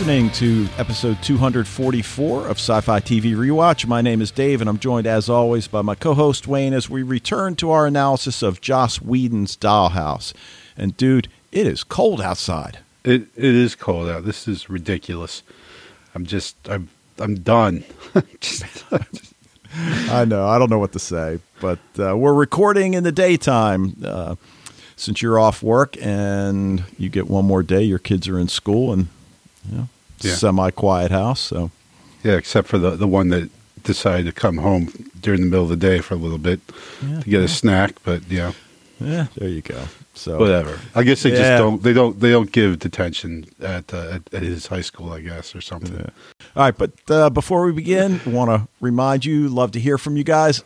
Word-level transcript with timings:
listening 0.00 0.30
to 0.30 0.66
episode 0.78 1.22
244 1.22 2.46
of 2.46 2.56
Sci 2.56 2.80
Fi 2.80 3.00
TV 3.00 3.34
Rewatch. 3.34 3.86
My 3.86 4.00
name 4.00 4.22
is 4.22 4.30
Dave, 4.30 4.62
and 4.62 4.70
I'm 4.70 4.78
joined, 4.78 5.06
as 5.06 5.28
always, 5.28 5.68
by 5.68 5.82
my 5.82 5.94
co 5.94 6.14
host 6.14 6.48
Wayne 6.48 6.72
as 6.72 6.88
we 6.88 7.02
return 7.02 7.54
to 7.56 7.70
our 7.70 7.86
analysis 7.86 8.42
of 8.42 8.62
Joss 8.62 9.02
Whedon's 9.02 9.58
Dollhouse. 9.58 10.32
And, 10.74 10.96
dude, 10.96 11.28
it 11.52 11.66
is 11.66 11.84
cold 11.84 12.18
outside. 12.18 12.78
It 13.04 13.24
it 13.36 13.54
is 13.54 13.74
cold 13.74 14.08
out. 14.08 14.24
This 14.24 14.48
is 14.48 14.70
ridiculous. 14.70 15.42
I'm 16.14 16.24
just 16.24 16.56
I'm 16.66 16.88
I'm 17.18 17.34
done. 17.34 17.84
I 20.08 20.24
know. 20.24 20.48
I 20.48 20.58
don't 20.58 20.70
know 20.70 20.78
what 20.78 20.92
to 20.92 20.98
say, 20.98 21.40
but 21.60 21.78
uh, 21.98 22.16
we're 22.16 22.32
recording 22.32 22.94
in 22.94 23.04
the 23.04 23.12
daytime. 23.12 23.96
Uh, 24.02 24.36
since 24.96 25.20
you're 25.20 25.38
off 25.38 25.62
work 25.62 25.98
and 26.00 26.84
you 26.96 27.10
get 27.10 27.28
one 27.28 27.44
more 27.44 27.62
day, 27.62 27.82
your 27.82 27.98
kids 27.98 28.28
are 28.28 28.38
in 28.38 28.48
school 28.48 28.94
and 28.94 29.08
you 29.68 29.76
know, 29.78 29.88
Yeah. 30.20 30.34
semi 30.34 30.70
quiet 30.70 31.10
house. 31.10 31.40
So 31.40 31.70
yeah, 32.22 32.34
except 32.34 32.68
for 32.68 32.78
the 32.78 32.90
the 32.90 33.08
one 33.08 33.28
that 33.30 33.50
decided 33.82 34.26
to 34.26 34.32
come 34.32 34.58
home 34.58 34.92
during 35.20 35.40
the 35.40 35.46
middle 35.46 35.64
of 35.64 35.70
the 35.70 35.76
day 35.76 36.00
for 36.00 36.14
a 36.14 36.18
little 36.18 36.38
bit 36.38 36.60
Yeah, 37.02 37.20
to 37.20 37.30
get 37.30 37.42
a 37.42 37.48
snack. 37.48 37.94
But 38.04 38.22
yeah, 38.30 38.52
yeah, 39.00 39.26
there 39.36 39.48
you 39.48 39.62
go. 39.62 39.84
So 40.14 40.38
whatever. 40.38 40.78
I 40.94 41.02
guess 41.02 41.22
they 41.22 41.30
Yeah. 41.30 41.36
just 41.36 41.58
don't 41.62 41.82
they 41.82 41.92
don't 41.94 42.20
they 42.20 42.30
don't 42.30 42.52
give 42.52 42.78
detention 42.78 43.46
at 43.62 43.92
uh, 43.94 44.16
at, 44.16 44.34
at 44.34 44.42
his 44.42 44.66
high 44.66 44.82
school, 44.82 45.12
I 45.12 45.20
guess, 45.20 45.54
or 45.54 45.60
something. 45.62 45.94
Yeah. 45.96 46.10
All 46.56 46.64
right, 46.64 46.76
but 46.76 46.90
uh, 47.10 47.30
before 47.30 47.64
we 47.64 47.72
begin, 47.72 48.20
want 48.26 48.50
to 48.50 48.68
remind 48.80 49.24
you, 49.24 49.48
love 49.48 49.70
to 49.72 49.80
hear 49.80 49.96
from 49.98 50.16
you 50.16 50.24
guys. 50.24 50.62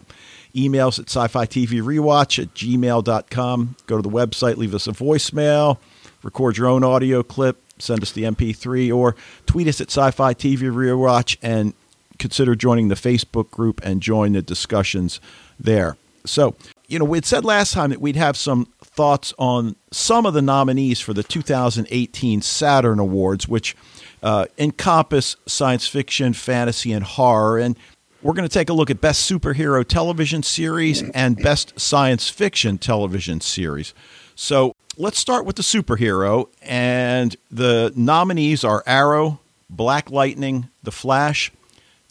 Emails 0.57 0.99
at 1.01 1.07
sci-fi 1.11 1.47
TV 1.47 1.83
rewatch 1.83 2.41
at 2.43 2.55
gmail.com. 2.55 3.77
Go 3.87 3.97
to 3.97 4.03
the 4.03 4.09
website, 4.09 4.57
leave 4.57 4.75
us 4.75 4.87
a 4.87 4.93
voicemail, 4.93 5.79
record 6.23 6.57
your 6.57 6.69
own 6.69 6.85
audio 6.85 7.23
clip, 7.23 7.57
send 7.79 8.03
us 8.03 8.13
the 8.13 8.23
MP3, 8.23 8.95
or 8.95 9.17
tweet 9.47 9.69
us 9.69 9.81
at 9.81 9.89
sci-fi 9.89 10.35
TV 10.35 10.71
rewatch 10.71 11.37
and 11.43 11.75
consider 12.19 12.55
joining 12.55 12.89
the 12.89 12.95
Facebook 12.95 13.51
group 13.51 13.81
and 13.85 14.01
join 14.01 14.33
the 14.33 14.43
discussions 14.43 15.21
there. 15.59 15.97
So, 16.27 16.57
you 16.87 16.99
know, 16.99 17.05
we 17.05 17.19
had 17.19 17.25
said 17.25 17.45
last 17.45 17.73
time 17.73 17.91
that 17.91 18.01
we'd 18.01 18.17
have 18.17 18.37
some 18.37 18.67
thoughts 18.83 19.35
on 19.39 19.77
some 19.91 20.27
of 20.27 20.35
the 20.35 20.43
nominees 20.43 21.01
for 21.01 21.13
the 21.13 21.23
2018 21.23 22.43
Saturn 22.43 22.99
Awards, 22.99 23.49
which 23.49 23.77
uh, 24.23 24.47
encompass 24.57 25.37
science 25.47 25.87
fiction, 25.87 26.33
fantasy, 26.33 26.93
and 26.93 27.05
horror. 27.05 27.59
And 27.59 27.77
we're 28.23 28.33
going 28.33 28.49
to 28.49 28.53
take 28.53 28.71
a 28.71 28.73
look 28.73 28.91
at 28.91 29.01
Best 29.01 29.31
Superhero 29.31 29.87
Television 29.87 30.43
Series 30.43 31.03
and 31.11 31.37
Best 31.37 31.79
Science 31.79 32.31
Fiction 32.31 32.79
Television 32.79 33.41
Series. 33.41 33.93
So 34.35 34.75
let's 34.97 35.19
start 35.19 35.45
with 35.45 35.57
the 35.57 35.63
superhero. 35.63 36.49
And 36.63 37.37
the 37.51 37.93
nominees 37.97 38.65
are 38.65 38.83
Arrow, 38.87 39.41
Black 39.71 40.11
Lightning, 40.11 40.69
The 40.83 40.93
Flash, 40.93 41.53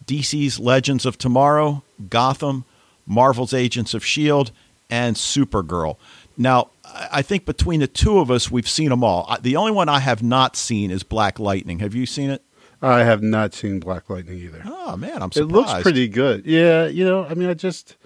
DC's 0.06 0.58
Legends 0.58 1.06
of 1.06 1.18
Tomorrow, 1.18 1.82
Gotham, 2.08 2.64
Marvel's 3.06 3.54
Agents 3.54 3.94
of 3.94 4.02
S.H.I.E.L.D., 4.02 4.52
and 4.90 5.16
Supergirl. 5.16 5.96
Now, 6.36 6.68
I 6.84 7.08
I 7.10 7.22
think 7.22 7.46
between 7.46 7.80
the 7.80 7.86
two 7.86 8.18
of 8.18 8.30
us, 8.30 8.50
we've 8.50 8.68
seen 8.68 8.90
them 8.90 9.02
all. 9.02 9.36
The 9.40 9.56
only 9.56 9.72
one 9.72 9.88
I 9.88 10.00
have 10.00 10.22
not 10.22 10.56
seen 10.56 10.90
is 10.90 11.02
Black 11.02 11.38
Lightning. 11.38 11.78
Have 11.78 11.94
you 11.94 12.06
seen 12.06 12.30
it? 12.30 12.42
I 12.82 13.00
have 13.00 13.22
not 13.22 13.54
seen 13.54 13.80
Black 13.80 14.10
Lightning 14.10 14.38
either. 14.38 14.62
Oh, 14.66 14.96
man, 14.96 15.22
I'm 15.22 15.32
surprised. 15.32 15.38
It 15.38 15.54
looks 15.54 15.82
pretty 15.82 16.06
good. 16.06 16.44
Yeah, 16.44 16.86
you 16.86 17.04
know, 17.04 17.24
I 17.24 17.34
mean, 17.34 17.48
I 17.48 17.54
just 17.54 17.96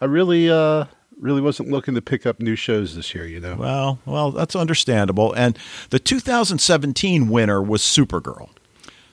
I 0.00 0.04
really 0.04 0.50
uh 0.50 0.84
really 1.18 1.40
wasn't 1.40 1.70
looking 1.70 1.94
to 1.94 2.02
pick 2.02 2.26
up 2.26 2.40
new 2.40 2.56
shows 2.56 2.94
this 2.94 3.14
year, 3.14 3.26
you 3.26 3.40
know. 3.40 3.56
Well, 3.56 3.98
well, 4.04 4.30
that's 4.30 4.54
understandable. 4.54 5.32
And 5.32 5.58
the 5.90 5.98
2017 5.98 7.28
winner 7.28 7.62
was 7.62 7.82
Supergirl. 7.82 8.50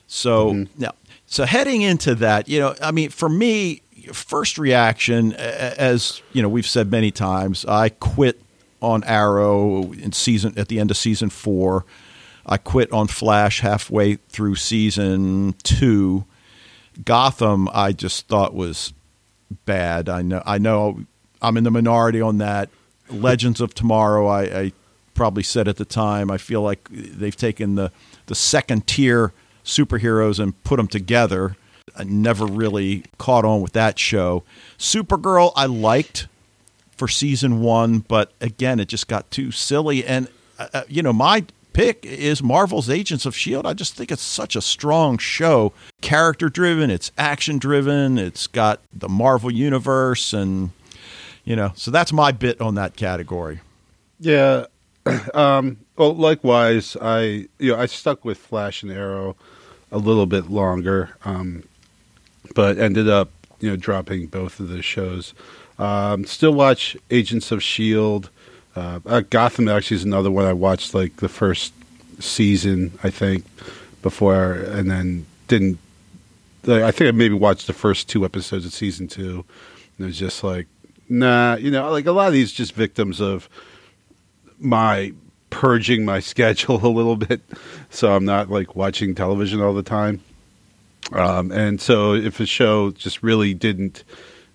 So 0.07 0.53
mm-hmm. 0.53 0.81
now, 0.81 0.91
so 1.25 1.45
heading 1.45 1.81
into 1.81 2.15
that, 2.15 2.47
you 2.47 2.59
know, 2.59 2.75
I 2.81 2.91
mean, 2.91 3.09
for 3.09 3.29
me, 3.29 3.81
first 4.11 4.57
reaction, 4.57 5.33
as 5.33 6.21
you 6.33 6.41
know, 6.41 6.49
we've 6.49 6.67
said 6.67 6.91
many 6.91 7.11
times, 7.11 7.65
I 7.65 7.89
quit 7.89 8.39
on 8.81 9.03
Arrow 9.05 9.93
in 9.93 10.11
season 10.11 10.53
at 10.57 10.67
the 10.67 10.79
end 10.79 10.91
of 10.91 10.97
season 10.97 11.29
four. 11.29 11.85
I 12.45 12.57
quit 12.57 12.91
on 12.91 13.07
Flash 13.07 13.61
halfway 13.61 14.15
through 14.15 14.55
season 14.55 15.55
two. 15.63 16.25
Gotham, 17.05 17.69
I 17.73 17.93
just 17.93 18.27
thought 18.27 18.53
was 18.53 18.93
bad. 19.65 20.09
I 20.09 20.21
know. 20.21 20.43
I 20.45 20.57
know. 20.57 21.05
I'm 21.43 21.57
in 21.57 21.63
the 21.63 21.71
minority 21.71 22.21
on 22.21 22.37
that. 22.39 22.69
Legends 23.09 23.61
of 23.61 23.75
Tomorrow. 23.75 24.27
I, 24.27 24.43
I 24.43 24.71
probably 25.13 25.43
said 25.43 25.67
at 25.67 25.77
the 25.77 25.85
time. 25.85 26.31
I 26.31 26.37
feel 26.37 26.61
like 26.61 26.87
they've 26.89 27.35
taken 27.35 27.75
the 27.75 27.91
the 28.27 28.35
second 28.35 28.87
tier 28.87 29.33
superheroes 29.65 30.39
and 30.39 30.61
put 30.63 30.77
them 30.77 30.87
together. 30.87 31.57
I 31.95 32.05
never 32.05 32.45
really 32.45 33.03
caught 33.17 33.45
on 33.45 33.61
with 33.61 33.73
that 33.73 33.99
show. 33.99 34.43
Supergirl, 34.79 35.51
I 35.55 35.65
liked 35.65 36.27
for 36.95 37.07
season 37.07 37.61
one, 37.61 37.99
but 37.99 38.31
again, 38.39 38.79
it 38.79 38.87
just 38.87 39.07
got 39.07 39.29
too 39.29 39.51
silly. 39.51 40.05
And 40.05 40.29
uh, 40.57 40.67
uh, 40.73 40.83
you 40.87 41.03
know, 41.03 41.13
my 41.13 41.45
pick 41.73 42.05
is 42.05 42.41
Marvel's 42.41 42.89
Agents 42.89 43.25
of 43.25 43.35
Shield. 43.35 43.65
I 43.65 43.73
just 43.73 43.95
think 43.95 44.11
it's 44.11 44.21
such 44.21 44.55
a 44.55 44.61
strong 44.61 45.17
show, 45.17 45.73
character 46.01 46.49
driven. 46.49 46.89
It's 46.89 47.11
action 47.17 47.57
driven. 47.57 48.17
It's 48.17 48.47
got 48.47 48.79
the 48.93 49.09
Marvel 49.09 49.51
universe, 49.51 50.33
and 50.33 50.71
you 51.43 51.55
know, 51.55 51.71
so 51.75 51.91
that's 51.91 52.13
my 52.13 52.31
bit 52.31 52.61
on 52.61 52.75
that 52.75 52.95
category. 52.95 53.61
Yeah. 54.19 54.65
um 55.33 55.77
well 55.97 56.15
likewise, 56.15 56.95
I 57.01 57.47
you 57.59 57.71
know, 57.71 57.77
I 57.77 57.85
stuck 57.87 58.23
with 58.23 58.37
Flash 58.37 58.83
and 58.83 58.91
Arrow 58.91 59.35
a 59.91 59.97
little 59.97 60.25
bit 60.25 60.49
longer. 60.49 61.15
Um 61.25 61.63
but 62.55 62.77
ended 62.77 63.09
up, 63.09 63.29
you 63.59 63.69
know, 63.69 63.75
dropping 63.75 64.27
both 64.27 64.59
of 64.59 64.69
the 64.69 64.81
shows. 64.81 65.33
Um 65.77 66.25
still 66.25 66.53
watch 66.53 66.95
Agents 67.11 67.51
of 67.51 67.61
Shield. 67.61 68.29
Uh, 68.75 68.99
uh 69.05 69.21
Gotham 69.29 69.67
actually 69.67 69.97
is 69.97 70.03
another 70.03 70.31
one 70.31 70.45
I 70.45 70.53
watched 70.53 70.93
like 70.93 71.17
the 71.17 71.29
first 71.29 71.73
season, 72.19 72.97
I 73.03 73.09
think, 73.09 73.45
before 74.01 74.53
and 74.53 74.89
then 74.89 75.25
didn't 75.47 75.79
like, 76.65 76.83
I 76.83 76.91
think 76.91 77.09
I 77.09 77.11
maybe 77.11 77.35
watched 77.35 77.67
the 77.67 77.73
first 77.73 78.07
two 78.07 78.23
episodes 78.25 78.65
of 78.65 78.73
season 78.73 79.07
two. 79.07 79.43
And 79.97 80.05
it 80.05 80.05
was 80.05 80.17
just 80.17 80.43
like, 80.43 80.67
nah, 81.09 81.55
you 81.55 81.71
know, 81.71 81.89
like 81.91 82.05
a 82.05 82.11
lot 82.11 82.27
of 82.27 82.33
these 82.33 82.51
just 82.51 82.73
victims 82.73 83.19
of 83.21 83.49
my 84.59 85.13
purging 85.49 86.05
my 86.05 86.19
schedule 86.31 86.85
a 86.85 86.87
little 86.87 87.15
bit, 87.15 87.41
so 87.89 88.15
I'm 88.15 88.25
not 88.25 88.49
like 88.49 88.75
watching 88.75 89.15
television 89.15 89.61
all 89.61 89.73
the 89.73 89.83
time. 89.83 90.21
Um, 91.11 91.51
and 91.51 91.81
so 91.81 92.13
if 92.13 92.39
a 92.39 92.45
show 92.45 92.91
just 92.91 93.21
really 93.21 93.53
didn't 93.53 94.03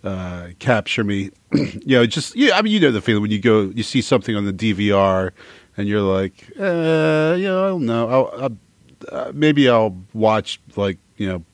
uh, 0.03 0.49
capture 0.59 1.05
me, 1.05 1.31
you 1.53 1.97
know, 1.97 2.07
just 2.07 2.35
yeah, 2.37 2.57
I 2.57 2.63
mean, 2.63 2.73
you 2.73 2.81
know 2.81 2.91
the 2.91 3.03
feeling 3.03 3.23
when 3.23 3.31
you 3.31 3.41
go, 3.41 3.63
you 3.63 3.83
see 3.83 4.01
something 4.01 4.35
on 4.35 4.45
the 4.45 4.53
DVR, 4.53 5.33
and 5.77 5.87
you're 5.87 6.01
like, 6.01 6.45
uh, 6.59 7.37
you 7.39 7.45
know, 7.45 7.65
I 7.65 7.69
don't 7.69 7.87
know, 7.87 8.09
I'll, 8.09 8.43
I'll, 8.43 8.57
uh, 9.13 9.33
maybe 9.35 9.69
I'll 9.69 9.97
watch 10.13 10.61
like 10.75 10.99
you 11.17 11.29
know 11.29 11.45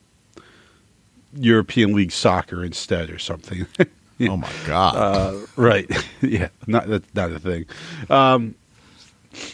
European 1.35 1.93
League 1.93 2.11
soccer 2.11 2.63
instead 2.63 3.09
or 3.09 3.19
something. 3.19 3.67
Oh 4.21 4.37
my 4.37 4.51
god! 4.65 4.95
Uh, 4.95 5.45
right. 5.55 5.89
yeah. 6.21 6.49
Not 6.67 6.87
that's 6.87 7.13
not 7.13 7.31
a 7.31 7.39
thing. 7.39 7.65
Um, 8.09 8.55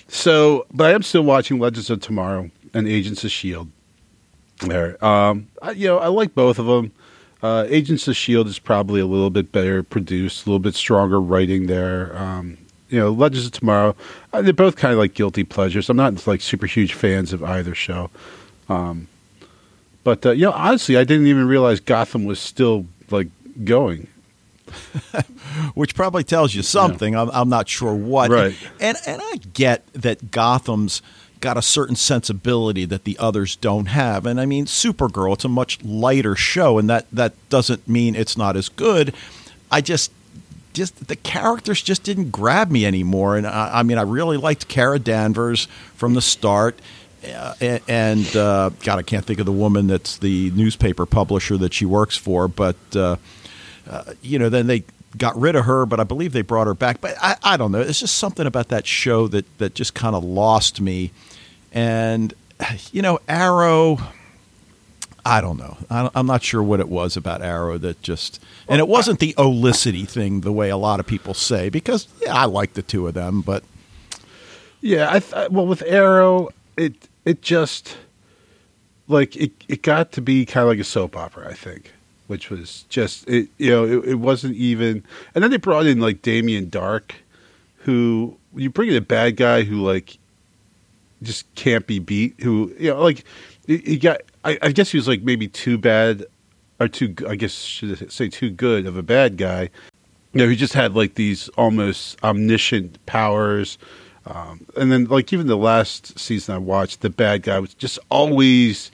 so, 0.08 0.68
but 0.72 0.88
I 0.88 0.94
am 0.94 1.04
still 1.04 1.24
watching 1.24 1.60
Legends 1.60 1.90
of 1.90 2.02
Tomorrow 2.02 2.52
and 2.74 2.88
Agents 2.88 3.24
of 3.24 3.32
Shield. 3.32 3.70
There, 4.60 5.04
um, 5.04 5.48
I, 5.62 5.72
you 5.72 5.88
know, 5.88 5.98
I 5.98 6.08
like 6.08 6.36
both 6.36 6.60
of 6.60 6.68
them. 6.68 6.92
Uh, 7.42 7.66
Agents 7.68 8.08
of 8.08 8.16
Shield 8.16 8.46
is 8.46 8.60
probably 8.60 9.02
a 9.02 9.08
little 9.08 9.32
bit 9.32 9.52
better 9.52 9.82
produced, 9.82 10.46
a 10.46 10.50
little 10.50 10.60
bit 10.60 10.76
stronger 10.76 11.20
writing 11.20 11.66
there. 11.66 12.16
Um, 12.16 12.60
you 12.90 13.00
know, 13.00 13.10
Legends 13.10 13.48
of 13.48 13.54
Tomorrow, 13.54 13.96
uh, 14.34 14.44
they're 14.44 14.54
both 14.54 14.76
kind 14.76 14.92
of 14.94 15.00
like 15.00 15.16
guilty 15.16 15.44
pleasures. 15.44 15.90
I'm 15.90 15.98
not 15.98 16.28
like 16.28 16.42
super 16.42 16.68
huge 16.68 16.94
fans 16.94 17.34
of 17.34 17.44
either 17.44 17.74
show. 17.74 18.12
Um, 18.70 19.08
but 20.04 20.26
uh, 20.26 20.32
you 20.32 20.46
know, 20.46 20.52
honestly, 20.52 20.98
I 20.98 21.04
didn't 21.04 21.28
even 21.28 21.48
realize 21.48 21.80
Gotham 21.80 22.26
was 22.26 22.40
still 22.40 22.86
like 23.10 23.30
going. 23.64 24.08
which 25.74 25.96
probably 25.96 26.24
tells 26.24 26.54
you 26.56 26.62
something. 26.64 27.16
I'm, 27.16 27.30
I'm 27.32 27.50
not 27.50 27.70
sure 27.70 27.94
what. 27.94 28.32
Right. 28.32 28.56
And 28.80 28.98
and 29.06 29.22
I 29.24 29.38
get 29.54 29.86
that 29.94 30.32
Gotham's 30.32 31.02
got 31.42 31.58
a 31.58 31.62
certain 31.62 31.96
sensibility 31.96 32.86
that 32.86 33.04
the 33.04 33.18
others 33.18 33.56
don't 33.56 33.88
have. 33.88 34.26
And 34.26 34.40
I 34.40 34.46
mean, 34.46 34.66
Supergirl, 34.66 35.34
it's 35.34 35.46
a 35.46 35.50
much 35.50 35.84
lighter 35.84 36.36
show, 36.36 36.78
and 36.78 36.90
that 36.90 37.08
that 37.12 37.34
doesn't 37.50 37.88
mean 37.88 38.16
it's 38.16 38.38
not 38.38 38.56
as 38.56 38.70
good. 38.70 39.14
I 39.72 39.82
just 39.82 40.12
just 40.74 41.08
the 41.08 41.16
characters 41.16 41.82
just 41.82 42.04
didn't 42.04 42.32
grab 42.32 42.72
me 42.72 42.86
anymore. 42.86 43.38
And 43.38 43.46
I, 43.46 43.80
I 43.80 43.84
mean, 43.84 43.98
I 43.98 44.04
really 44.04 44.38
liked 44.38 44.68
Kara 44.68 45.00
Danvers 45.00 45.66
from 45.96 46.14
the 46.14 46.22
start. 46.22 46.80
Uh, 47.24 47.54
and 47.62 47.82
and, 47.88 48.36
uh, 48.36 48.70
God, 48.84 48.98
I 49.00 49.04
can't 49.04 49.26
think 49.26 49.40
of 49.40 49.46
the 49.46 49.52
woman 49.52 49.88
that's 49.88 50.18
the 50.18 50.50
newspaper 50.52 51.06
publisher 51.06 51.58
that 51.58 51.74
she 51.74 51.86
works 51.86 52.18
for, 52.18 52.48
but 52.48 52.78
uh, 52.96 53.18
uh, 53.90 54.14
you 54.22 54.40
know, 54.40 54.50
then 54.50 54.68
they 54.68 54.84
got 55.18 55.38
rid 55.40 55.56
of 55.56 55.66
her, 55.66 55.86
but 55.86 56.00
I 56.00 56.04
believe 56.04 56.34
they 56.34 56.42
brought 56.42 56.68
her 56.68 56.74
back. 56.74 57.02
But 57.02 57.16
I, 57.22 57.36
I 57.44 57.58
don't 57.58 57.72
know. 57.72 57.82
It's 57.82 58.00
just 58.00 58.16
something 58.16 58.48
about 58.48 58.70
that 58.70 58.88
show 58.88 59.28
that 59.30 59.46
that 59.58 59.74
just 59.76 59.94
kind 59.94 60.16
of 60.16 60.24
lost 60.24 60.80
me. 60.82 61.12
And 61.74 62.34
you 62.92 63.02
know, 63.02 63.20
Arrow. 63.28 63.98
I 65.24 65.40
don't 65.40 65.58
know. 65.58 65.78
I, 65.92 66.10
I'm 66.16 66.26
not 66.26 66.42
sure 66.42 66.64
what 66.64 66.80
it 66.80 66.90
was 66.90 67.16
about 67.16 67.44
Arrow 67.44 67.78
that 67.78 68.02
just, 68.02 68.42
and 68.68 68.80
it 68.80 68.88
wasn't 68.88 69.20
the 69.20 69.36
Olicity 69.38 70.08
thing 70.08 70.42
the 70.42 70.52
way 70.52 70.70
a 70.72 70.78
lot 70.78 71.00
of 71.00 71.06
people 71.06 71.36
say 71.36 71.70
because 71.70 72.08
yeah, 72.24 72.36
I 72.36 72.46
like 72.46 72.74
the 72.74 72.82
two 72.82 73.06
of 73.08 73.14
them, 73.14 73.42
but 73.42 73.64
Yeah, 74.82 75.10
I 75.14 75.20
th- 75.20 75.52
well 75.52 75.68
with 75.68 75.84
Arrow, 75.84 76.50
it 76.76 77.08
it 77.24 77.44
just 77.44 77.98
like 79.08 79.36
it 79.36 79.52
it 79.68 79.84
got 79.84 80.12
to 80.14 80.22
be 80.22 80.44
kind 80.44 80.64
of 80.64 80.70
like 80.70 80.80
a 80.80 80.84
soap 80.84 81.16
opera, 81.16 81.50
I 81.50 81.54
think, 81.54 81.92
which 82.32 82.50
was 82.50 82.86
just 82.88 83.28
it. 83.28 83.50
You 83.58 83.70
know, 83.72 83.84
it, 83.84 84.12
it 84.12 84.16
wasn't 84.16 84.56
even. 84.56 85.04
And 85.36 85.44
then 85.44 85.52
they 85.52 85.58
brought 85.58 85.86
in 85.86 86.00
like 86.00 86.22
Damien 86.22 86.68
Darhk, 86.68 87.12
who 87.80 88.38
you 88.56 88.70
bring 88.70 88.88
in 88.88 88.96
a 88.96 89.02
bad 89.02 89.36
guy 89.36 89.64
who 89.64 89.86
like 89.86 90.18
just 91.22 91.54
can't 91.56 91.86
be 91.86 92.00
beat. 92.00 92.40
Who 92.40 92.74
you 92.80 92.92
know 92.92 93.04
like 93.04 93.26
he 93.68 93.98
got. 93.98 94.22
I, 94.46 94.58
I 94.62 94.72
guess 94.72 94.90
he 94.92 94.98
was 94.98 95.10
like 95.10 95.24
maybe 95.24 95.50
too 95.50 95.78
bad 95.78 96.26
or 96.80 96.88
too. 96.88 97.14
I 97.28 97.36
guess 97.36 97.52
should 97.52 98.02
I 98.02 98.08
say 98.08 98.30
too 98.30 98.50
good 98.50 98.86
of 98.86 98.96
a 98.96 99.04
bad 99.04 99.36
guy. 99.36 99.70
You 100.32 100.40
know, 100.40 100.48
he 100.48 100.56
just 100.56 100.74
had 100.74 100.96
like 100.96 101.16
these 101.16 101.50
almost 101.50 102.24
omniscient 102.24 103.06
powers. 103.06 103.78
Um, 104.26 104.66
and 104.78 104.90
then, 104.90 105.06
like 105.06 105.34
even 105.34 105.48
the 105.48 105.58
last 105.58 106.18
season 106.18 106.56
I 106.56 106.60
watched, 106.60 107.02
the 107.02 107.10
bad 107.10 107.44
guy 107.44 107.60
was 107.60 107.74
just 107.74 108.00
always 108.10 108.90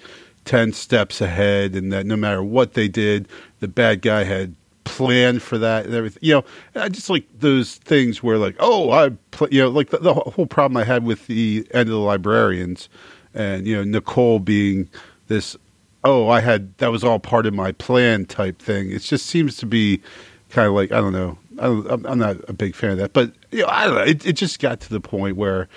ten 0.47 0.73
steps 0.73 1.21
ahead, 1.21 1.75
and 1.75 1.91
that 1.93 2.05
no 2.05 2.15
matter 2.15 2.41
what 2.41 2.73
they 2.73 2.87
did, 2.87 3.27
the 3.59 3.67
bad 3.67 4.01
guy 4.01 4.23
had 4.23 4.55
planned 4.85 5.43
for 5.43 5.57
that 5.57 5.85
and 5.85 5.93
everything. 5.93 6.19
You 6.23 6.35
know, 6.35 6.45
I 6.81 6.89
just 6.89 7.09
like 7.09 7.27
those 7.39 7.75
things 7.75 8.23
where, 8.23 8.37
like, 8.37 8.55
oh, 8.59 8.89
I, 8.91 9.09
pl-, 9.31 9.49
you 9.51 9.61
know, 9.61 9.69
like 9.69 9.89
the, 9.89 9.97
the 9.97 10.13
whole 10.13 10.47
problem 10.47 10.77
I 10.77 10.85
had 10.85 11.03
with 11.03 11.27
the 11.27 11.67
end 11.71 11.89
of 11.89 11.93
the 11.93 11.99
librarians, 11.99 12.89
and 13.33 13.67
you 13.67 13.75
know, 13.75 13.83
Nicole 13.83 14.39
being 14.39 14.89
this, 15.27 15.55
oh, 16.03 16.29
I 16.29 16.39
had 16.39 16.75
that 16.77 16.91
was 16.91 17.03
all 17.03 17.19
part 17.19 17.45
of 17.45 17.53
my 17.53 17.73
plan 17.73 18.25
type 18.25 18.59
thing. 18.59 18.89
It 18.91 18.99
just 18.99 19.25
seems 19.27 19.57
to 19.57 19.65
be 19.65 20.01
kind 20.49 20.67
of 20.67 20.73
like 20.73 20.91
I 20.91 21.01
don't 21.01 21.13
know. 21.13 21.37
I 21.59 21.67
I'm 22.09 22.19
not 22.19 22.37
a 22.47 22.53
big 22.53 22.73
fan 22.73 22.91
of 22.91 22.97
that, 22.99 23.13
but 23.13 23.33
you 23.51 23.63
know, 23.63 23.67
I 23.67 23.85
don't 23.85 23.95
know. 23.95 24.01
It, 24.01 24.25
it 24.25 24.33
just 24.33 24.59
got 24.59 24.79
to 24.79 24.89
the 24.89 25.01
point 25.01 25.35
where 25.35 25.67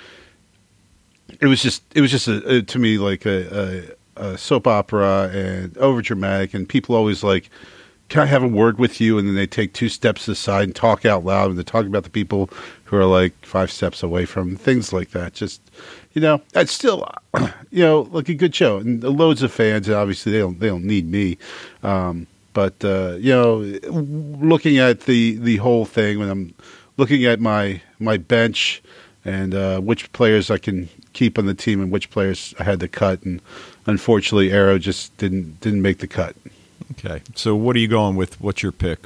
it 1.40 1.46
was 1.46 1.60
just 1.62 1.82
it 1.94 2.00
was 2.00 2.10
just 2.10 2.28
a, 2.28 2.56
a, 2.56 2.62
to 2.62 2.78
me 2.78 2.98
like 2.98 3.26
a, 3.26 3.88
a, 3.90 3.99
a 4.20 4.38
soap 4.38 4.66
opera 4.66 5.30
and 5.32 5.76
over 5.78 6.02
dramatic, 6.02 6.54
and 6.54 6.68
people 6.68 6.94
always 6.94 7.22
like. 7.22 7.50
Can 8.08 8.22
I 8.22 8.26
have 8.26 8.42
a 8.42 8.48
word 8.48 8.80
with 8.80 9.00
you? 9.00 9.18
And 9.18 9.28
then 9.28 9.36
they 9.36 9.46
take 9.46 9.72
two 9.72 9.88
steps 9.88 10.26
aside 10.26 10.64
and 10.64 10.74
talk 10.74 11.04
out 11.04 11.24
loud, 11.24 11.50
and 11.50 11.56
they're 11.56 11.62
talking 11.62 11.86
about 11.86 12.02
the 12.02 12.10
people 12.10 12.50
who 12.82 12.96
are 12.96 13.04
like 13.04 13.32
five 13.46 13.70
steps 13.70 14.02
away 14.02 14.24
from 14.24 14.56
things 14.56 14.92
like 14.92 15.12
that. 15.12 15.32
Just 15.32 15.62
you 16.12 16.20
know, 16.20 16.42
it's 16.54 16.72
still, 16.72 17.08
you 17.70 17.84
know, 17.84 18.08
like 18.10 18.28
a 18.28 18.34
good 18.34 18.52
show, 18.52 18.78
and 18.78 19.00
loads 19.04 19.42
of 19.42 19.52
fans. 19.52 19.86
And 19.86 19.96
obviously, 19.96 20.32
they 20.32 20.38
don't 20.38 20.58
they 20.58 20.66
don't 20.66 20.84
need 20.84 21.08
me, 21.08 21.38
um, 21.84 22.26
but 22.52 22.84
uh, 22.84 23.16
you 23.20 23.30
know, 23.30 23.58
looking 23.88 24.78
at 24.78 25.02
the 25.02 25.36
the 25.36 25.58
whole 25.58 25.84
thing 25.84 26.18
when 26.18 26.28
I'm 26.28 26.54
looking 26.96 27.24
at 27.26 27.38
my 27.38 27.80
my 28.00 28.16
bench 28.16 28.82
and 29.24 29.54
uh, 29.54 29.80
which 29.80 30.12
players 30.12 30.50
I 30.50 30.58
can 30.58 30.88
keep 31.12 31.38
on 31.38 31.46
the 31.46 31.54
team 31.54 31.80
and 31.80 31.90
which 31.90 32.10
players 32.10 32.54
I 32.58 32.64
had 32.64 32.80
to 32.80 32.88
cut, 32.88 33.22
and 33.22 33.40
unfortunately, 33.90 34.52
Arrow 34.52 34.78
just 34.78 35.16
didn't 35.18 35.60
didn't 35.60 35.82
make 35.82 35.98
the 35.98 36.06
cut. 36.06 36.36
okay. 36.92 37.22
So 37.34 37.54
what 37.54 37.76
are 37.76 37.80
you 37.80 37.88
going 37.88 38.16
with? 38.16 38.40
What's 38.40 38.62
your 38.62 38.72
pick? 38.72 39.00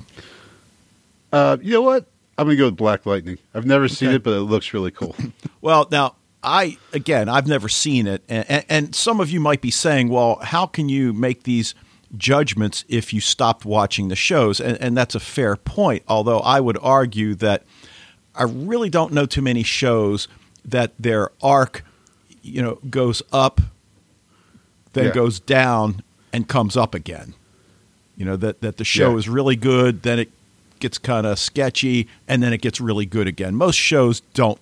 Uh, 1.33 1.57
you 1.61 1.73
know 1.73 1.83
what? 1.83 2.07
I'm 2.39 2.47
gonna 2.47 2.57
go 2.57 2.67
with 2.67 2.77
Black 2.77 3.07
Lightning. 3.07 3.39
I've 3.55 3.67
never 3.67 3.89
seen 3.89 4.11
it, 4.11 4.23
but 4.23 4.33
it 4.33 4.41
looks 4.41 4.73
really 4.73 4.91
cool. 4.91 5.15
Well, 5.61 5.89
now 5.91 6.17
I 6.43 6.77
again, 6.93 7.27
I've 7.31 7.47
never 7.47 7.71
seen 7.71 8.07
it, 8.07 8.23
and, 8.29 8.45
and, 8.51 8.65
and 8.69 8.95
some 8.95 9.19
of 9.19 9.31
you 9.31 9.41
might 9.41 9.63
be 9.63 9.71
saying, 9.71 10.11
"Well, 10.11 10.37
how 10.43 10.67
can 10.67 10.91
you 10.91 11.15
make 11.15 11.45
these 11.45 11.75
judgments 12.19 12.85
if 12.87 13.15
you 13.15 13.23
stopped 13.23 13.65
watching 13.65 14.09
the 14.09 14.17
shows?" 14.17 14.61
And, 14.61 14.77
and 14.79 14.95
that's 14.95 15.15
a 15.15 15.21
fair 15.21 15.57
point. 15.57 16.03
Although 16.07 16.41
I 16.41 16.61
would 16.61 16.77
argue 16.83 17.35
that 17.37 17.63
I 18.35 18.43
really 18.43 18.91
don't 18.91 19.15
know 19.15 19.25
too 19.25 19.41
many 19.41 19.63
shows 19.63 20.29
that 20.67 20.93
their 20.99 21.31
arc, 21.43 21.83
you 22.43 22.61
know, 22.61 22.79
goes 22.91 23.23
up, 23.33 23.63
then 24.95 25.07
Yeah. 25.07 25.13
goes 25.13 25.39
down, 25.41 26.03
and 26.33 26.49
comes 26.49 26.77
up 26.77 26.95
again. 26.95 27.35
You 28.17 28.25
know 28.25 28.37
that 28.37 28.61
that 28.63 28.77
the 28.79 28.85
show 28.85 29.11
Yeah. 29.13 29.19
is 29.19 29.29
really 29.29 29.57
good, 29.57 30.03
then 30.03 30.19
it 30.19 30.31
gets 30.81 30.99
kind 30.99 31.27
of 31.27 31.39
sketchy, 31.39 32.09
and 32.27 32.43
then 32.43 32.53
it 32.53 32.61
gets 32.61 32.81
really 32.81 33.07
good 33.07 33.27
again. 33.29 33.55
Most 33.55 33.77
shows 33.77 34.21
don't 34.35 34.59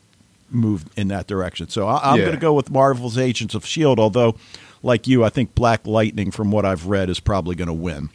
move 0.50 0.84
in 0.96 1.08
that 1.08 1.26
direction. 1.26 1.68
So 1.68 1.86
I, 1.88 2.12
I'm 2.12 2.18
Yeah. 2.18 2.24
going 2.26 2.34
to 2.36 2.40
go 2.40 2.52
with 2.52 2.70
Marvel's 2.70 3.16
Agents 3.16 3.54
of 3.54 3.64
Shield. 3.64 3.98
Although, 3.98 4.36
like 4.82 5.06
you, 5.06 5.24
I 5.24 5.30
think 5.30 5.54
Black 5.54 5.86
Lightning, 5.86 6.30
from 6.30 6.50
what 6.50 6.64
I've 6.66 6.86
read, 6.86 7.08
is 7.08 7.20
probably 7.20 7.54
going 7.56 7.68
to 7.68 7.72
win. 7.72 8.10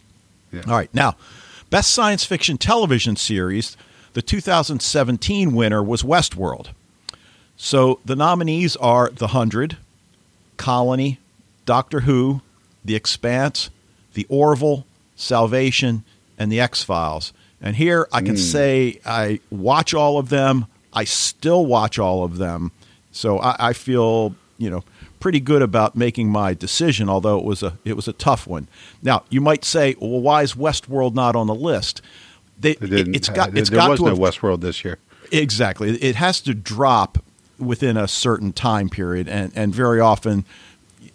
Yeah. 0.54 0.62
All 0.68 0.76
right, 0.76 0.94
now 0.94 1.16
best 1.70 1.92
science 1.92 2.24
fiction 2.24 2.58
television 2.58 3.16
series. 3.16 3.76
The 4.14 4.22
2017 4.22 5.54
winner 5.54 5.84
was 5.84 6.02
Westworld. 6.04 6.68
So 7.58 8.00
the 8.06 8.16
nominees 8.16 8.76
are 8.78 9.10
The 9.14 9.28
Hundred, 9.28 9.78
Colony, 10.58 11.20
Doctor 11.68 12.00
Who, 12.00 12.42
The 12.84 12.96
Expanse, 12.96 13.70
The 14.16 14.26
Orville, 14.30 14.88
Salvation, 15.16 16.04
and 16.40 16.52
The 16.52 16.60
X 16.60 16.82
Files. 16.82 17.34
And 17.62 17.76
here 17.76 18.08
I 18.12 18.22
can 18.22 18.36
hmm. 18.36 18.42
say 18.42 19.00
I 19.06 19.40
watch 19.52 19.94
all 19.94 20.18
of 20.18 20.30
them. 20.30 20.66
I 20.94 21.04
still 21.04 21.66
watch 21.68 22.00
all 22.00 22.24
of 22.24 22.38
them. 22.38 22.72
So 23.12 23.38
I, 23.40 23.70
I 23.70 23.74
feel, 23.74 24.36
you 24.58 24.70
know, 24.70 24.84
pretty 25.20 25.40
good 25.40 25.62
about 25.62 25.96
making 25.96 26.30
my 26.30 26.54
decision, 26.54 27.10
although 27.10 27.38
it 27.38 27.44
was 27.44 27.62
a 27.64 27.78
it 27.84 27.96
was 27.96 28.08
a 28.08 28.14
tough 28.14 28.48
one. 28.48 28.68
Now, 29.02 29.24
you 29.30 29.42
might 29.42 29.66
say, 29.66 29.96
well, 30.00 30.22
why 30.22 30.44
is 30.44 30.54
Westworld 30.54 31.14
not 31.14 31.36
on 31.36 31.48
the 31.48 31.56
list? 31.56 32.02
They, 32.60 32.76
didn't, 32.76 33.16
it's 33.16 33.30
uh, 33.30 33.34
got 33.34 33.52
there, 33.52 33.62
it's 33.62 33.70
there 33.70 33.80
got 33.80 33.90
was 33.92 34.00
to 34.00 34.06
no 34.06 34.12
have, 34.12 34.20
Westworld 34.20 34.62
this 34.62 34.84
year. 34.86 34.98
Exactly. 35.32 35.96
It 35.98 36.16
has 36.16 36.42
to 36.42 36.54
drop 36.54 37.24
within 37.60 37.98
a 37.98 38.08
certain 38.08 38.54
time 38.54 38.90
period, 38.90 39.28
and, 39.28 39.52
and 39.56 39.74
very 39.74 40.00
often 40.00 40.46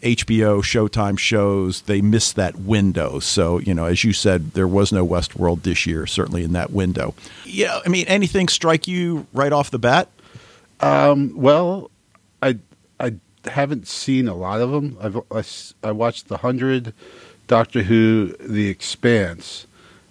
HBO, 0.03 0.63
Showtime 0.63 1.19
shows 1.19 1.83
they 1.83 2.01
miss 2.01 2.33
that 2.33 2.57
window. 2.57 3.19
So 3.21 3.59
you 3.59 3.75
know, 3.75 3.85
as 3.87 4.05
you 4.05 4.13
said, 4.13 4.53
there 4.53 4.69
was 4.69 4.93
no 4.93 5.07
Westworld 5.07 5.63
this 5.63 5.87
year, 5.87 6.07
certainly 6.07 6.45
in 6.45 6.53
that 6.53 6.71
window. 6.73 7.15
Yeah, 7.45 7.81
I 7.85 7.89
mean, 7.89 8.07
anything 8.09 8.49
strike 8.49 8.89
you 8.89 9.27
right 9.33 9.53
off 9.53 9.71
the 9.71 9.79
bat? 9.79 10.09
Well, 11.35 11.91
I 12.43 12.59
I 13.01 13.15
haven't 13.47 13.87
seen 13.87 14.29
a 14.29 14.35
lot 14.35 14.61
of 14.61 14.71
them. 14.71 14.97
I've 15.01 15.17
I, 15.31 15.89
I 15.89 15.93
watched 15.93 16.29
The 16.29 16.39
Hundred, 16.39 16.95
Doctor 17.47 17.83
Who, 17.83 18.35
The 18.41 18.69
Expanse, 18.69 19.67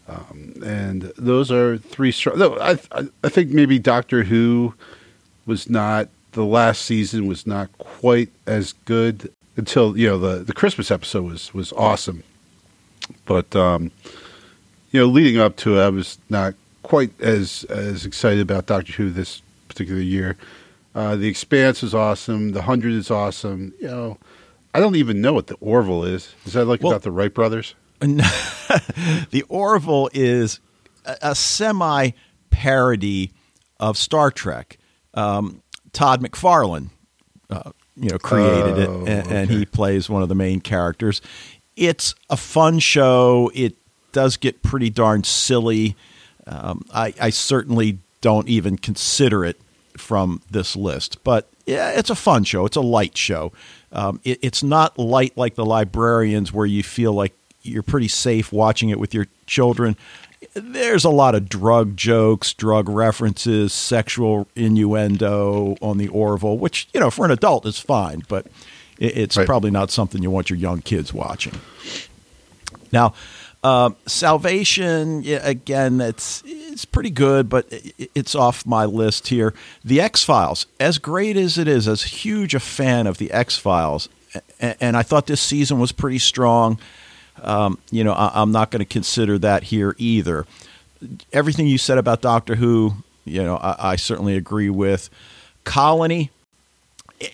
um, 0.07 0.55
and 0.63 1.03
those 1.17 1.51
are 1.51 1.77
three. 1.77 2.11
Str- 2.11 2.35
no, 2.35 2.57
I 2.59 2.77
I 3.23 3.29
think 3.29 3.51
maybe 3.51 3.79
Doctor 3.79 4.23
Who 4.23 4.73
was 5.45 5.69
not 5.69 6.09
the 6.33 6.45
last 6.45 6.83
season 6.83 7.27
was 7.27 7.45
not 7.45 7.69
quite 7.77 8.29
as 8.47 8.73
good 8.85 9.31
until 9.57 9.97
you 9.97 10.07
know 10.07 10.17
the 10.17 10.43
the 10.43 10.53
Christmas 10.53 10.91
episode 10.91 11.23
was 11.23 11.53
was 11.53 11.71
awesome, 11.73 12.23
but 13.25 13.55
um, 13.55 13.91
you 14.91 14.99
know 14.99 15.05
leading 15.07 15.39
up 15.39 15.55
to 15.57 15.77
it, 15.79 15.83
I 15.83 15.89
was 15.89 16.17
not 16.29 16.53
quite 16.83 17.19
as 17.21 17.63
as 17.65 18.05
excited 18.05 18.41
about 18.41 18.65
Doctor 18.65 18.93
Who 18.93 19.09
this 19.09 19.41
particular 19.67 20.01
year. 20.01 20.37
Uh, 20.93 21.15
the 21.15 21.27
Expanse 21.27 21.83
is 21.83 21.93
awesome. 21.95 22.51
The 22.51 22.63
Hundred 22.63 22.93
is 22.93 23.09
awesome. 23.09 23.73
You 23.79 23.87
know, 23.87 24.17
I 24.73 24.79
don't 24.79 24.95
even 24.97 25.21
know 25.21 25.33
what 25.33 25.47
the 25.47 25.55
Orville 25.61 26.03
is. 26.03 26.33
Is 26.45 26.53
that 26.53 26.65
like 26.65 26.81
Well- 26.81 26.91
about 26.91 27.03
the 27.03 27.11
Wright 27.11 27.33
brothers? 27.33 27.75
the 28.01 29.43
Orville 29.47 30.09
is 30.13 30.59
a, 31.05 31.17
a 31.21 31.35
semi 31.35 32.11
parody 32.49 33.31
of 33.79 33.97
Star 33.97 34.31
Trek. 34.31 34.77
Um, 35.13 35.61
Todd 35.93 36.21
McFarlane, 36.21 36.89
uh, 37.49 37.71
you 38.01 38.09
know, 38.09 38.17
created 38.17 38.87
Oh, 38.89 39.03
it, 39.03 39.09
and, 39.09 39.31
and 39.31 39.49
he 39.49 39.65
plays 39.65 40.09
one 40.09 40.21
of 40.23 40.29
the 40.29 40.35
main 40.35 40.59
characters. 40.59 41.21
It's 41.77 42.15
a 42.29 42.35
fun 42.35 42.79
show. 42.79 43.51
It 43.53 43.75
does 44.11 44.35
get 44.37 44.61
pretty 44.63 44.89
darn 44.89 45.23
silly. 45.23 45.95
Um, 46.47 46.83
I, 46.93 47.13
I 47.21 47.29
certainly 47.29 47.99
don't 48.19 48.49
even 48.49 48.77
consider 48.77 49.45
it 49.45 49.61
from 49.95 50.41
this 50.49 50.75
list, 50.75 51.23
but 51.23 51.47
yeah, 51.65 51.91
it's 51.91 52.09
a 52.09 52.15
fun 52.15 52.43
show. 52.43 52.65
It's 52.65 52.75
a 52.75 52.81
light 52.81 53.15
show. 53.15 53.53
Um, 53.91 54.19
it, 54.23 54.39
it's 54.41 54.63
not 54.63 54.97
light 54.97 55.37
like 55.37 55.55
the 55.55 55.65
librarians, 55.65 56.51
where 56.51 56.65
you 56.65 56.81
feel 56.81 57.13
like 57.13 57.33
you're 57.61 57.83
pretty 57.83 58.07
safe 58.07 58.51
watching 58.51 58.89
it 58.89 58.99
with 58.99 59.13
your 59.13 59.27
children. 59.45 59.95
There's 60.53 61.05
a 61.05 61.09
lot 61.09 61.35
of 61.35 61.47
drug 61.47 61.95
jokes, 61.95 62.53
drug 62.53 62.89
references, 62.89 63.73
sexual 63.73 64.47
innuendo 64.55 65.75
on 65.81 65.97
the 65.97 66.07
Orville, 66.07 66.57
which 66.57 66.87
you 66.93 66.99
know 66.99 67.09
for 67.11 67.25
an 67.25 67.31
adult 67.31 67.65
is 67.65 67.79
fine, 67.79 68.23
but 68.27 68.47
it's 68.97 69.37
Right. 69.37 69.45
probably 69.47 69.71
not 69.71 69.91
something 69.91 70.21
you 70.21 70.29
want 70.31 70.49
your 70.49 70.57
young 70.59 70.81
kids 70.81 71.13
watching. 71.13 71.53
Now, 72.91 73.13
um, 73.63 73.95
Salvation, 74.07 75.21
yeah, 75.23 75.39
again, 75.47 76.01
it's 76.01 76.41
it's 76.45 76.85
pretty 76.85 77.11
good, 77.11 77.47
but 77.47 77.67
it's 78.15 78.33
off 78.35 78.65
my 78.65 78.85
list 78.85 79.27
here. 79.27 79.53
The 79.85 80.01
X 80.01 80.23
Files, 80.23 80.65
as 80.79 80.97
great 80.97 81.37
as 81.37 81.57
it 81.57 81.67
is, 81.67 81.87
as 81.87 82.03
huge 82.03 82.55
a 82.55 82.59
fan 82.59 83.05
of 83.07 83.17
the 83.19 83.31
X 83.31 83.57
Files 83.57 84.09
and 84.61 84.95
I 84.95 85.03
thought 85.03 85.27
this 85.27 85.41
season 85.41 85.79
was 85.79 85.91
pretty 85.91 86.19
strong. 86.19 86.79
Um, 87.41 87.77
you 87.91 88.03
know, 88.03 88.13
I, 88.13 88.41
am 88.41 88.51
not 88.51 88.71
going 88.71 88.79
to 88.79 88.85
consider 88.85 89.37
that 89.39 89.63
here 89.63 89.95
either. 89.97 90.45
Everything 91.33 91.67
you 91.67 91.77
said 91.77 91.97
about 91.97 92.21
Doctor 92.21 92.55
Who, 92.55 92.93
you 93.25 93.43
know, 93.43 93.57
I, 93.57 93.91
I 93.91 93.95
certainly 93.95 94.35
agree 94.35 94.69
with. 94.69 95.09
Colony, 95.63 96.31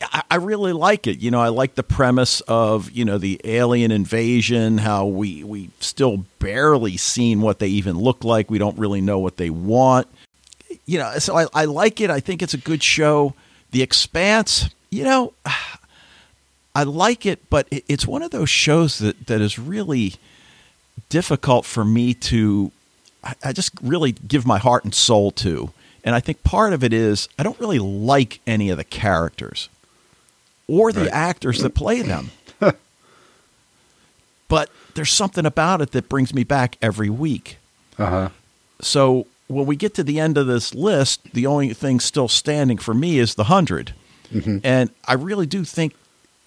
I, 0.02 0.24
I 0.32 0.36
really 0.36 0.74
like 0.74 1.08
it. 1.08 1.20
You 1.20 1.32
know, 1.32 1.40
I 1.40 1.50
like 1.50 1.76
the 1.76 1.84
premise 1.84 2.42
of 2.42 2.92
you 2.92 3.06
know 3.06 3.18
the 3.18 3.40
alien 3.44 3.92
invasion. 3.92 4.80
How 4.80 5.06
we 5.06 5.44
we 5.44 5.70
still 5.80 6.26
barely 6.40 6.98
seen 6.98 7.42
what 7.42 7.60
they 7.60 7.68
even 7.68 7.98
look 7.98 8.24
like. 8.24 8.50
We 8.50 8.58
don't 8.58 8.78
really 8.78 9.02
know 9.02 9.20
what 9.20 9.38
they 9.38 9.50
want. 9.50 10.08
You 10.86 11.00
know, 11.00 11.18
so 11.20 11.38
I, 11.38 11.48
I 11.54 11.66
like 11.66 12.02
it. 12.02 12.10
I 12.10 12.20
think 12.20 12.42
it's 12.42 12.54
a 12.54 12.58
good 12.58 12.84
show. 12.84 13.34
The 13.72 13.82
Expanse, 13.82 14.70
you 14.90 15.04
know, 15.04 15.34
I 16.78 16.84
like 16.84 17.26
it, 17.26 17.50
but 17.50 17.68
it's 17.72 18.06
one 18.06 18.22
of 18.22 18.30
those 18.30 18.52
shows 18.52 19.00
that 19.00 19.26
that 19.26 19.42
is 19.42 19.58
really 19.58 20.14
difficult 21.10 21.66
for 21.66 21.84
me 21.84 22.14
to. 22.14 22.72
I 23.44 23.52
just 23.52 23.72
really 23.82 24.12
give 24.12 24.46
my 24.46 24.60
heart 24.60 24.84
and 24.84 24.94
soul 24.94 25.32
to. 25.32 25.72
And 26.04 26.14
I 26.14 26.20
think 26.20 26.44
part 26.44 26.74
of 26.74 26.84
it 26.84 26.94
is 26.94 27.30
I 27.40 27.42
don't 27.42 27.60
really 27.60 27.80
like 27.80 28.42
any 28.46 28.70
of 28.70 28.78
the 28.78 28.84
characters 28.84 29.70
or 30.68 30.92
the 30.92 31.06
right. 31.06 31.12
actors 31.12 31.64
that 31.64 31.72
play 31.72 32.04
them. 32.04 32.30
but 34.48 34.70
there's 34.94 35.12
something 35.12 35.48
about 35.48 35.82
it 35.82 35.94
that 35.94 36.08
brings 36.08 36.32
me 36.32 36.44
back 36.44 36.78
every 36.80 37.10
week. 37.10 37.58
Uh-huh. 37.98 38.30
So 38.82 39.26
when 39.48 39.66
we 39.66 39.76
get 39.76 39.96
to 39.96 40.04
the 40.04 40.20
end 40.20 40.38
of 40.38 40.46
this 40.46 40.76
list, 40.76 41.34
the 41.34 41.48
only 41.48 41.74
thing 41.74 42.00
still 42.00 42.28
standing 42.28 42.78
for 42.78 42.94
me 42.94 43.18
is 43.18 43.34
the 43.34 43.46
100. 43.46 43.96
Mm-hmm. 44.32 44.60
And 44.64 44.92
I 45.06 45.14
really 45.14 45.48
do 45.48 45.64
think 45.66 45.96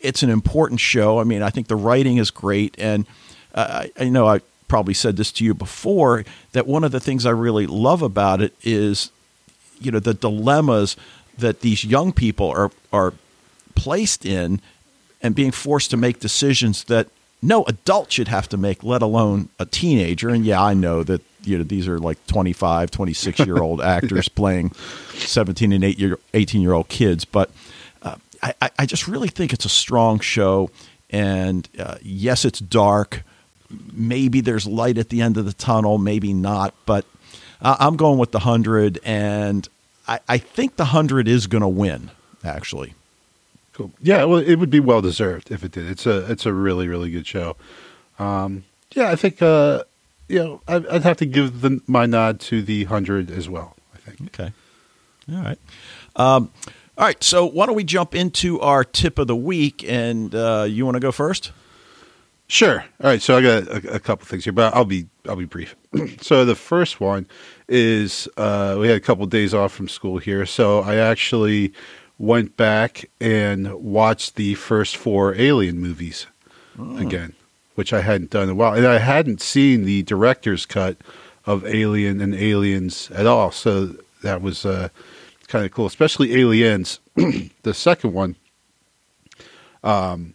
it's 0.00 0.22
an 0.22 0.30
important 0.30 0.80
show. 0.80 1.18
I 1.18 1.24
mean, 1.24 1.42
I 1.42 1.50
think 1.50 1.68
the 1.68 1.76
writing 1.76 2.16
is 2.16 2.30
great. 2.30 2.74
And 2.78 3.06
uh, 3.54 3.86
I, 3.98 4.04
I 4.04 4.08
know 4.08 4.26
I 4.26 4.40
probably 4.68 4.94
said 4.94 5.16
this 5.16 5.32
to 5.32 5.44
you 5.44 5.54
before 5.54 6.24
that 6.52 6.66
one 6.66 6.84
of 6.84 6.92
the 6.92 7.00
things 7.00 7.26
I 7.26 7.30
really 7.30 7.66
love 7.66 8.02
about 8.02 8.40
it 8.40 8.54
is, 8.62 9.10
you 9.80 9.90
know, 9.90 9.98
the 9.98 10.14
dilemmas 10.14 10.96
that 11.36 11.60
these 11.60 11.84
young 11.84 12.12
people 12.12 12.48
are, 12.50 12.70
are 12.92 13.14
placed 13.74 14.24
in 14.24 14.60
and 15.22 15.34
being 15.34 15.50
forced 15.50 15.90
to 15.90 15.96
make 15.96 16.20
decisions 16.20 16.84
that 16.84 17.08
no 17.42 17.64
adult 17.64 18.12
should 18.12 18.28
have 18.28 18.48
to 18.50 18.56
make, 18.56 18.84
let 18.84 19.02
alone 19.02 19.48
a 19.58 19.64
teenager. 19.64 20.28
And 20.28 20.44
yeah, 20.44 20.62
I 20.62 20.74
know 20.74 21.02
that 21.02 21.22
you 21.42 21.56
know 21.56 21.64
these 21.64 21.88
are 21.88 21.98
like 21.98 22.24
25, 22.26 22.90
26 22.90 23.38
year 23.40 23.58
old 23.58 23.80
actors 23.96 24.28
playing 24.28 24.72
17 25.14 25.72
and 25.72 25.84
8 25.84 25.98
year, 25.98 26.18
18 26.34 26.60
year 26.60 26.74
old 26.74 26.88
kids, 26.88 27.24
but 27.24 27.50
I, 28.42 28.70
I 28.78 28.86
just 28.86 29.06
really 29.06 29.28
think 29.28 29.52
it's 29.52 29.64
a 29.64 29.70
strong 29.70 30.20
show. 30.20 30.70
And 31.10 31.68
uh, 31.78 31.96
yes, 32.02 32.44
it's 32.44 32.60
dark. 32.60 33.22
Maybe 33.92 34.40
there's 34.40 34.66
light 34.66 34.98
at 34.98 35.08
the 35.08 35.20
end 35.20 35.36
of 35.36 35.44
the 35.44 35.52
tunnel, 35.52 35.98
maybe 35.98 36.32
not. 36.32 36.74
But 36.86 37.04
uh, 37.60 37.76
I'm 37.78 37.96
going 37.96 38.18
with 38.18 38.32
the 38.32 38.38
100, 38.38 38.98
and 39.04 39.68
I, 40.08 40.20
I 40.28 40.38
think 40.38 40.76
the 40.76 40.84
100 40.84 41.28
is 41.28 41.46
going 41.46 41.62
to 41.62 41.68
win, 41.68 42.10
actually. 42.44 42.94
Cool. 43.72 43.92
Yeah, 44.02 44.24
well, 44.24 44.40
it 44.40 44.56
would 44.56 44.70
be 44.70 44.80
well 44.80 45.00
deserved 45.00 45.50
if 45.50 45.64
it 45.64 45.72
did. 45.72 45.88
It's 45.88 46.04
a 46.04 46.30
it's 46.30 46.44
a 46.44 46.52
really 46.52 46.86
really 46.86 47.10
good 47.10 47.26
show. 47.26 47.56
Um, 48.18 48.64
yeah, 48.94 49.10
I 49.10 49.16
think 49.16 49.40
uh, 49.40 49.84
you 50.28 50.38
know 50.38 50.60
I'd, 50.68 50.86
I'd 50.88 51.02
have 51.02 51.16
to 51.18 51.26
give 51.26 51.62
the, 51.62 51.80
my 51.86 52.04
nod 52.04 52.40
to 52.40 52.60
the 52.60 52.84
hundred 52.84 53.30
as 53.30 53.48
well. 53.48 53.76
I 53.94 53.98
think. 53.98 54.38
Okay. 54.38 54.52
All 55.32 55.42
right. 55.42 55.58
Um, 56.16 56.50
all 57.00 57.06
right. 57.06 57.24
So 57.24 57.46
why 57.46 57.64
don't 57.64 57.74
we 57.74 57.84
jump 57.84 58.14
into 58.14 58.60
our 58.60 58.84
tip 58.84 59.18
of 59.18 59.26
the 59.26 59.34
week? 59.34 59.82
And 59.88 60.34
uh, 60.34 60.66
you 60.68 60.84
want 60.84 60.96
to 60.96 61.00
go 61.00 61.10
first? 61.10 61.50
Sure. 62.46 62.84
All 63.02 63.08
right. 63.08 63.22
So 63.22 63.38
I 63.38 63.40
got 63.40 63.62
a, 63.68 63.94
a 63.94 63.98
couple 63.98 64.26
things 64.26 64.44
here, 64.44 64.52
but 64.52 64.74
I'll 64.74 64.84
be 64.84 65.06
I'll 65.26 65.34
be 65.34 65.46
brief. 65.46 65.76
so 66.20 66.44
the 66.44 66.54
first 66.54 67.00
one 67.00 67.26
is 67.68 68.28
uh, 68.36 68.76
we 68.78 68.88
had 68.88 68.98
a 68.98 69.00
couple 69.00 69.24
of 69.24 69.30
days 69.30 69.54
off 69.54 69.72
from 69.72 69.88
school 69.88 70.18
here, 70.18 70.44
so 70.44 70.80
I 70.80 70.96
actually 70.96 71.72
went 72.18 72.58
back 72.58 73.08
and 73.18 73.72
watched 73.76 74.36
the 74.36 74.52
first 74.56 74.98
four 74.98 75.34
Alien 75.36 75.78
movies 75.78 76.26
oh. 76.78 76.98
again, 76.98 77.32
which 77.76 77.94
I 77.94 78.02
hadn't 78.02 78.28
done 78.28 78.42
in 78.42 78.50
a 78.50 78.54
while, 78.54 78.74
and 78.74 78.86
I 78.86 78.98
hadn't 78.98 79.40
seen 79.40 79.86
the 79.86 80.02
director's 80.02 80.66
cut 80.66 80.98
of 81.46 81.64
Alien 81.64 82.20
and 82.20 82.34
Aliens 82.34 83.10
at 83.12 83.26
all. 83.26 83.52
So 83.52 83.94
that 84.22 84.42
was 84.42 84.66
uh, 84.66 84.90
kind 85.50 85.66
of 85.66 85.72
cool, 85.72 85.86
especially 85.86 86.34
Aliens, 86.40 87.00
the 87.62 87.74
second 87.74 88.14
one. 88.14 88.36
Um, 89.82 90.34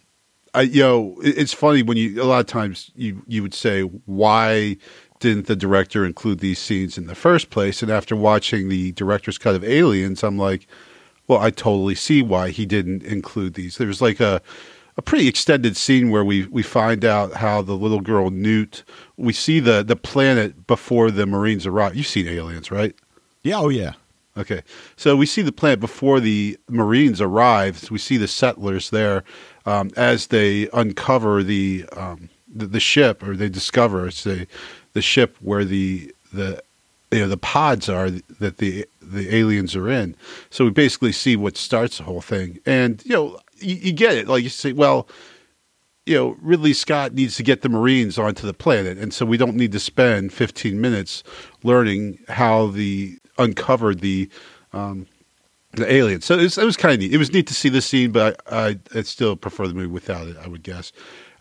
I, 0.53 0.62
you 0.62 0.81
know, 0.81 1.15
it's 1.22 1.53
funny 1.53 1.81
when 1.84 1.98
you 1.98 2.22
a 2.22 2.25
lot 2.25 2.39
of 2.39 2.48
times 2.48 2.91
you 2.95 3.24
you 3.27 3.41
would 3.41 3.53
say 3.53 3.81
why 3.81 4.77
didn't 5.19 5.48
the 5.48 5.55
director 5.55 6.05
include 6.05 6.39
these 6.39 6.60
scenes 6.60 6.98
in 6.98 7.07
the 7.07 7.15
first 7.15 7.50
place? 7.50 7.81
And 7.81 7.91
after 7.91 8.15
watching 8.15 8.69
the 8.69 8.91
director's 8.91 9.38
cut 9.38 9.55
of 9.55 9.63
Aliens, 9.63 10.24
I'm 10.24 10.38
like, 10.38 10.67
well, 11.27 11.39
I 11.39 11.50
totally 11.50 11.95
see 11.95 12.22
why 12.22 12.50
he 12.50 12.65
didn't 12.65 13.03
include 13.03 13.55
these. 13.55 13.77
There's 13.77 14.01
like 14.01 14.19
a 14.19 14.41
a 14.98 15.01
pretty 15.01 15.27
extended 15.27 15.75
scene 15.75 16.10
where 16.10 16.24
we 16.24 16.45
we 16.48 16.63
find 16.63 17.03
out 17.03 17.34
how 17.34 17.62
the 17.62 17.74
little 17.74 18.01
girl 18.01 18.29
Newt. 18.29 18.84
We 19.17 19.34
see 19.34 19.60
the 19.60 19.84
the 19.84 19.95
planet 19.95 20.67
before 20.67 21.12
the 21.12 21.25
Marines 21.25 21.65
arrive. 21.65 21.95
You've 21.95 22.07
seen 22.07 22.27
Aliens, 22.27 22.72
right? 22.72 22.95
Yeah. 23.43 23.60
Oh, 23.60 23.69
yeah. 23.69 23.93
Okay, 24.38 24.63
so 24.98 25.15
we 25.15 25.25
see 25.25 25.42
the 25.42 25.54
planet 25.54 25.80
before 25.80 26.20
the 26.20 26.58
Marines 26.68 27.22
arrive. 27.22 27.89
we 27.89 27.98
see 27.98 28.18
the 28.18 28.27
settlers 28.27 28.89
there 28.89 29.24
um, 29.65 29.92
as 29.96 30.27
they 30.27 30.68
uncover 30.74 31.42
the, 31.42 31.86
um, 31.96 32.30
the, 32.54 32.65
the 32.65 32.82
ship, 32.82 33.24
or 33.24 33.38
they 33.38 33.48
discover 33.48 34.08
it's 34.08 34.25
the 34.25 34.46
the 34.92 35.01
ship 35.01 35.38
where 35.42 35.63
the 35.63 36.13
the 36.34 36.62
you 37.12 37.20
know 37.20 37.27
the 37.27 37.38
pods 37.38 37.88
are 37.88 38.10
that 38.10 38.58
the 38.58 38.86
the 39.01 39.34
aliens 39.34 39.75
are 39.75 39.89
in. 39.89 40.15
So 40.50 40.65
we 40.65 40.72
basically 40.72 41.13
see 41.13 41.36
what 41.36 41.56
starts 41.56 41.98
the 42.00 42.04
whole 42.04 42.22
thing, 42.22 42.60
and 42.65 43.01
you 43.06 43.13
know 43.13 43.39
you, 43.60 43.75
you 43.75 43.94
get 43.94 44.15
it. 44.15 44.27
Like 44.27 44.44
you 44.44 44.50
say, 44.50 44.74
well, 44.74 45.08
you 46.06 46.15
know 46.15 46.38
Ridley 46.42 46.74
Scott 46.74 47.13
needs 47.13 47.38
to 47.38 47.44
get 47.44 47.62
the 47.62 47.70
Marines 47.70 48.18
onto 48.18 48.46
the 48.46 48.54
planet, 48.54 48.98
and 48.98 49.13
so 49.13 49.25
we 49.25 49.38
don't 49.38 49.56
need 49.56 49.72
to 49.72 49.80
spend 49.80 50.34
15 50.34 50.82
minutes 50.82 51.24
learning 51.63 52.20
how 52.27 52.68
the 52.68 53.18
uncovered 53.38 54.00
the 54.00 54.30
um, 54.74 55.08
the 55.74 55.92
aliens. 55.92 56.25
So 56.25 56.38
it 56.38 56.44
was, 56.44 56.58
was 56.58 56.77
kind 56.77 56.94
of 56.94 57.00
neat. 57.00 57.13
It 57.13 57.18
was 57.18 57.32
neat 57.32 57.48
to 57.48 57.54
see 57.54 57.70
this 57.70 57.86
scene, 57.86 58.12
but 58.12 58.42
I, 58.51 58.68
I 58.68 58.80
I'd 58.96 59.08
still 59.08 59.36
prefer 59.36 59.68
the 59.68 59.74
movie 59.74 59.88
without 59.88 60.27
it. 60.27 60.38
I 60.38 60.48
would 60.48 60.63
guess. 60.63 60.92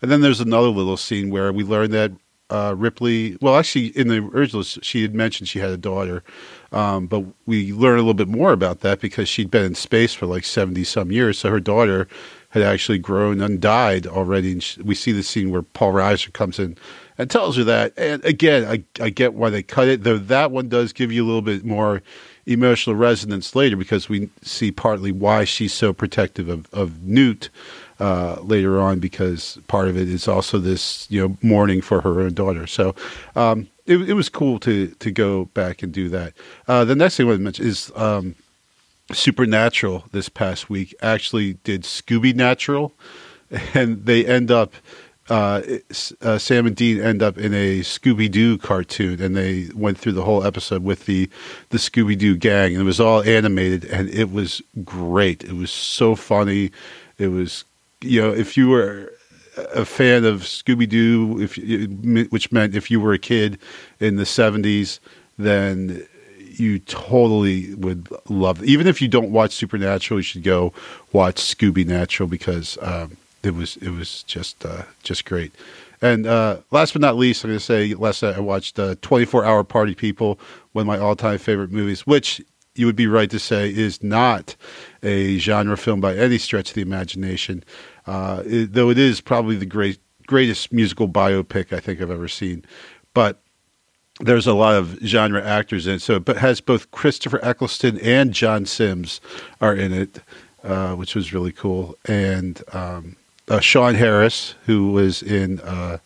And 0.01 0.11
then 0.11 0.21
there's 0.21 0.41
another 0.41 0.67
little 0.67 0.97
scene 0.97 1.29
where 1.29 1.51
we 1.51 1.63
learn 1.63 1.91
that 1.91 2.11
uh, 2.49 2.75
Ripley. 2.77 3.37
Well, 3.41 3.55
actually, 3.55 3.87
in 3.87 4.07
the 4.07 4.17
original, 4.17 4.63
she 4.63 5.01
had 5.01 5.15
mentioned 5.15 5.47
she 5.47 5.59
had 5.59 5.71
a 5.71 5.77
daughter, 5.77 6.23
um, 6.71 7.07
but 7.07 7.25
we 7.45 7.73
learn 7.73 7.95
a 7.95 8.01
little 8.01 8.13
bit 8.13 8.27
more 8.27 8.51
about 8.51 8.81
that 8.81 8.99
because 8.99 9.27
she'd 9.27 9.49
been 9.49 9.65
in 9.65 9.75
space 9.75 10.13
for 10.13 10.25
like 10.25 10.43
seventy 10.43 10.83
some 10.83 11.11
years. 11.11 11.39
So 11.39 11.49
her 11.49 11.59
daughter 11.59 12.07
had 12.55 12.63
actually 12.63 12.97
grown 12.97 13.41
and 13.41 13.59
died 13.59 14.07
already. 14.07 14.53
And 14.53 14.63
she, 14.63 14.81
we 14.81 14.95
see 14.95 15.11
the 15.11 15.23
scene 15.23 15.51
where 15.51 15.61
Paul 15.61 15.91
Reiser 15.91 16.31
comes 16.31 16.57
in 16.57 16.77
and 17.17 17.29
tells 17.29 17.57
her 17.57 17.65
that. 17.65 17.93
And 17.97 18.23
again, 18.23 18.63
I, 18.63 19.03
I 19.03 19.09
get 19.09 19.33
why 19.33 19.49
they 19.49 19.61
cut 19.61 19.89
it, 19.89 20.03
though. 20.03 20.17
That 20.17 20.51
one 20.51 20.69
does 20.69 20.93
give 20.93 21.11
you 21.11 21.23
a 21.23 21.27
little 21.27 21.41
bit 21.41 21.65
more 21.65 22.01
emotional 22.45 22.95
resonance 22.95 23.55
later 23.55 23.75
because 23.75 24.07
we 24.07 24.29
see 24.41 24.71
partly 24.71 25.11
why 25.11 25.43
she's 25.43 25.73
so 25.73 25.91
protective 25.91 26.47
of, 26.47 26.73
of 26.73 27.03
Newt 27.03 27.49
uh, 27.99 28.39
later 28.41 28.79
on 28.79 28.99
because 28.99 29.59
part 29.67 29.89
of 29.89 29.97
it 29.97 30.07
is 30.07 30.25
also 30.25 30.57
this 30.57 31.09
you 31.09 31.21
know 31.21 31.37
mourning 31.41 31.81
for 31.81 31.99
her 32.01 32.21
own 32.21 32.33
daughter. 32.33 32.67
So 32.67 32.95
um, 33.35 33.67
it, 33.85 33.97
it, 34.09 34.13
was 34.13 34.29
cool 34.29 34.59
to 34.59 34.87
to 34.87 35.11
go 35.11 35.45
back 35.45 35.83
and 35.83 35.91
do 35.91 36.07
that. 36.09 36.33
Uh, 36.69 36.85
the 36.85 36.95
next 36.95 37.17
thing 37.17 37.25
I 37.25 37.29
want 37.29 37.39
to 37.39 37.43
mention 37.43 37.65
is 37.65 37.91
um, 37.95 38.35
Supernatural. 39.11 40.05
This 40.11 40.29
past 40.29 40.69
week 40.69 40.95
actually 41.01 41.53
did 41.63 41.83
Scooby 41.83 42.35
Natural, 42.35 42.93
and 43.73 44.05
they 44.05 44.25
end 44.25 44.51
up. 44.51 44.73
Uh, 45.27 45.63
uh, 46.21 46.37
Sam 46.37 46.67
and 46.67 46.75
Dean 46.75 47.01
end 47.01 47.23
up 47.23 47.39
in 47.39 47.51
a 47.51 47.79
Scooby 47.79 48.29
Doo 48.29 48.59
cartoon, 48.59 49.19
and 49.19 49.35
they 49.35 49.69
went 49.73 49.97
through 49.97 50.11
the 50.11 50.21
whole 50.21 50.43
episode 50.43 50.83
with 50.83 51.07
the 51.07 51.27
the 51.69 51.79
Scooby 51.79 52.15
Doo 52.15 52.37
gang, 52.37 52.73
and 52.73 52.81
it 52.81 52.85
was 52.85 52.99
all 52.99 53.23
animated, 53.23 53.85
and 53.85 54.07
it 54.09 54.31
was 54.31 54.61
great. 54.83 55.43
It 55.43 55.53
was 55.53 55.71
so 55.71 56.15
funny. 56.15 56.71
It 57.17 57.29
was 57.29 57.65
you 58.01 58.21
know, 58.21 58.31
if 58.31 58.55
you 58.55 58.69
were 58.69 59.11
a 59.73 59.85
fan 59.85 60.25
of 60.25 60.41
Scooby 60.41 60.87
Doo, 60.87 61.41
if 61.41 61.57
which 62.31 62.51
meant 62.51 62.75
if 62.75 62.91
you 62.91 62.99
were 62.99 63.13
a 63.13 63.19
kid 63.19 63.57
in 63.99 64.17
the 64.17 64.23
'70s, 64.23 64.99
then 65.37 66.05
you 66.59 66.79
totally 66.79 67.73
would 67.75 68.07
love. 68.29 68.63
Even 68.63 68.87
if 68.87 69.01
you 69.01 69.07
don't 69.07 69.31
watch 69.31 69.53
Supernatural, 69.53 70.19
you 70.19 70.23
should 70.23 70.43
go 70.43 70.73
watch 71.11 71.35
Scooby 71.35 71.85
Natural 71.85 72.27
because 72.27 72.77
um, 72.81 73.17
it 73.43 73.53
was 73.53 73.77
it 73.77 73.89
was 73.89 74.23
just 74.23 74.65
uh, 74.65 74.83
just 75.03 75.25
great. 75.25 75.53
And 76.01 76.27
uh, 76.27 76.57
last 76.71 76.93
but 76.93 77.01
not 77.01 77.15
least, 77.15 77.43
I'm 77.43 77.49
going 77.49 77.59
to 77.59 77.63
say 77.65 77.93
last 77.93 78.23
I 78.23 78.39
watched 78.39 78.77
uh, 78.77 78.95
24 79.01 79.45
Hour 79.45 79.63
Party 79.63 79.95
People, 79.95 80.39
one 80.73 80.83
of 80.83 80.87
my 80.87 80.97
all 80.97 81.15
time 81.15 81.37
favorite 81.37 81.71
movies, 81.71 82.05
which 82.05 82.41
you 82.75 82.85
would 82.85 82.95
be 82.95 83.07
right 83.07 83.29
to 83.29 83.39
say 83.39 83.73
is 83.73 84.03
not 84.03 84.55
a 85.01 85.37
genre 85.37 85.77
film 85.77 86.01
by 86.01 86.15
any 86.15 86.37
stretch 86.37 86.69
of 86.69 86.75
the 86.75 86.81
imagination. 86.81 87.63
Uh, 88.05 88.43
it, 88.45 88.73
though 88.73 88.89
it 88.89 88.97
is 88.97 89.21
probably 89.21 89.55
the 89.55 89.65
great 89.65 89.99
greatest 90.27 90.73
musical 90.73 91.07
biopic 91.07 91.71
I 91.71 91.79
think 91.79 92.01
I've 92.01 92.11
ever 92.11 92.27
seen, 92.27 92.65
but 93.13 93.41
there's 94.19 94.47
a 94.47 94.53
lot 94.53 94.75
of 94.75 94.97
genre 95.03 95.43
actors 95.43 95.87
in 95.87 95.95
it. 95.95 96.01
So, 96.01 96.19
but 96.19 96.37
has 96.37 96.61
both 96.61 96.89
Christopher 96.91 97.43
Eccleston 97.43 97.99
and 97.99 98.33
John 98.33 98.65
Sims 98.65 99.21
are 99.61 99.75
in 99.75 99.93
it, 99.93 100.21
uh, 100.63 100.95
which 100.95 101.15
was 101.15 101.33
really 101.33 101.51
cool. 101.51 101.95
And 102.05 102.61
um, 102.73 103.15
uh, 103.47 103.59
Sean 103.59 103.95
Harris, 103.95 104.55
who 104.65 104.91
was 104.91 105.21
in 105.21 105.59
uh, 105.61 105.97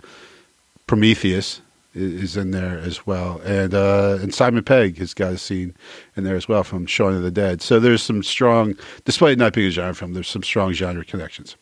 Prometheus, 0.87 1.61
is 1.95 2.37
in 2.37 2.51
there 2.51 2.77
as 2.77 3.05
well, 3.07 3.41
and 3.43 3.73
uh, 3.73 4.17
and 4.21 4.33
Simon 4.33 4.63
Pegg 4.63 4.97
has 4.99 5.13
got 5.13 5.33
a 5.33 5.37
scene 5.37 5.75
in 6.15 6.23
there 6.23 6.35
as 6.35 6.47
well 6.47 6.63
from 6.63 6.85
Shaun 6.85 7.15
of 7.15 7.23
the 7.23 7.31
Dead. 7.31 7.61
So 7.61 7.79
there's 7.79 8.03
some 8.03 8.21
strong, 8.21 8.75
despite 9.05 9.37
not 9.37 9.53
being 9.53 9.67
a 9.67 9.71
genre 9.71 9.95
film, 9.95 10.13
there's 10.13 10.27
some 10.27 10.43
strong 10.43 10.71
genre 10.73 11.03
connections. 11.03 11.57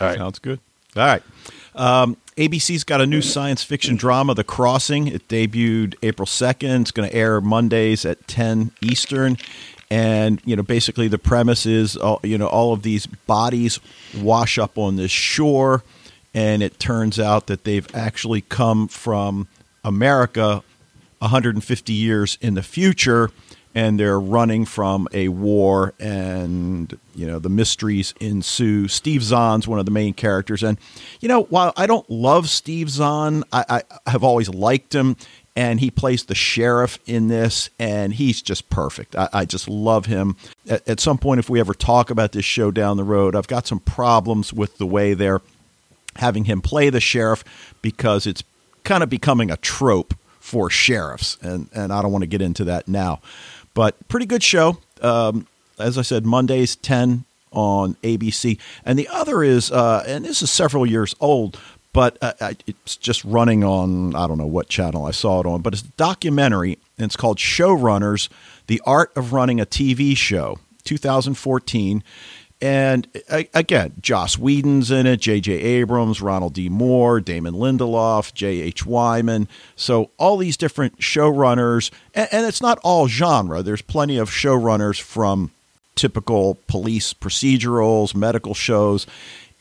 All 0.00 0.08
right, 0.08 0.18
sounds 0.18 0.38
good. 0.40 0.60
All 0.96 1.06
right, 1.06 1.22
um, 1.76 2.16
ABC's 2.40 2.84
got 2.84 3.02
a 3.02 3.06
new 3.06 3.20
science 3.20 3.62
fiction 3.62 3.96
drama, 3.96 4.34
The 4.34 4.44
Crossing. 4.44 5.08
It 5.08 5.28
debuted 5.28 5.94
April 6.02 6.24
second. 6.24 6.80
It's 6.80 6.90
going 6.90 7.06
to 7.06 7.14
air 7.14 7.38
Mondays 7.42 8.06
at 8.06 8.26
ten 8.26 8.70
Eastern. 8.80 9.36
And 9.90 10.40
you 10.46 10.56
know, 10.56 10.62
basically, 10.62 11.06
the 11.06 11.18
premise 11.18 11.66
is, 11.66 11.98
all, 11.98 12.18
you 12.22 12.38
know, 12.38 12.46
all 12.46 12.72
of 12.72 12.82
these 12.82 13.04
bodies 13.04 13.78
wash 14.16 14.56
up 14.56 14.78
on 14.78 14.96
this 14.96 15.10
shore, 15.10 15.84
and 16.32 16.62
it 16.62 16.80
turns 16.80 17.20
out 17.20 17.46
that 17.48 17.64
they've 17.64 17.86
actually 17.94 18.40
come 18.40 18.88
from 18.88 19.46
America 19.84 20.62
150 21.18 21.92
years 21.92 22.38
in 22.40 22.54
the 22.54 22.62
future 22.62 23.30
and 23.74 24.00
they're 24.00 24.18
running 24.18 24.64
from 24.64 25.06
a 25.12 25.28
war 25.28 25.94
and 26.00 26.98
you 27.14 27.26
know 27.26 27.38
the 27.38 27.48
mysteries 27.48 28.14
ensue. 28.20 28.88
Steve 28.88 29.22
zahn's 29.22 29.68
one 29.68 29.78
of 29.78 29.84
the 29.84 29.90
main 29.90 30.14
characters 30.14 30.62
and 30.62 30.78
you 31.20 31.28
know 31.28 31.44
while 31.44 31.72
i 31.76 31.86
don't 31.86 32.08
love 32.10 32.48
steve 32.48 32.90
zahn 32.90 33.44
i, 33.52 33.82
I 34.06 34.10
have 34.10 34.24
always 34.24 34.48
liked 34.48 34.94
him 34.94 35.16
and 35.56 35.80
he 35.80 35.90
plays 35.90 36.24
the 36.24 36.34
sheriff 36.34 36.98
in 37.06 37.28
this 37.28 37.70
and 37.78 38.14
he's 38.14 38.40
just 38.40 38.70
perfect. 38.70 39.16
I, 39.16 39.28
I 39.32 39.44
just 39.44 39.68
love 39.68 40.06
him. 40.06 40.36
At, 40.68 40.88
at 40.88 41.00
some 41.00 41.18
point 41.18 41.40
if 41.40 41.50
we 41.50 41.58
ever 41.58 41.74
talk 41.74 42.08
about 42.10 42.32
this 42.32 42.44
show 42.44 42.70
down 42.70 42.96
the 42.96 43.04
road 43.04 43.36
i've 43.36 43.48
got 43.48 43.66
some 43.66 43.80
problems 43.80 44.52
with 44.52 44.78
the 44.78 44.86
way 44.86 45.14
they're 45.14 45.42
having 46.16 46.44
him 46.44 46.60
play 46.60 46.90
the 46.90 47.00
sheriff 47.00 47.44
because 47.82 48.26
it's 48.26 48.42
kind 48.84 49.02
of 49.02 49.08
becoming 49.10 49.50
a 49.50 49.56
trope 49.56 50.14
for 50.40 50.70
sheriffs, 50.70 51.38
and 51.42 51.68
and 51.72 51.92
I 51.92 52.02
don't 52.02 52.10
want 52.10 52.22
to 52.22 52.28
get 52.28 52.42
into 52.42 52.64
that 52.64 52.88
now. 52.88 53.20
But 53.80 53.96
pretty 54.08 54.26
good 54.26 54.42
show. 54.42 54.76
Um, 55.00 55.46
as 55.78 55.96
I 55.96 56.02
said, 56.02 56.26
Mondays 56.26 56.76
ten 56.76 57.24
on 57.50 57.94
ABC, 58.02 58.58
and 58.84 58.98
the 58.98 59.08
other 59.08 59.42
is, 59.42 59.72
uh, 59.72 60.04
and 60.06 60.22
this 60.26 60.42
is 60.42 60.50
several 60.50 60.84
years 60.84 61.14
old, 61.18 61.58
but 61.94 62.18
uh, 62.20 62.52
it's 62.66 62.98
just 62.98 63.24
running 63.24 63.64
on 63.64 64.14
I 64.14 64.26
don't 64.26 64.36
know 64.36 64.44
what 64.44 64.68
channel 64.68 65.06
I 65.06 65.12
saw 65.12 65.40
it 65.40 65.46
on, 65.46 65.62
but 65.62 65.72
it's 65.72 65.82
a 65.82 65.92
documentary, 65.96 66.76
and 66.98 67.06
it's 67.06 67.16
called 67.16 67.38
Showrunners: 67.38 68.28
The 68.66 68.82
Art 68.84 69.12
of 69.16 69.32
Running 69.32 69.62
a 69.62 69.64
TV 69.64 70.14
Show, 70.14 70.58
2014 70.84 72.04
and 72.60 73.08
uh, 73.30 73.44
again, 73.54 73.94
Joss 74.00 74.36
Whedon's 74.36 74.90
in 74.90 75.06
it, 75.06 75.20
J.J. 75.20 75.52
Abrams, 75.52 76.20
Ronald 76.20 76.52
D. 76.52 76.68
Moore, 76.68 77.20
Damon 77.20 77.54
Lindelof, 77.54 78.34
J.H. 78.34 78.84
Wyman. 78.84 79.48
So 79.76 80.10
all 80.18 80.36
these 80.36 80.56
different 80.56 80.98
showrunners, 80.98 81.90
and, 82.14 82.28
and 82.32 82.46
it's 82.46 82.60
not 82.60 82.78
all 82.82 83.08
genre. 83.08 83.62
There's 83.62 83.82
plenty 83.82 84.18
of 84.18 84.30
showrunners 84.30 85.00
from 85.00 85.50
typical 85.94 86.58
police 86.66 87.14
procedurals, 87.14 88.14
medical 88.14 88.54
shows, 88.54 89.06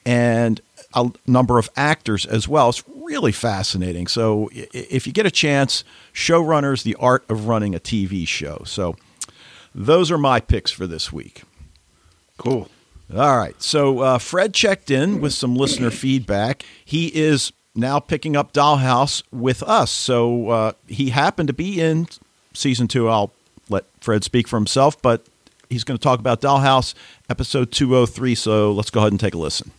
and 0.05 0.61
a 0.93 1.09
number 1.25 1.57
of 1.57 1.69
actors 1.75 2.25
as 2.25 2.47
well. 2.47 2.69
It's 2.69 2.83
really 2.87 3.31
fascinating. 3.31 4.07
So 4.07 4.49
if 4.53 5.07
you 5.07 5.13
get 5.13 5.25
a 5.25 5.31
chance, 5.31 5.83
showrunners, 6.13 6.83
the 6.83 6.95
art 6.95 7.23
of 7.29 7.47
running 7.47 7.75
a 7.75 7.79
TV 7.79 8.27
show. 8.27 8.63
So 8.65 8.95
those 9.73 10.11
are 10.11 10.17
my 10.17 10.39
picks 10.39 10.71
for 10.71 10.87
this 10.87 11.11
week. 11.13 11.43
Cool. 12.37 12.69
All 13.15 13.37
right. 13.37 13.59
So 13.61 13.99
uh, 13.99 14.17
Fred 14.19 14.53
checked 14.53 14.91
in 14.91 15.19
with 15.19 15.33
some 15.33 15.55
listener 15.55 15.89
feedback. 15.89 16.63
He 16.85 17.07
is 17.07 17.51
now 17.73 17.99
picking 17.99 18.35
up 18.35 18.53
Dollhouse 18.53 19.23
with 19.31 19.63
us. 19.63 19.89
So 19.89 20.49
uh, 20.49 20.71
he 20.87 21.09
happened 21.09 21.47
to 21.47 21.53
be 21.53 21.81
in 21.81 22.07
season 22.53 22.87
two. 22.87 23.09
I'll 23.09 23.31
let 23.67 23.85
Fred 24.01 24.23
speak 24.23 24.47
for 24.47 24.57
himself, 24.57 25.01
but 25.01 25.25
he's 25.69 25.83
going 25.83 25.97
to 25.97 26.03
talk 26.03 26.19
about 26.19 26.41
Dollhouse 26.41 26.93
episode 27.29 27.71
203. 27.71 28.35
So 28.35 28.71
let's 28.71 28.91
go 28.91 28.99
ahead 28.99 29.11
and 29.11 29.19
take 29.19 29.33
a 29.33 29.37
listen. 29.37 29.71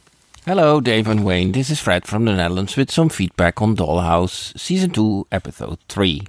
Hello, 0.46 0.80
Dave 0.80 1.06
and 1.06 1.24
Wayne. 1.24 1.52
This 1.52 1.70
is 1.70 1.78
Fred 1.78 2.06
from 2.06 2.24
the 2.24 2.32
Netherlands 2.32 2.76
with 2.76 2.90
some 2.90 3.10
feedback 3.10 3.60
on 3.60 3.76
Dollhouse 3.76 4.58
season 4.58 4.90
2, 4.90 5.28
episode 5.30 5.78
3. 5.88 6.22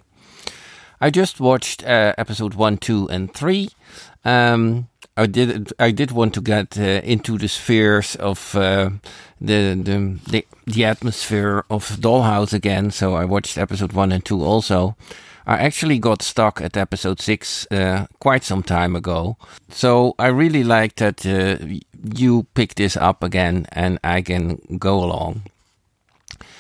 I 1.00 1.10
just 1.10 1.40
watched 1.40 1.84
uh, 1.84 2.14
episode 2.18 2.54
1, 2.54 2.78
2, 2.78 3.10
and 3.10 3.34
3. 3.34 3.70
Um, 4.26 4.90
I 5.18 5.26
did 5.26 5.74
I 5.80 5.92
did 5.92 6.12
want 6.12 6.34
to 6.36 6.42
get 6.42 6.78
uh, 6.78 7.02
into 7.04 7.38
the 7.38 7.48
spheres 7.48 8.16
of 8.16 8.56
uh, 8.56 8.92
the, 9.40 9.76
the, 9.84 10.20
the 10.30 10.46
the 10.66 10.86
atmosphere 10.86 11.66
of 11.70 11.98
Dollhouse 12.00 12.54
again. 12.54 12.92
So 12.92 13.16
I 13.16 13.26
watched 13.26 13.58
episode 13.58 13.94
one 13.94 14.12
and 14.12 14.24
two 14.24 14.44
also. 14.44 14.96
I 15.46 15.58
actually 15.58 16.00
got 16.00 16.22
stuck 16.22 16.62
at 16.62 16.78
episode 16.78 17.20
six 17.20 17.68
uh, 17.72 18.06
quite 18.20 18.44
some 18.44 18.64
time 18.64 18.96
ago. 18.96 19.38
So 19.70 20.14
I 20.20 20.28
really 20.28 20.64
like 20.64 20.96
that 20.96 21.26
uh, 21.26 21.58
you 22.16 22.44
pick 22.54 22.76
this 22.76 22.96
up 22.96 23.24
again 23.24 23.66
and 23.72 24.00
I 24.04 24.22
can 24.22 24.78
go 24.78 25.04
along. 25.04 25.44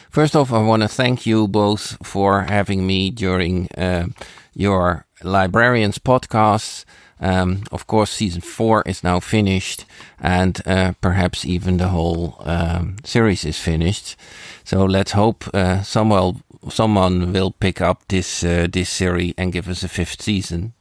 First 0.09 0.35
off, 0.35 0.51
I 0.51 0.61
want 0.61 0.81
to 0.81 0.89
thank 0.89 1.25
you 1.25 1.47
both 1.47 1.95
for 2.05 2.41
having 2.41 2.85
me 2.85 3.11
during 3.11 3.69
uh, 3.77 4.07
your 4.53 5.05
Librarians 5.23 5.99
podcast. 5.99 6.83
Um, 7.21 7.63
of 7.71 7.85
course, 7.85 8.09
season 8.11 8.41
four 8.41 8.81
is 8.85 9.03
now 9.03 9.19
finished, 9.19 9.85
and 10.19 10.59
uh, 10.65 10.93
perhaps 11.01 11.45
even 11.45 11.77
the 11.77 11.89
whole 11.89 12.41
um, 12.45 12.95
series 13.03 13.45
is 13.45 13.59
finished. 13.59 14.15
So 14.63 14.85
let's 14.85 15.11
hope 15.11 15.47
uh, 15.53 15.83
someone 15.83 16.41
someone 16.69 17.33
will 17.33 17.51
pick 17.51 17.81
up 17.81 18.07
this 18.07 18.43
uh, 18.43 18.67
this 18.71 18.89
series 18.89 19.33
and 19.37 19.53
give 19.53 19.69
us 19.69 19.83
a 19.83 19.87
fifth 19.87 20.21
season. 20.21 20.73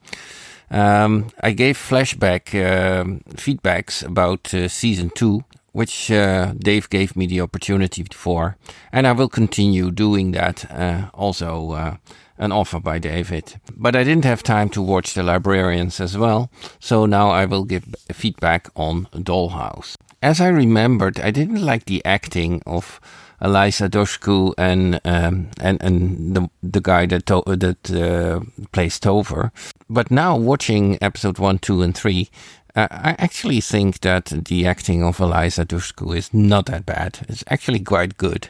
Um, 0.71 1.27
I 1.43 1.51
gave 1.53 1.77
flashback 1.77 2.55
um, 2.55 3.21
feedbacks 3.35 4.05
about 4.07 4.55
uh, 4.55 4.69
season 4.69 5.11
two, 5.11 5.45
which 5.73 6.11
uh, 6.11 6.55
Dave 6.59 6.89
gave 6.89 7.17
me 7.17 7.27
the 7.27 7.41
opportunity 7.41 8.05
for, 8.13 8.57
and 8.93 9.07
I 9.07 9.13
will 9.13 9.29
continue 9.29 9.91
doing 9.91 10.33
that 10.33 10.71
uh, 10.71 11.11
also 11.13 11.99
an 12.41 12.51
offer 12.53 12.81
by 12.81 12.99
David. 12.99 13.61
But 13.77 13.95
I 13.95 14.03
didn't 14.03 14.25
have 14.25 14.43
time 14.43 14.69
to 14.71 14.83
watch 14.83 15.15
The 15.15 15.23
Librarians 15.23 16.01
as 16.01 16.17
well, 16.19 16.51
so 16.81 17.07
now 17.07 17.31
I 17.31 17.45
will 17.45 17.65
give 17.65 17.85
feedback 18.13 18.69
on 18.75 19.07
Dollhouse. 19.15 19.95
As 20.23 20.41
I 20.41 20.49
remembered, 20.49 21.21
I 21.21 21.31
didn't 21.31 21.65
like 21.65 21.85
the 21.85 22.05
acting 22.05 22.63
of 22.67 23.01
Eliza 23.43 23.89
Dushku 23.89 24.53
and 24.59 25.01
um, 25.05 25.49
and 25.61 25.83
and 25.83 26.35
the 26.37 26.51
the 26.63 26.81
guy 26.81 27.07
that 27.07 27.27
to- 27.27 27.57
that 27.57 27.91
uh, 27.91 28.41
plays 28.73 28.99
Tover. 28.99 29.51
But 29.89 30.11
now 30.11 30.37
watching 30.37 30.99
episode 31.01 31.39
one, 31.39 31.59
two, 31.59 31.83
and 31.83 31.97
three, 31.97 32.29
uh, 32.77 32.89
I 32.91 33.17
actually 33.19 33.61
think 33.63 34.01
that 34.01 34.27
the 34.27 34.67
acting 34.67 35.03
of 35.03 35.21
Eliza 35.21 35.65
Dushku 35.65 36.15
is 36.17 36.33
not 36.35 36.67
that 36.67 36.85
bad. 36.85 37.27
It's 37.29 37.45
actually 37.49 37.81
quite 37.81 38.17
good. 38.19 38.49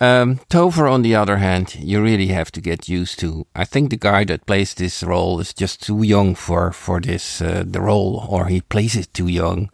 Um, 0.00 0.38
Tover, 0.48 0.86
on 0.86 1.02
the 1.02 1.16
other 1.16 1.38
hand, 1.38 1.74
you 1.74 2.00
really 2.00 2.28
have 2.28 2.52
to 2.52 2.60
get 2.60 2.88
used 2.88 3.18
to. 3.18 3.46
I 3.56 3.64
think 3.64 3.90
the 3.90 3.96
guy 3.96 4.24
that 4.24 4.46
plays 4.46 4.74
this 4.74 5.02
role 5.02 5.40
is 5.40 5.52
just 5.52 5.82
too 5.82 6.02
young 6.04 6.36
for 6.36 6.72
for 6.72 7.00
this 7.00 7.40
uh, 7.42 7.64
the 7.66 7.80
role, 7.80 8.24
or 8.28 8.46
he 8.46 8.60
plays 8.60 8.94
it 8.94 9.12
too 9.12 9.26
young, 9.26 9.70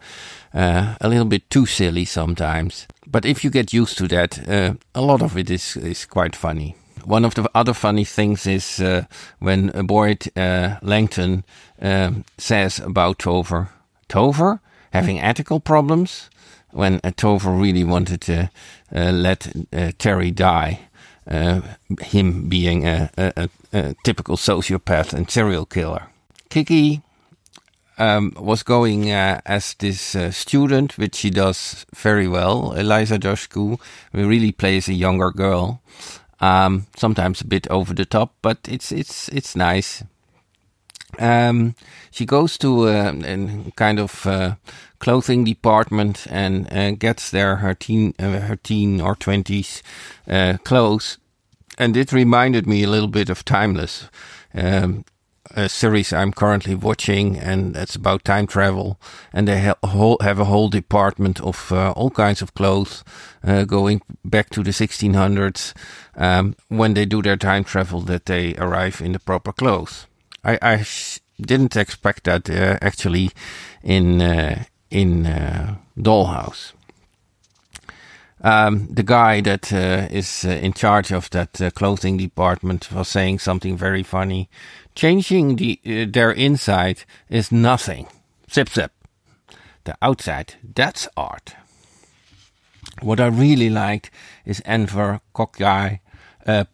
uh, 0.54 0.94
a 1.00 1.08
little 1.08 1.26
bit 1.26 1.50
too 1.50 1.66
silly 1.66 2.06
sometimes. 2.06 2.86
But 3.06 3.26
if 3.26 3.44
you 3.44 3.50
get 3.50 3.74
used 3.74 3.98
to 3.98 4.08
that, 4.08 4.48
uh, 4.48 4.74
a 4.94 5.02
lot 5.02 5.22
of 5.22 5.36
it 5.36 5.50
is 5.50 5.76
is 5.76 6.06
quite 6.06 6.36
funny. 6.36 6.74
One 7.04 7.26
of 7.26 7.34
the 7.34 7.50
other 7.54 7.74
funny 7.74 8.04
things 8.04 8.46
is 8.46 8.80
uh, 8.80 9.04
when 9.38 9.86
Boyd 9.86 10.30
uh, 10.36 10.76
Langton 10.80 11.44
um, 11.82 12.24
says 12.38 12.80
about 12.80 13.18
Tover, 13.18 13.68
Tover 14.08 14.60
having 14.94 15.20
ethical 15.20 15.60
problems 15.60 16.30
when 16.74 17.00
Tover 17.16 17.50
really 17.50 17.84
wanted 17.84 18.20
to 18.22 18.50
uh, 18.94 19.10
let 19.12 19.50
uh, 19.72 19.92
Terry 19.98 20.30
die. 20.30 20.80
Uh, 21.26 21.62
him 22.02 22.50
being 22.50 22.86
a, 22.86 23.10
a, 23.16 23.48
a, 23.72 23.94
typical 24.04 24.36
sociopath 24.36 25.14
and 25.14 25.30
serial 25.30 25.64
killer. 25.64 26.08
Kiki 26.50 27.00
um, 27.96 28.34
was 28.36 28.62
going 28.62 29.10
as 29.10 29.72
this 29.78 30.14
student, 30.36 30.98
which 30.98 31.14
she 31.14 31.30
does 31.30 31.86
very 31.94 32.28
well. 32.28 32.72
Eliza 32.72 33.18
Dushku 33.18 33.80
really 34.12 34.52
plays 34.52 34.86
a 34.86 34.92
younger 34.92 35.30
girl, 35.30 35.80
um, 36.40 36.88
sometimes 36.94 37.40
a 37.40 37.46
bit 37.46 37.66
over 37.70 37.94
the 37.94 38.04
top, 38.04 38.34
but 38.42 38.58
it's 38.68 38.92
it's 38.92 39.30
it's 39.30 39.56
nice. 39.56 40.04
Um, 41.18 41.74
she 42.10 42.26
goes 42.26 42.58
to 42.58 42.88
a, 42.88 43.08
a 43.10 43.72
kind 43.76 43.98
of 43.98 44.26
uh, 44.26 44.54
clothing 44.98 45.44
department 45.44 46.26
and 46.30 46.72
uh, 46.72 46.92
gets 46.92 47.30
there 47.30 47.56
her 47.56 47.74
teen, 47.74 48.14
uh, 48.18 48.40
her 48.40 48.56
teen 48.56 49.00
or 49.00 49.14
twenties 49.14 49.82
uh, 50.28 50.56
clothes, 50.64 51.18
and 51.78 51.96
it 51.96 52.12
reminded 52.12 52.66
me 52.66 52.82
a 52.82 52.88
little 52.88 53.08
bit 53.08 53.28
of 53.28 53.44
Timeless, 53.44 54.08
um, 54.54 55.04
a 55.50 55.68
series 55.68 56.12
I'm 56.12 56.32
currently 56.32 56.74
watching, 56.74 57.36
and 57.38 57.76
it's 57.76 57.96
about 57.96 58.24
time 58.24 58.46
travel, 58.46 58.98
and 59.32 59.46
they 59.46 59.60
ha- 59.60 59.88
whole, 59.88 60.16
have 60.20 60.40
a 60.40 60.46
whole 60.46 60.68
department 60.68 61.40
of 61.40 61.70
uh, 61.70 61.92
all 61.92 62.10
kinds 62.10 62.42
of 62.42 62.54
clothes 62.54 63.04
uh, 63.42 63.64
going 63.64 64.00
back 64.24 64.50
to 64.50 64.62
the 64.62 64.70
1600s. 64.70 65.74
Um, 66.16 66.56
when 66.68 66.94
they 66.94 67.04
do 67.04 67.22
their 67.22 67.36
time 67.36 67.64
travel, 67.64 68.00
that 68.02 68.26
they 68.26 68.54
arrive 68.56 69.00
in 69.00 69.12
the 69.12 69.20
proper 69.20 69.52
clothes. 69.52 70.06
I, 70.44 70.58
I 70.60 70.84
didn't 71.40 71.76
expect 71.76 72.24
that 72.24 72.48
uh, 72.50 72.78
actually 72.82 73.30
in 73.82 74.20
uh, 74.20 74.64
in 74.90 75.26
uh, 75.26 75.76
Dollhouse. 75.98 76.72
Um, 78.40 78.88
the 78.90 79.02
guy 79.02 79.40
that 79.40 79.72
uh, 79.72 80.06
is 80.10 80.44
uh, 80.44 80.50
in 80.50 80.74
charge 80.74 81.12
of 81.12 81.30
that 81.30 81.60
uh, 81.62 81.70
clothing 81.70 82.18
department 82.18 82.92
was 82.92 83.08
saying 83.08 83.38
something 83.38 83.76
very 83.76 84.02
funny. 84.02 84.50
Changing 84.94 85.56
the 85.56 85.80
their 86.06 86.30
inside 86.30 87.04
is 87.30 87.50
nothing. 87.50 88.06
Zip 88.52 88.68
zip. 88.68 88.92
The 89.84 89.96
outside, 90.02 90.54
that's 90.74 91.08
art. 91.16 91.54
What 93.02 93.20
I 93.20 93.26
really 93.26 93.70
liked 93.70 94.10
is 94.44 94.62
Enver 94.64 95.20
Kokai 95.34 96.00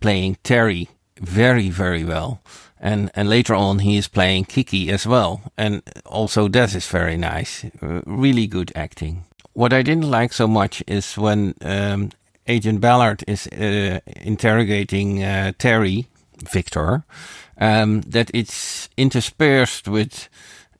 playing 0.01 0.37
Terry 0.43 0.89
very 1.21 1.71
very 1.71 2.05
well 2.05 2.41
and 2.81 3.11
and 3.15 3.29
later 3.29 3.55
on 3.55 3.79
he 3.81 3.97
is 3.97 4.09
playing 4.09 4.47
Kiki 4.47 4.91
as 4.91 5.07
well, 5.07 5.41
and 5.57 5.83
also 6.07 6.49
that 6.49 6.75
is 6.75 6.89
very 6.89 7.17
nice, 7.17 7.65
uh, 7.83 8.01
really 8.07 8.47
good 8.47 8.73
acting. 8.75 9.25
What 9.53 9.73
I 9.73 9.83
didn't 9.83 10.11
like 10.11 10.33
so 10.33 10.49
much 10.49 10.83
is 10.87 11.19
when 11.19 11.55
um, 11.61 12.11
Agent 12.47 12.81
Ballard 12.81 13.23
is 13.27 13.47
uh, 13.49 14.01
interrogating 14.23 15.23
uh, 15.23 15.53
Terry 15.59 16.07
Victor, 16.51 17.05
um, 17.61 18.01
that 18.03 18.31
it's 18.33 18.89
interspersed 18.97 19.87
with 19.89 20.29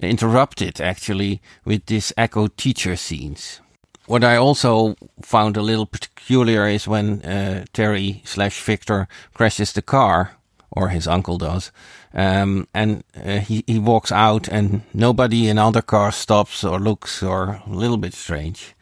interrupted 0.01 0.81
actually 0.81 1.41
with 1.65 1.87
this 1.87 2.13
echo 2.17 2.49
teacher 2.49 2.97
scenes. 2.97 3.61
What 4.07 4.25
I 4.25 4.37
also 4.37 4.97
found 5.23 5.57
a 5.57 5.63
little 5.63 5.87
peculiar 5.87 6.67
is 6.67 6.89
when 6.89 7.23
uh, 7.23 7.65
Terry 7.73 8.23
slash 8.25 8.61
Victor 8.63 9.07
crashes 9.35 9.73
the 9.73 9.83
car 9.83 10.33
or 10.73 10.89
his 10.89 11.07
uncle 11.07 11.39
does. 11.39 11.73
Um, 12.15 12.67
and 12.75 13.05
uh, 13.17 13.39
he, 13.39 13.65
he 13.67 13.79
walks 13.79 14.13
out, 14.13 14.49
and 14.49 14.83
nobody 14.93 15.49
in 15.49 15.59
other 15.59 15.83
cars 15.83 16.17
stops 16.17 16.65
or 16.65 16.79
looks, 16.79 17.23
or 17.23 17.63
a 17.67 17.71
little 17.71 17.97
bit 17.97 18.15
strange. 18.15 18.75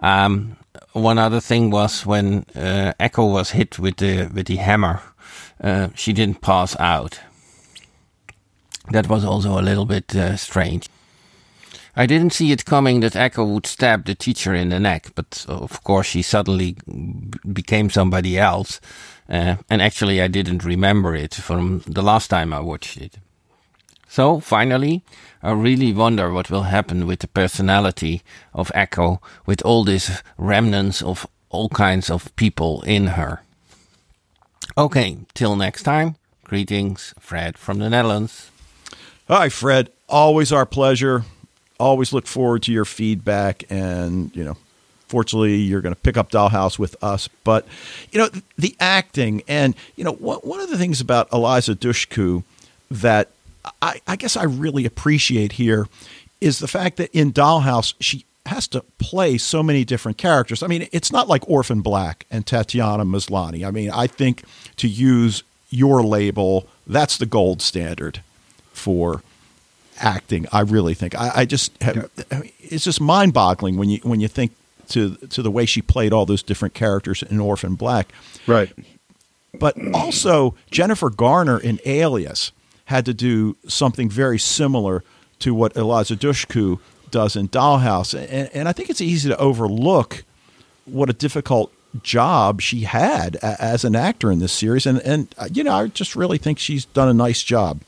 Um, 0.00 0.56
one 0.92 1.18
other 1.18 1.40
thing 1.40 1.70
was 1.70 2.04
when 2.04 2.44
uh, 2.54 2.92
Echo 2.98 3.26
was 3.26 3.50
hit 3.50 3.78
with 3.78 3.96
the 3.96 4.26
with 4.34 4.46
the 4.46 4.56
hammer, 4.56 5.00
uh, 5.62 5.88
she 5.94 6.12
didn't 6.12 6.40
pass 6.40 6.76
out. 6.78 7.20
That 8.90 9.08
was 9.08 9.24
also 9.24 9.58
a 9.58 9.62
little 9.62 9.86
bit 9.86 10.14
uh, 10.14 10.36
strange. 10.36 10.88
I 11.94 12.06
didn't 12.06 12.32
see 12.32 12.52
it 12.52 12.64
coming 12.64 13.00
that 13.00 13.16
Echo 13.16 13.44
would 13.44 13.66
stab 13.66 14.06
the 14.06 14.14
teacher 14.14 14.54
in 14.54 14.70
the 14.70 14.80
neck, 14.80 15.12
but 15.14 15.44
of 15.46 15.84
course 15.84 16.06
she 16.06 16.22
suddenly 16.22 16.76
became 17.52 17.90
somebody 17.90 18.38
else. 18.38 18.80
Uh, 19.28 19.56
and 19.68 19.82
actually, 19.82 20.20
I 20.20 20.28
didn't 20.28 20.64
remember 20.64 21.14
it 21.14 21.34
from 21.34 21.82
the 21.86 22.02
last 22.02 22.28
time 22.28 22.52
I 22.52 22.60
watched 22.60 22.96
it. 22.96 23.18
So, 24.08 24.40
finally, 24.40 25.02
I 25.42 25.52
really 25.52 25.92
wonder 25.92 26.32
what 26.32 26.50
will 26.50 26.64
happen 26.64 27.06
with 27.06 27.20
the 27.20 27.28
personality 27.28 28.22
of 28.52 28.72
Echo 28.74 29.20
with 29.46 29.62
all 29.62 29.84
these 29.84 30.22
remnants 30.36 31.02
of 31.02 31.26
all 31.50 31.68
kinds 31.68 32.10
of 32.10 32.34
people 32.36 32.82
in 32.82 33.08
her. 33.08 33.42
Okay, 34.76 35.18
till 35.34 35.56
next 35.56 35.82
time, 35.82 36.16
greetings, 36.44 37.14
Fred 37.18 37.58
from 37.58 37.78
the 37.78 37.90
Netherlands. 37.90 38.50
Hi, 39.28 39.48
Fred. 39.48 39.90
Always 40.08 40.52
our 40.52 40.66
pleasure 40.66 41.24
always 41.82 42.12
look 42.12 42.26
forward 42.26 42.62
to 42.64 42.72
your 42.72 42.84
feedback 42.84 43.64
and, 43.70 44.34
you 44.34 44.44
know, 44.44 44.56
fortunately 45.12 45.56
you're 45.56 45.82
going 45.82 45.94
to 45.94 46.00
pick 46.00 46.16
up 46.16 46.30
dollhouse 46.30 46.78
with 46.78 46.96
us. 47.04 47.28
But 47.44 47.68
you 48.10 48.18
know 48.18 48.30
the 48.56 48.74
acting 48.80 49.42
and 49.46 49.74
you 49.94 50.04
know 50.04 50.12
one 50.12 50.60
of 50.60 50.70
the 50.70 50.78
things 50.78 51.02
about 51.02 51.30
eliza 51.32 51.74
dushku 51.74 52.44
that 52.90 53.28
I, 53.80 54.00
I, 54.06 54.16
guess 54.16 54.36
i 54.36 54.42
really 54.42 54.86
appreciate 54.86 55.52
here 55.52 55.86
is 56.40 56.58
the 56.58 56.66
fact 56.66 56.96
that 56.96 57.10
in 57.12 57.32
dollhouse 57.32 57.94
she 58.00 58.24
has 58.46 58.66
to 58.68 58.80
play 58.98 59.38
so 59.38 59.62
many 59.62 59.84
different 59.84 60.18
characters. 60.18 60.62
I 60.62 60.66
mean 60.66 60.88
it's 60.92 61.12
not 61.12 61.28
like 61.28 61.46
orphan 61.48 61.82
black 61.82 62.26
and 62.30 62.46
tatiana 62.46 63.04
maslany. 63.04 63.66
I 63.66 63.70
mean 63.70 63.90
i 63.90 64.06
think 64.06 64.44
to 64.76 64.88
use 64.88 65.42
your 65.68 66.02
label 66.02 66.66
that's 66.86 67.18
the 67.18 67.26
gold 67.26 67.60
standard 67.60 68.22
for 68.72 69.22
acting. 70.00 70.46
I 70.52 70.60
really 70.60 70.94
think 70.94 71.14
I, 71.14 71.30
I 71.36 71.44
just 71.44 71.80
have, 71.82 72.10
it's 72.60 72.84
just 72.84 73.00
mind 73.00 73.32
boggling 73.32 73.76
when 73.76 73.88
you 73.88 73.98
when 74.02 74.20
you 74.20 74.28
think 74.28 74.52
to 74.88 75.16
to 75.16 75.42
the 75.42 75.50
way 75.50 75.66
she 75.66 75.82
played 75.82 76.12
all 76.12 76.26
those 76.26 76.42
different 76.42 76.74
characters 76.74 77.22
in 77.22 77.40
Orphan 77.40 77.74
Black. 77.74 78.12
Right. 78.46 78.72
But 79.54 79.76
also 79.94 80.54
Jennifer 80.70 81.10
Garner 81.10 81.58
in 81.58 81.78
Alias 81.84 82.52
had 82.86 83.04
to 83.06 83.14
do 83.14 83.56
something 83.68 84.08
very 84.08 84.38
similar 84.38 85.04
to 85.40 85.54
what 85.54 85.76
Eliza 85.76 86.16
Dushku 86.16 86.78
does 87.10 87.36
in 87.36 87.48
Dollhouse, 87.48 88.14
and, 88.18 88.50
and 88.54 88.68
I 88.68 88.72
think 88.72 88.88
it's 88.88 89.00
easy 89.00 89.28
to 89.28 89.36
overlook 89.36 90.24
what 90.86 91.10
a 91.10 91.12
difficult 91.12 91.72
job 92.02 92.60
she 92.60 92.80
had 92.80 93.36
as 93.36 93.84
an 93.84 93.94
actor 93.94 94.32
in 94.32 94.38
this 94.38 94.52
series, 94.52 94.86
and 94.86 94.98
and 95.00 95.34
uh, 95.38 95.48
you 95.52 95.62
know 95.62 95.72
I 95.72 95.86
just 95.88 96.16
really 96.16 96.38
think 96.38 96.58
she's 96.58 96.84
done 96.86 97.08
a 97.08 97.14
nice 97.14 97.42
job. 97.42 97.80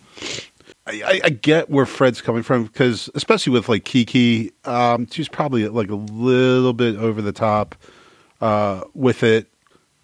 I, 0.86 1.20
I, 1.24 1.30
get 1.30 1.70
where 1.70 1.86
Fred's 1.86 2.20
coming 2.20 2.42
from 2.42 2.64
because, 2.64 3.08
especially 3.14 3.54
with 3.54 3.70
like 3.70 3.84
Kiki, 3.84 4.52
um, 4.66 5.06
she's 5.10 5.28
probably 5.28 5.66
like 5.68 5.88
a 5.88 5.94
little 5.94 6.74
bit 6.74 6.96
over 6.96 7.22
the 7.22 7.32
top 7.32 7.74
uh, 8.42 8.82
with 8.92 9.22
it. 9.22 9.48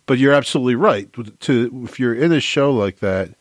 But 0.06 0.18
you're 0.18 0.32
absolutely 0.32 0.76
right. 0.76 1.08
To 1.40 1.82
if 1.84 2.00
you're 2.00 2.14
in 2.14 2.32
a 2.32 2.40
show 2.40 2.72
like 2.72 3.00
that, 3.00 3.34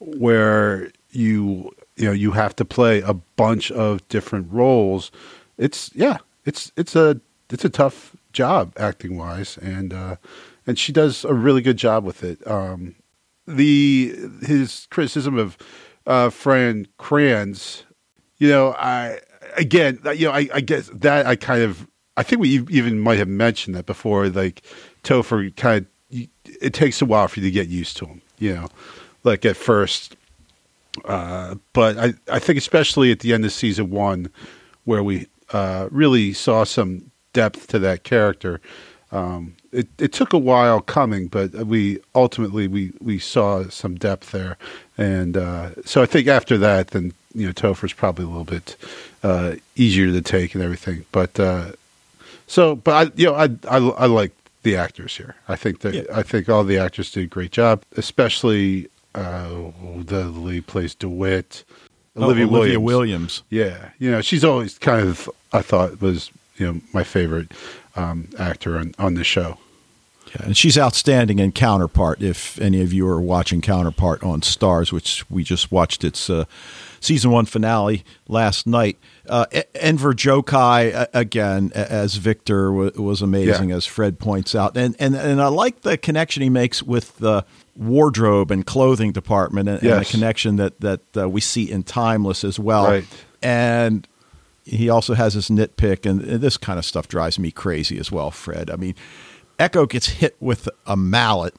where 0.00 0.90
you 1.10 1.70
you 1.96 2.06
know 2.06 2.12
you 2.12 2.32
have 2.32 2.56
to 2.56 2.64
play 2.64 3.00
a 3.02 3.14
bunch 3.14 3.70
of 3.70 4.06
different 4.08 4.52
roles, 4.52 5.12
it's 5.56 5.90
yeah, 5.94 6.18
it's 6.44 6.72
it's 6.76 6.96
a 6.96 7.20
it's 7.50 7.64
a 7.64 7.70
tough 7.70 8.16
job 8.32 8.72
acting 8.76 9.16
wise, 9.16 9.56
and 9.58 9.94
uh, 9.94 10.16
and 10.66 10.78
she 10.78 10.92
does 10.92 11.24
a 11.24 11.32
really 11.32 11.62
good 11.62 11.76
job 11.76 12.04
with 12.04 12.24
it. 12.24 12.44
Um, 12.46 12.96
the 13.46 14.14
his 14.42 14.86
criticism 14.90 15.38
of 15.38 15.56
uh, 16.06 16.30
Fran 16.30 16.86
Kranz, 16.98 17.84
you 18.38 18.48
know, 18.48 18.74
I 18.78 19.20
again, 19.56 19.98
you 20.14 20.26
know, 20.26 20.32
I, 20.32 20.48
I 20.52 20.60
guess 20.60 20.90
that 20.92 21.26
I 21.26 21.36
kind 21.36 21.62
of, 21.62 21.86
I 22.16 22.22
think 22.22 22.40
we 22.40 22.60
even 22.70 23.00
might 23.00 23.18
have 23.18 23.28
mentioned 23.28 23.74
that 23.76 23.86
before. 23.86 24.28
Like 24.28 24.62
Topher, 25.02 25.54
kind 25.56 25.86
of, 25.86 26.28
it 26.60 26.74
takes 26.74 27.02
a 27.02 27.04
while 27.06 27.28
for 27.28 27.40
you 27.40 27.46
to 27.46 27.50
get 27.50 27.68
used 27.68 27.96
to 27.98 28.06
him. 28.06 28.22
You 28.38 28.54
know, 28.54 28.68
like 29.22 29.44
at 29.44 29.56
first, 29.56 30.16
uh, 31.04 31.56
but 31.72 31.98
I, 31.98 32.14
I 32.30 32.38
think 32.38 32.58
especially 32.58 33.10
at 33.12 33.20
the 33.20 33.32
end 33.32 33.44
of 33.44 33.52
season 33.52 33.90
one, 33.90 34.30
where 34.84 35.02
we 35.02 35.28
uh, 35.52 35.88
really 35.90 36.32
saw 36.32 36.64
some 36.64 37.10
depth 37.32 37.68
to 37.68 37.78
that 37.80 38.04
character. 38.04 38.60
Um, 39.12 39.56
it, 39.74 39.88
it 39.98 40.12
took 40.12 40.32
a 40.32 40.38
while 40.38 40.80
coming, 40.80 41.26
but 41.26 41.52
we 41.52 41.98
ultimately 42.14 42.68
we, 42.68 42.92
we 43.00 43.18
saw 43.18 43.68
some 43.68 43.96
depth 43.96 44.30
there, 44.30 44.56
and 44.96 45.36
uh, 45.36 45.70
so 45.84 46.02
I 46.02 46.06
think 46.06 46.28
after 46.28 46.56
that, 46.58 46.88
then 46.88 47.12
you 47.34 47.46
know 47.46 47.52
Topher's 47.52 47.92
probably 47.92 48.24
a 48.24 48.28
little 48.28 48.44
bit 48.44 48.76
uh, 49.22 49.56
easier 49.74 50.06
to 50.12 50.22
take 50.22 50.54
and 50.54 50.62
everything. 50.62 51.04
But 51.10 51.38
uh, 51.40 51.72
so, 52.46 52.76
but 52.76 52.92
I 52.92 53.12
you 53.16 53.26
know 53.26 53.34
I, 53.34 53.48
I, 53.68 53.76
I 53.76 54.06
like 54.06 54.32
the 54.62 54.76
actors 54.76 55.16
here. 55.16 55.34
I 55.48 55.56
think 55.56 55.80
that 55.80 55.94
yeah. 55.94 56.02
I 56.14 56.22
think 56.22 56.48
all 56.48 56.64
the 56.64 56.78
actors 56.78 57.10
did 57.10 57.24
a 57.24 57.26
great 57.26 57.50
job, 57.50 57.82
especially 57.96 58.88
uh, 59.14 59.48
the 59.98 60.26
lead 60.26 60.66
plays 60.66 60.94
DeWitt. 60.94 61.64
Oh, 62.16 62.24
Olivia, 62.24 62.46
Olivia 62.46 62.78
Williams. 62.78 62.84
Williams. 62.84 63.42
Yeah, 63.50 63.90
you 63.98 64.10
know 64.10 64.20
she's 64.20 64.44
always 64.44 64.78
kind 64.78 65.06
of 65.06 65.28
I 65.52 65.62
thought 65.62 66.00
was 66.00 66.30
you 66.56 66.72
know 66.72 66.80
my 66.92 67.02
favorite 67.02 67.50
um, 67.96 68.28
actor 68.38 68.78
on 68.78 68.94
on 69.00 69.14
the 69.14 69.24
show. 69.24 69.58
Yeah, 70.34 70.46
and 70.46 70.56
she's 70.56 70.76
outstanding 70.78 71.38
in 71.38 71.52
Counterpart. 71.52 72.22
If 72.22 72.60
any 72.60 72.80
of 72.82 72.92
you 72.92 73.06
are 73.08 73.20
watching 73.20 73.60
Counterpart 73.60 74.22
on 74.22 74.40
Starz, 74.40 74.92
which 74.92 75.28
we 75.30 75.44
just 75.44 75.70
watched 75.70 76.02
its 76.04 76.28
uh, 76.28 76.44
season 77.00 77.30
one 77.30 77.44
finale 77.46 78.04
last 78.28 78.66
night, 78.66 78.98
uh, 79.28 79.46
Enver 79.76 80.12
Gjokaj 80.14 81.06
again 81.14 81.70
as 81.74 82.16
Victor 82.16 82.72
was 82.72 83.22
amazing, 83.22 83.70
Yeah. 83.70 83.76
as 83.76 83.86
Fred 83.86 84.18
points 84.18 84.54
out, 84.54 84.76
and 84.76 84.96
and 84.98 85.14
and 85.14 85.40
I 85.40 85.48
like 85.48 85.82
the 85.82 85.96
connection 85.96 86.42
he 86.42 86.50
makes 86.50 86.82
with 86.82 87.16
the 87.18 87.44
wardrobe 87.76 88.50
and 88.50 88.64
clothing 88.66 89.12
department, 89.12 89.68
and, 89.68 89.82
and 89.82 90.00
the 90.00 90.04
connection 90.04 90.56
that 90.56 90.80
that 90.80 91.00
uh, 91.16 91.28
we 91.28 91.40
see 91.40 91.70
in 91.70 91.82
Timeless 91.84 92.42
as 92.44 92.58
well, 92.58 92.84
Right. 92.86 93.04
and 93.42 94.06
he 94.64 94.88
also 94.88 95.12
has 95.14 95.34
his 95.34 95.48
nitpick, 95.48 96.06
and 96.08 96.20
this 96.22 96.56
kind 96.56 96.78
of 96.78 96.84
stuff 96.86 97.06
drives 97.06 97.38
me 97.38 97.50
crazy 97.50 97.98
as 97.98 98.10
well, 98.10 98.30
Fred. 98.30 98.70
I 98.70 98.76
mean, 98.76 98.94
Echo 99.58 99.86
gets 99.86 100.08
hit 100.08 100.36
with 100.40 100.68
a 100.86 100.96
mallet, 100.96 101.54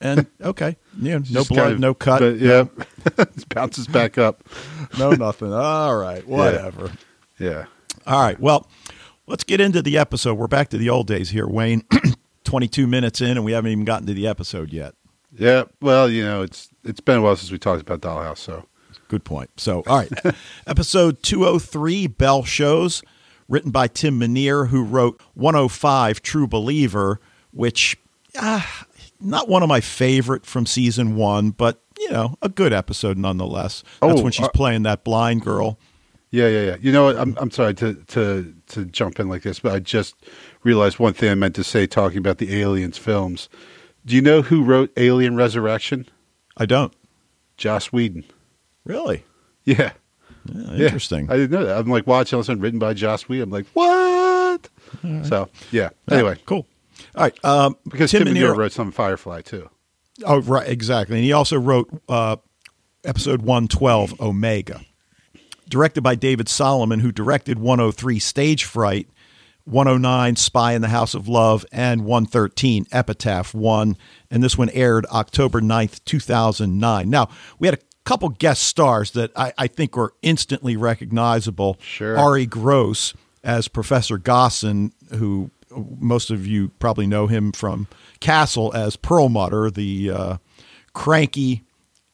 and 0.00 0.26
okay, 0.40 0.76
yeah, 1.00 1.18
no 1.30 1.44
blood, 1.44 1.58
kind 1.58 1.72
of- 1.74 1.80
no 1.80 1.94
cut, 1.94 2.20
But, 2.20 2.38
yeah, 2.38 2.64
it 3.18 3.48
bounces 3.48 3.86
back 3.86 4.18
up. 4.18 4.42
no 4.98 5.10
nothing. 5.12 5.52
All 5.52 5.96
right, 5.96 6.26
whatever. 6.26 6.92
Yeah. 7.38 7.66
All 8.06 8.20
right, 8.22 8.38
well, 8.38 8.68
let's 9.26 9.44
get 9.44 9.60
into 9.60 9.82
the 9.82 9.96
episode. 9.98 10.34
We're 10.34 10.46
back 10.46 10.68
to 10.70 10.78
the 10.78 10.90
old 10.90 11.06
days 11.06 11.30
here, 11.30 11.46
Wayne. 11.46 11.84
Twenty-two 12.44 12.86
minutes 12.86 13.20
in, 13.20 13.30
and 13.30 13.44
we 13.44 13.52
haven't 13.52 13.70
even 13.72 13.84
gotten 13.84 14.06
to 14.06 14.14
the 14.14 14.26
episode 14.26 14.72
yet. 14.72 14.94
Yeah. 15.36 15.64
Well, 15.80 16.10
you 16.10 16.22
know, 16.22 16.42
it's 16.42 16.68
it's 16.84 17.00
been 17.00 17.18
a 17.18 17.22
while 17.22 17.34
since 17.36 17.50
we 17.50 17.58
talked 17.58 17.80
about 17.80 18.00
Dollhouse, 18.00 18.38
so 18.38 18.66
Good 19.08 19.24
point. 19.24 19.50
So, 19.58 19.82
all 19.86 19.98
right. 19.98 20.10
Episode 20.66 21.22
203, 21.22 22.06
Belle 22.08 22.42
Chose, 22.42 23.02
written 23.48 23.70
by 23.70 23.88
Tim 23.88 24.18
Minear, 24.18 24.68
who 24.68 24.82
wrote 24.82 25.20
105, 25.34 26.22
True 26.22 26.46
Believer, 26.46 27.20
which, 27.52 27.96
ah, 28.36 28.86
not 29.20 29.48
one 29.48 29.62
of 29.62 29.68
my 29.68 29.80
favorite 29.80 30.44
from 30.46 30.66
season 30.66 31.16
one, 31.16 31.50
but, 31.50 31.80
you 31.98 32.10
know, 32.10 32.36
a 32.42 32.48
good 32.48 32.72
episode 32.72 33.16
nonetheless. 33.18 33.82
That's 34.00 34.20
Oh, 34.20 34.22
when 34.22 34.32
she's 34.32 34.46
uh, 34.46 34.50
playing 34.50 34.82
that 34.84 35.04
blind 35.04 35.42
girl. 35.42 35.78
Yeah, 36.30 36.48
yeah, 36.48 36.62
yeah. 36.62 36.76
You 36.80 36.90
know? 36.90 37.16
I'm 37.16 37.36
I'm 37.38 37.52
sorry 37.52 37.74
to 37.74 37.94
to 37.94 38.52
to 38.68 38.84
jump 38.86 39.20
in 39.20 39.28
like 39.28 39.42
this, 39.42 39.60
but 39.60 39.72
I 39.72 39.78
just 39.78 40.16
realized 40.64 40.98
one 40.98 41.12
thing 41.12 41.30
I 41.30 41.36
meant 41.36 41.54
to 41.54 41.62
say 41.62 41.86
talking 41.86 42.18
about 42.18 42.38
the 42.38 42.60
Aliens 42.60 42.98
films. 42.98 43.48
Do 44.04 44.16
you 44.16 44.20
know 44.20 44.42
who 44.42 44.64
wrote 44.64 44.90
Alien 44.96 45.36
Resurrection? 45.36 46.08
I 46.56 46.66
don't. 46.66 46.92
Joss 47.56 47.92
Whedon. 47.92 48.24
Really? 48.84 49.24
Yeah. 49.64 49.92
Yeah, 50.52 50.84
interesting. 50.86 51.30
I 51.30 51.36
didn't 51.36 51.50
know 51.52 51.64
that. 51.64 51.78
I'm 51.78 51.88
like 51.88 52.06
watching 52.06 52.36
all 52.36 52.40
of 52.40 52.44
a 52.44 52.46
sudden 52.46 52.62
written 52.62 52.78
by 52.78 52.94
Joss 52.94 53.28
Whedon. 53.28 53.44
I'm 53.44 53.50
like, 53.50 53.66
what? 53.72 54.68
So 55.24 55.48
yeah. 55.70 55.90
Anyway, 56.10 56.38
cool. 56.46 56.66
All 57.14 57.22
right. 57.22 57.44
Um, 57.44 57.76
because 57.88 58.10
Tim 58.10 58.24
Tim, 58.24 58.34
Minear 58.34 58.54
wrote 58.54 58.72
some 58.72 58.92
Firefly 58.92 59.42
too. 59.42 59.68
Oh, 60.24 60.40
right, 60.42 60.68
exactly. 60.68 61.16
And 61.16 61.24
he 61.24 61.32
also 61.32 61.58
wrote 61.58 61.90
uh, 62.08 62.36
episode 63.04 63.42
112, 63.42 64.20
Omega, 64.20 64.80
directed 65.68 66.02
by 66.02 66.14
David 66.14 66.48
Solomon, 66.48 67.00
who 67.00 67.10
directed 67.10 67.58
103, 67.58 68.18
Stage 68.20 68.64
Fright, 68.64 69.08
109, 69.64 70.36
Spy 70.36 70.72
in 70.74 70.82
the 70.82 70.88
House 70.88 71.14
of 71.14 71.26
Love, 71.26 71.66
and 71.72 72.04
113, 72.04 72.86
Epitaph 72.92 73.54
1. 73.54 73.96
And 74.30 74.42
this 74.42 74.56
one 74.56 74.70
aired 74.70 75.06
October 75.06 75.60
9th, 75.60 76.04
2009. 76.04 77.10
Now, 77.10 77.28
we 77.58 77.66
had 77.66 77.74
a 77.74 77.82
couple 78.04 78.28
guest 78.28 78.64
stars 78.64 79.12
that 79.12 79.30
I, 79.36 79.52
I 79.56 79.66
think 79.66 79.96
were 79.96 80.14
instantly 80.22 80.76
recognizable. 80.76 81.78
Sure. 81.80 82.16
Arye 82.16 82.48
Gross 82.48 83.14
as 83.42 83.68
Professor 83.68 84.18
Gosson, 84.18 84.92
who 85.16 85.50
most 85.98 86.30
of 86.30 86.46
you 86.46 86.68
probably 86.78 87.06
know 87.06 87.26
him 87.26 87.52
from 87.52 87.88
Castle 88.20 88.72
as 88.74 88.96
Perlmutter, 88.96 89.70
the 89.70 90.10
uh, 90.10 90.36
cranky 90.92 91.64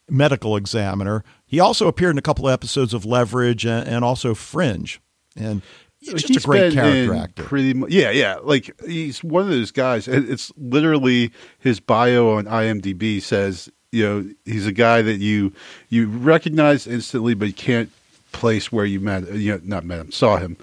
medical 0.09 0.57
examiner. 0.57 1.25
He 1.47 1.61
also 1.61 1.89
appeared 1.89 2.13
in 2.13 2.19
a 2.19 2.23
couple 2.23 2.49
of 2.49 2.53
episodes 2.53 2.95
of 2.95 3.05
Leverage 3.05 3.65
and, 3.67 3.87
and 3.87 4.05
also 4.05 4.35
Fringe. 4.35 5.01
And 5.37 5.63
he's 5.99 6.13
just 6.15 6.29
He's 6.29 6.45
a 6.45 6.47
great 6.47 6.73
character 6.73 7.15
actor. 7.15 7.43
Pretty 7.45 7.75
much, 7.75 7.91
yeah, 7.91 8.11
yeah. 8.11 8.37
Like 8.43 8.71
he's 8.87 9.23
one 9.23 9.43
of 9.43 9.49
those 9.49 9.71
guys. 9.71 10.09
It's 10.09 10.53
literally 10.57 11.33
his 11.59 11.81
bio 11.81 12.31
on 12.31 12.47
IMDb 12.47 13.21
says, 13.23 13.71
you 13.93 14.05
know, 14.05 14.31
he's 14.45 14.67
a 14.67 14.73
guy 14.73 15.03
that 15.03 15.19
you 15.19 15.53
you 15.89 16.09
recognize 16.09 16.87
instantly, 16.87 17.35
but 17.35 17.49
you 17.49 17.55
can't 17.55 17.91
place 18.33 18.71
where 18.71 18.85
you 18.85 19.01
met, 19.01 19.33
you 19.33 19.53
know, 19.53 19.61
not 19.65 19.85
met 19.85 20.01
him, 20.01 20.13
saw 20.13 20.37
him, 20.37 20.57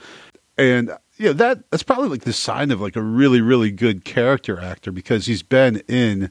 and 0.58 0.92
yeah, 1.18 1.34
that 1.34 1.70
that's 1.70 1.84
probably 1.84 2.10
like 2.10 2.22
the 2.22 2.34
sign 2.34 2.72
of 2.72 2.80
like 2.80 2.96
a 2.96 3.02
really 3.02 3.42
really 3.42 3.72
good 3.72 4.06
character 4.06 4.60
actor 4.60 4.92
because 4.92 5.26
he's 5.26 5.44
been 5.44 5.82
in 5.88 6.30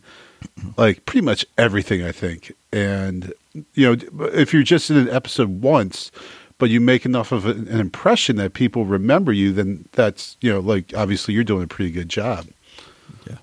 like 0.77 1.05
pretty 1.07 1.25
much 1.25 1.45
everything 1.59 2.03
I 2.03 2.13
think, 2.13 2.53
and 2.73 3.33
you 3.75 3.97
know, 3.97 4.29
if 4.33 4.53
you're 4.53 4.63
just 4.63 4.91
in 4.91 4.97
an 4.97 5.09
episode 5.09 5.61
once 5.61 6.11
but 6.59 6.71
you 6.71 6.81
make 6.81 7.05
enough 7.05 7.33
of 7.33 7.45
an 7.47 7.69
impression 7.69 8.37
that 8.37 8.55
people 8.55 8.87
remember 8.87 9.33
you, 9.33 9.53
then 9.53 9.87
that's 9.93 10.37
you 10.41 10.51
know 10.51 10.61
like 10.61 10.95
obviously 10.97 11.35
you're 11.35 11.45
doing 11.45 11.65
a 11.65 11.67
pretty 11.67 11.91
good 11.91 12.09
job. 12.09 12.47
Yeah. 13.27 13.37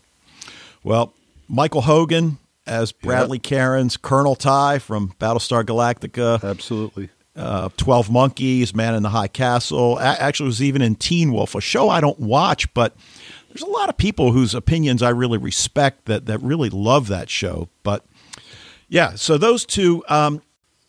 Well, 0.84 1.14
Michael 1.48 1.82
Hogan 1.82 2.38
as 2.66 2.92
Bradley 2.92 3.40
Karrens, 3.40 4.02
Colonel 4.02 4.36
Tigh 4.36 4.80
from 4.80 5.14
Battlestar 5.20 5.64
Galactica. 5.64 6.44
Absolutely. 6.44 7.10
uh, 7.36 7.70
12 7.78 8.12
Monkeys, 8.12 8.74
Man 8.76 8.96
in 8.96 9.04
the 9.04 9.10
High 9.10 9.28
Castle. 9.28 9.98
A- 10.00 10.22
actually, 10.22 10.48
was 10.48 10.62
even 10.62 10.82
in 10.82 10.96
Teen 10.96 11.32
Wolf, 11.34 11.56
a 11.56 11.62
show 11.62 11.90
I 11.90 12.00
don't 12.00 12.20
watch, 12.20 12.72
but 12.74 12.96
there's 13.50 13.62
a 13.62 13.70
lot 13.70 13.90
of 13.90 13.98
people 13.98 14.32
whose 14.32 14.56
opinions 14.56 15.02
I 15.02 15.10
really 15.10 15.38
respect 15.38 16.06
that, 16.06 16.26
that 16.28 16.42
really 16.42 16.70
love 16.70 17.08
that 17.08 17.30
show. 17.30 17.70
But 17.84 18.06
yeah, 18.88 19.16
so 19.16 19.38
those 19.38 19.66
two, 19.66 20.04
um, 20.08 20.42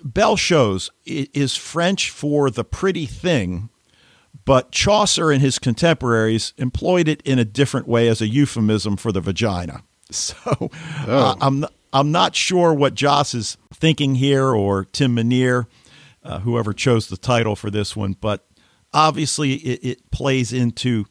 Belle 0.03 0.37
Chose 0.37 0.91
is 1.07 1.57
French 1.57 2.11
for 2.11 2.51
the 2.51 2.65
pretty 2.65 3.07
thing, 3.07 3.71
but 4.45 4.71
Chaucer 4.71 5.31
and 5.31 5.41
his 5.41 5.59
contemporaries 5.59 6.53
employed 6.59 7.09
it 7.09 7.23
in 7.23 7.39
a 7.39 7.45
different 7.45 7.89
way 7.89 8.09
as 8.09 8.21
a 8.21 8.29
euphemism 8.29 8.97
for 8.97 9.13
the 9.13 9.21
vagina. 9.23 9.83
So 10.11 10.71
uh, 11.07 11.35
I'm 11.41 11.61
not, 11.61 11.73
I'm 11.93 12.13
not 12.13 12.37
sure 12.37 12.75
what 12.75 12.95
Joss 12.95 13.35
is 13.35 13.57
thinking 13.73 14.17
here 14.17 14.55
or 14.55 14.85
Tim 14.85 15.15
Minear, 15.15 15.67
uh, 16.23 16.41
whoever 16.41 16.73
chose 16.73 17.09
the 17.09 17.17
title 17.17 17.57
for 17.57 17.71
this 17.71 17.97
one, 17.97 18.17
but 18.21 18.47
obviously 18.95 19.55
it, 19.55 19.85
it 19.85 20.11
plays 20.11 20.53
into 20.53 21.07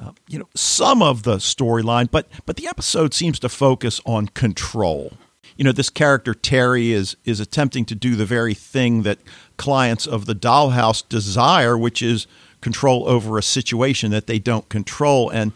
uh, 0.00 0.12
you 0.28 0.38
know 0.38 0.48
some 0.54 1.02
of 1.02 1.22
the 1.22 1.36
storyline, 1.36 2.10
but 2.10 2.28
but 2.46 2.56
the 2.56 2.66
episode 2.66 3.14
seems 3.14 3.38
to 3.38 3.48
focus 3.48 4.00
on 4.04 4.28
control. 4.28 5.12
You 5.56 5.64
know, 5.64 5.72
this 5.72 5.90
character 5.90 6.34
Terry 6.34 6.92
is 6.92 7.16
is 7.24 7.40
attempting 7.40 7.84
to 7.86 7.94
do 7.94 8.16
the 8.16 8.26
very 8.26 8.54
thing 8.54 9.02
that 9.02 9.18
clients 9.56 10.06
of 10.06 10.26
the 10.26 10.34
dollhouse 10.34 11.06
desire, 11.08 11.76
which 11.76 12.02
is 12.02 12.26
control 12.60 13.08
over 13.08 13.38
a 13.38 13.42
situation 13.42 14.10
that 14.10 14.26
they 14.26 14.38
don't 14.38 14.68
control. 14.68 15.30
And 15.30 15.52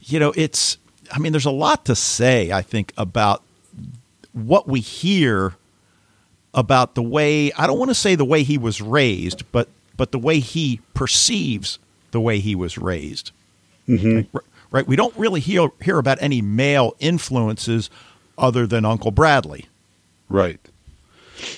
you 0.00 0.18
know, 0.18 0.32
it's 0.36 0.78
I 1.12 1.18
mean, 1.18 1.32
there's 1.32 1.44
a 1.46 1.50
lot 1.50 1.84
to 1.86 1.94
say, 1.96 2.52
I 2.52 2.62
think, 2.62 2.92
about 2.96 3.42
what 4.32 4.68
we 4.68 4.80
hear 4.80 5.54
about 6.54 6.94
the 6.94 7.02
way 7.02 7.52
I 7.52 7.66
don't 7.66 7.78
want 7.78 7.90
to 7.90 7.94
say 7.94 8.14
the 8.14 8.24
way 8.24 8.42
he 8.42 8.58
was 8.58 8.80
raised, 8.80 9.50
but 9.52 9.68
but 9.96 10.12
the 10.12 10.18
way 10.18 10.40
he 10.40 10.80
perceives 10.94 11.78
the 12.10 12.20
way 12.20 12.40
he 12.40 12.54
was 12.54 12.78
raised. 12.78 13.32
Mm-hmm. 13.88 14.34
R- 14.36 14.44
Right? 14.72 14.86
We 14.86 14.94
don't 14.94 15.16
really 15.16 15.40
hear 15.40 15.68
hear 15.82 15.98
about 15.98 16.18
any 16.22 16.40
male 16.40 16.94
influences 17.00 17.90
other 18.38 18.68
than 18.68 18.84
Uncle 18.84 19.10
Bradley. 19.10 19.66
Right. 20.28 20.60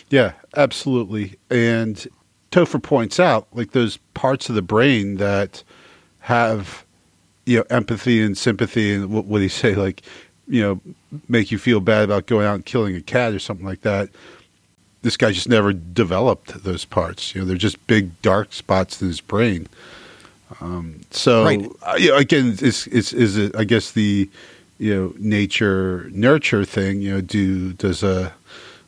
Yeah, 0.08 0.32
absolutely. 0.56 1.36
And 1.50 2.06
Topher 2.50 2.82
points 2.82 3.20
out 3.20 3.48
like 3.52 3.72
those 3.72 3.98
parts 4.14 4.48
of 4.48 4.54
the 4.54 4.62
brain 4.62 5.16
that 5.16 5.62
have 6.20 6.86
you 7.44 7.58
know 7.58 7.64
empathy 7.70 8.22
and 8.22 8.36
sympathy 8.38 8.94
and 8.94 9.10
what 9.10 9.24
would 9.26 9.42
he 9.42 9.48
say 9.48 9.74
like 9.74 10.02
you 10.48 10.62
know 10.62 10.80
make 11.28 11.50
you 11.50 11.58
feel 11.58 11.80
bad 11.80 12.04
about 12.04 12.26
going 12.26 12.46
out 12.46 12.54
and 12.54 12.64
killing 12.64 12.94
a 12.96 13.00
cat 13.00 13.32
or 13.32 13.38
something 13.38 13.66
like 13.66 13.82
that. 13.82 14.08
This 15.02 15.16
guy 15.16 15.32
just 15.32 15.48
never 15.48 15.72
developed 15.72 16.62
those 16.62 16.84
parts. 16.84 17.34
You 17.34 17.40
know, 17.40 17.46
they're 17.48 17.56
just 17.56 17.84
big 17.88 18.20
dark 18.22 18.52
spots 18.52 19.02
in 19.02 19.08
his 19.08 19.20
brain. 19.20 19.66
Um, 20.60 21.00
so 21.10 21.44
Right. 21.44 21.68
uh, 21.82 21.96
you 21.98 22.10
know, 22.10 22.16
again, 22.16 22.56
it's, 22.60 22.86
it's 22.86 23.12
is 23.12 23.36
it 23.36 23.56
I 23.56 23.64
guess 23.64 23.92
the 23.92 24.28
you 24.78 24.94
know 24.94 25.14
nature 25.18 26.08
nurture 26.12 26.64
thing. 26.64 27.00
You 27.00 27.14
know, 27.14 27.20
do 27.20 27.72
does 27.72 28.02
a 28.02 28.32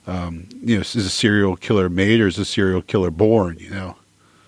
um, 0.07 0.47
you 0.63 0.77
know 0.77 0.81
is 0.83 0.95
a 0.97 1.11
serial 1.11 1.57
killer 1.57 1.89
made 1.89 2.21
or 2.21 2.27
is 2.29 2.39
a 2.39 2.45
serial 2.45 2.83
killer 2.83 3.11
born? 3.11 3.57
You 3.59 3.71
know, 3.71 3.97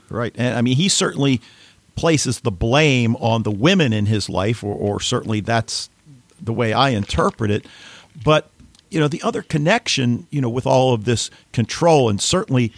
Right. 0.09 0.33
And 0.37 0.57
I 0.57 0.62
mean, 0.62 0.77
he 0.77 0.88
certainly 0.88 1.40
places 1.96 2.40
the 2.40 2.50
blame 2.52 3.16
on 3.16 3.42
the 3.42 3.50
women 3.50 3.92
in 3.92 4.06
his 4.06 4.28
life, 4.28 4.62
or, 4.62 4.74
or 4.74 5.00
certainly 5.00 5.40
that's 5.40 5.90
the 6.40 6.52
way 6.52 6.72
I 6.72 6.90
interpret 6.90 7.50
it. 7.50 7.66
But, 8.22 8.50
you 8.90 9.00
know, 9.00 9.09
the 9.09 9.22
other 9.22 9.42
connection, 9.42 10.26
you 10.30 10.40
know, 10.40 10.48
with 10.50 10.66
all 10.66 10.94
of 10.94 11.04
this 11.04 11.30
control, 11.52 12.09
and 12.09 12.20
certainly 12.20 12.72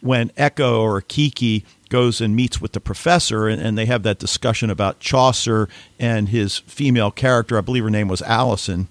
when 0.00 0.30
Echo 0.36 0.80
or 0.82 1.00
Kiki 1.00 1.64
goes 1.88 2.20
and 2.20 2.34
meets 2.36 2.60
with 2.60 2.72
the 2.72 2.80
professor, 2.80 3.48
and, 3.48 3.62
and 3.62 3.78
they 3.78 3.86
have 3.86 4.02
that 4.02 4.18
discussion 4.18 4.68
about 4.68 4.98
Chaucer 5.00 5.68
and 5.98 6.28
his 6.28 6.58
female 6.58 7.10
character. 7.10 7.56
I 7.56 7.60
believe 7.60 7.84
her 7.84 7.90
name 7.90 8.08
was 8.08 8.20
Allison, 8.22 8.88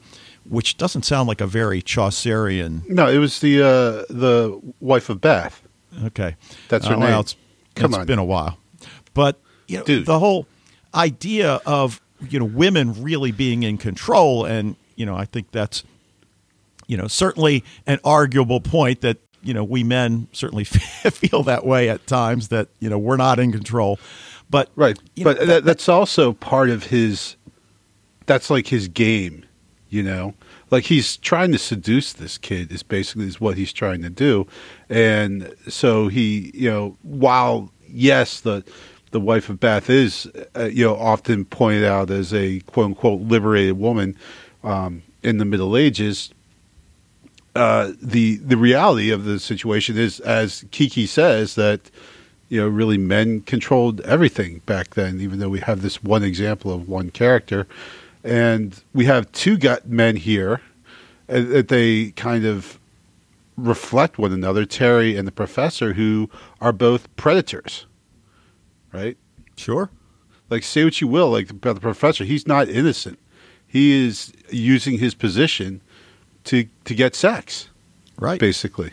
which 0.50 0.78
doesn't 0.78 1.04
sound 1.04 1.28
like 1.28 1.42
a 1.42 1.48
very 1.48 1.82
Chaucerian. 1.82 2.84
No, 2.88 3.08
it 3.10 3.18
was 3.18 3.40
the 3.42 3.62
uh, 3.62 4.04
the 4.10 4.60
wife 4.80 5.10
of 5.10 5.20
Bath. 5.22 5.62
Okay, 6.06 6.36
That's 6.70 6.88
her 6.88 6.96
Uh, 6.96 7.00
well, 7.00 7.10
name. 7.12 7.20
it's, 7.20 7.36
Come 7.76 7.86
it's 7.92 7.96
on. 7.96 8.02
It's 8.02 8.08
been 8.08 8.20
a 8.20 8.26
while, 8.26 8.58
but 9.14 9.40
you 9.68 9.78
know 9.80 9.84
Dude. 9.84 10.06
the 10.06 10.20
whole 10.20 10.48
idea 10.94 11.60
of 11.66 12.02
you 12.30 12.40
know 12.40 12.46
women 12.46 13.02
really 13.02 13.32
being 13.32 13.64
in 13.64 13.78
control, 13.78 14.46
and 14.46 14.76
you 14.96 15.06
know 15.06 15.16
I 15.16 15.26
think 15.26 15.52
that's 15.52 15.84
you 16.88 16.98
know 16.98 17.08
certainly 17.08 17.64
an 17.88 18.00
arguable 18.04 18.60
point 18.62 19.02
that 19.02 19.18
you 19.42 19.54
know 19.54 19.64
we 19.64 19.84
men 19.84 20.28
certainly 20.32 20.64
feel 20.66 21.44
that 21.44 21.66
way 21.66 21.90
at 21.90 22.06
times 22.08 22.50
that 22.50 22.68
you 22.80 22.90
know 22.90 22.98
we're 23.00 23.18
not 23.18 23.40
in 23.40 23.52
control, 23.52 24.00
but 24.50 24.70
Right. 24.76 24.98
you 25.16 25.24
but 25.24 25.40
know, 25.40 25.46
that, 25.46 25.64
that's 25.66 25.90
also 25.90 26.34
part 26.34 26.70
of 26.70 26.86
his 26.86 27.36
that's 28.26 28.50
like 28.50 28.68
his 28.68 28.88
game, 28.88 29.46
you 29.90 30.04
know. 30.04 30.34
Like 30.72 30.86
he's 30.86 31.18
trying 31.18 31.52
to 31.52 31.60
seduce 31.60 32.14
this 32.14 32.40
kid 32.40 32.72
is 32.72 32.82
basically 32.82 33.28
is 33.28 33.40
what 33.40 33.58
he's 33.58 33.72
trying 33.72 34.02
to 34.02 34.10
do. 34.10 34.48
And 34.90 35.54
so 35.68 36.08
he, 36.08 36.50
you 36.56 36.68
know, 36.68 36.98
while 37.04 37.72
yes, 37.88 38.40
the 38.40 38.64
the 39.14 39.20
wife 39.20 39.48
of 39.48 39.60
Bath 39.60 39.90
is 39.90 40.30
uh, 40.58 40.66
you 40.66 40.84
know 40.84 40.98
often 40.98 41.46
pointed 41.46 41.86
out 41.86 42.10
as 42.10 42.34
a 42.34 42.60
quote 42.62 42.88
unquote 42.88 43.22
liberated 43.22 43.78
woman 43.78 44.18
um, 44.64 45.04
in 45.22 45.38
the 45.38 45.46
Middle 45.46 45.78
Ages, 45.78 46.34
uh, 47.56 47.92
the 48.02 48.38
the 48.38 48.58
reality 48.58 49.12
of 49.12 49.24
the 49.24 49.40
situation 49.40 49.98
is, 49.98 50.20
as 50.22 50.66
Kiki 50.72 51.06
says, 51.06 51.56
that 51.56 51.80
you 52.50 52.60
know 52.60 52.68
really 52.68 52.98
men 52.98 53.42
controlled 53.42 54.02
everything 54.02 54.60
back 54.66 54.96
then. 54.96 55.22
Even 55.22 55.40
though 55.40 55.50
we 55.50 55.60
have 55.60 55.82
this 55.82 56.04
one 56.04 56.24
example 56.24 56.74
of 56.74 56.90
one 56.90 57.12
character, 57.12 57.68
and 58.24 58.84
we 58.94 59.06
have 59.06 59.32
two 59.32 59.58
gut 59.58 59.88
men 59.88 60.16
here, 60.16 60.62
and 61.28 61.50
that 61.52 61.68
they 61.68 62.12
kind 62.12 62.46
of 62.46 62.80
reflect 63.58 64.18
one 64.18 64.34
another. 64.34 64.66
Terry 64.66 65.16
and 65.16 65.28
the 65.28 65.32
professor, 65.32 65.94
who 65.94 66.32
are 66.60 66.74
both 66.74 67.16
predators, 67.16 67.86
right? 68.94 69.18
sure, 69.58 69.90
Like 70.50 70.64
say 70.64 70.84
what 70.84 71.00
you 71.02 71.08
will, 71.08 71.30
like 71.32 71.50
about 71.50 71.76
the 71.76 71.82
professor, 71.82 72.24
he's 72.24 72.48
not 72.48 72.70
innocent. 72.70 73.20
He 73.68 74.06
is 74.06 74.32
using 74.50 75.00
his 75.00 75.14
position 75.16 75.82
to 76.46 76.68
to 76.86 76.94
get 76.96 77.16
sex, 77.16 77.70
right, 78.20 78.40
basically. 78.40 78.92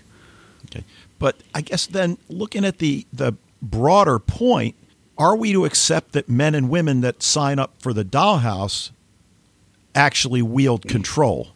Okay. 0.66 0.84
But 1.18 1.36
I 1.54 1.60
guess 1.60 1.86
then 1.86 2.16
looking 2.28 2.64
at 2.64 2.78
the 2.78 3.06
the 3.12 3.34
broader 3.60 4.18
point, 4.18 4.74
are 5.18 5.36
we 5.36 5.52
to 5.52 5.64
accept 5.66 6.12
that 6.12 6.28
men 6.28 6.54
and 6.54 6.70
women 6.70 7.02
that 7.02 7.22
sign 7.22 7.58
up 7.58 7.74
for 7.78 7.92
the 7.92 8.04
dollhouse 8.04 8.90
actually 9.94 10.40
wield 10.42 10.88
control? 10.88 11.48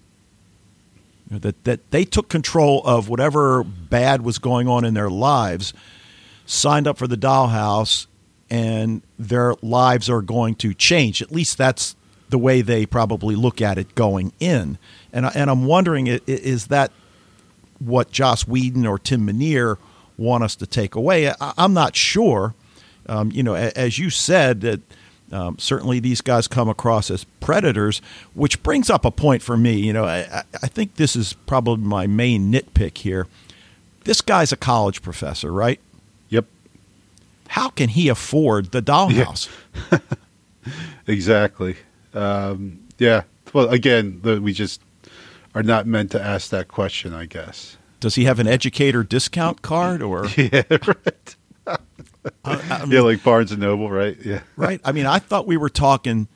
You 1.30 1.35
know, 1.35 1.38
That 1.38 1.64
that 1.64 1.90
they 1.90 2.04
took 2.04 2.28
control 2.28 2.83
of 2.85 3.09
whatever 3.09 3.64
bad 3.64 4.22
was 4.22 4.38
going 4.38 4.68
on 4.68 4.85
in 4.85 4.92
their 4.94 5.11
lives, 5.11 5.72
signed 6.44 6.87
up 6.87 6.98
for 6.98 7.07
the 7.07 7.16
dollhouse, 7.16 8.07
and 8.54 9.02
their 9.18 9.54
lives 9.62 10.08
are 10.08 10.22
going 10.22 10.54
to 10.56 10.72
change. 10.74 11.20
At 11.20 11.32
least 11.32 11.58
that's 11.58 11.96
the 12.28 12.38
way 12.38 12.62
they 12.62 12.86
probably 12.86 13.34
look 13.34 13.60
at 13.60 13.78
it 13.78 13.94
going 13.94 14.32
in. 14.38 14.78
And 15.12 15.26
and 15.34 15.50
I'm 15.50 15.64
wondering, 15.66 16.06
is 16.06 16.66
that 16.68 16.90
what 17.80 18.10
Joss 18.12 18.46
Whedon 18.46 18.86
or 18.86 18.98
Tim 18.98 19.26
Minear 19.26 19.78
want 20.16 20.44
us 20.44 20.54
to 20.56 20.66
take 20.66 20.94
away. 20.94 21.28
I, 21.28 21.34
I'm 21.58 21.74
not 21.74 21.96
sure. 21.96 22.54
Um, 23.06 23.30
you 23.32 23.42
know, 23.42 23.54
as 23.54 23.98
you 23.98 24.08
said, 24.10 24.60
that 24.62 24.80
um, 25.32 25.58
certainly 25.58 25.98
these 26.00 26.20
guys 26.20 26.46
come 26.46 26.68
across 26.68 27.10
as 27.10 27.24
predators, 27.40 28.00
which 28.34 28.62
brings 28.62 28.88
up 28.88 29.04
a 29.04 29.10
point 29.10 29.42
for 29.42 29.56
me. 29.56 29.74
You 29.74 29.92
know, 29.92 30.04
I- 30.04 30.44
I 30.62 30.68
think 30.68 30.94
this 30.94 31.16
is 31.16 31.32
probably 31.46 31.84
my 31.84 32.06
main 32.06 32.52
nitpick 32.52 32.98
here. 32.98 33.26
This 34.04 34.20
guy's 34.20 34.52
a 34.52 34.56
college 34.56 35.02
professor, 35.02 35.52
right? 35.52 35.80
How 37.54 37.68
can 37.68 37.88
he 37.90 38.08
afford 38.08 38.72
the 38.72 38.82
dollhouse? 38.82 39.48
exactly. 41.06 41.76
Um, 42.12 42.80
yeah. 42.98 43.22
Well, 43.52 43.68
again, 43.68 44.18
the, 44.22 44.40
we 44.40 44.52
just 44.52 44.80
are 45.54 45.62
not 45.62 45.86
meant 45.86 46.10
to 46.12 46.20
ask 46.20 46.50
that 46.50 46.66
question, 46.66 47.14
I 47.14 47.26
guess. 47.26 47.76
Does 48.00 48.16
he 48.16 48.24
have 48.24 48.40
an 48.40 48.48
educator 48.48 49.04
discount 49.04 49.62
card 49.62 50.02
or 50.02 50.26
Yeah, 50.36 50.62
right. 50.70 51.36
I- 51.66 51.78
I 52.44 52.80
mean, 52.82 52.90
yeah, 52.90 53.00
like 53.02 53.22
Barnes 53.22 53.52
and 53.52 53.60
Noble, 53.60 53.88
right? 53.88 54.16
Yeah. 54.24 54.40
right? 54.56 54.80
I 54.84 54.90
mean, 54.90 55.06
I 55.06 55.20
thought 55.20 55.46
we 55.46 55.56
were 55.56 55.68
talking 55.68 56.26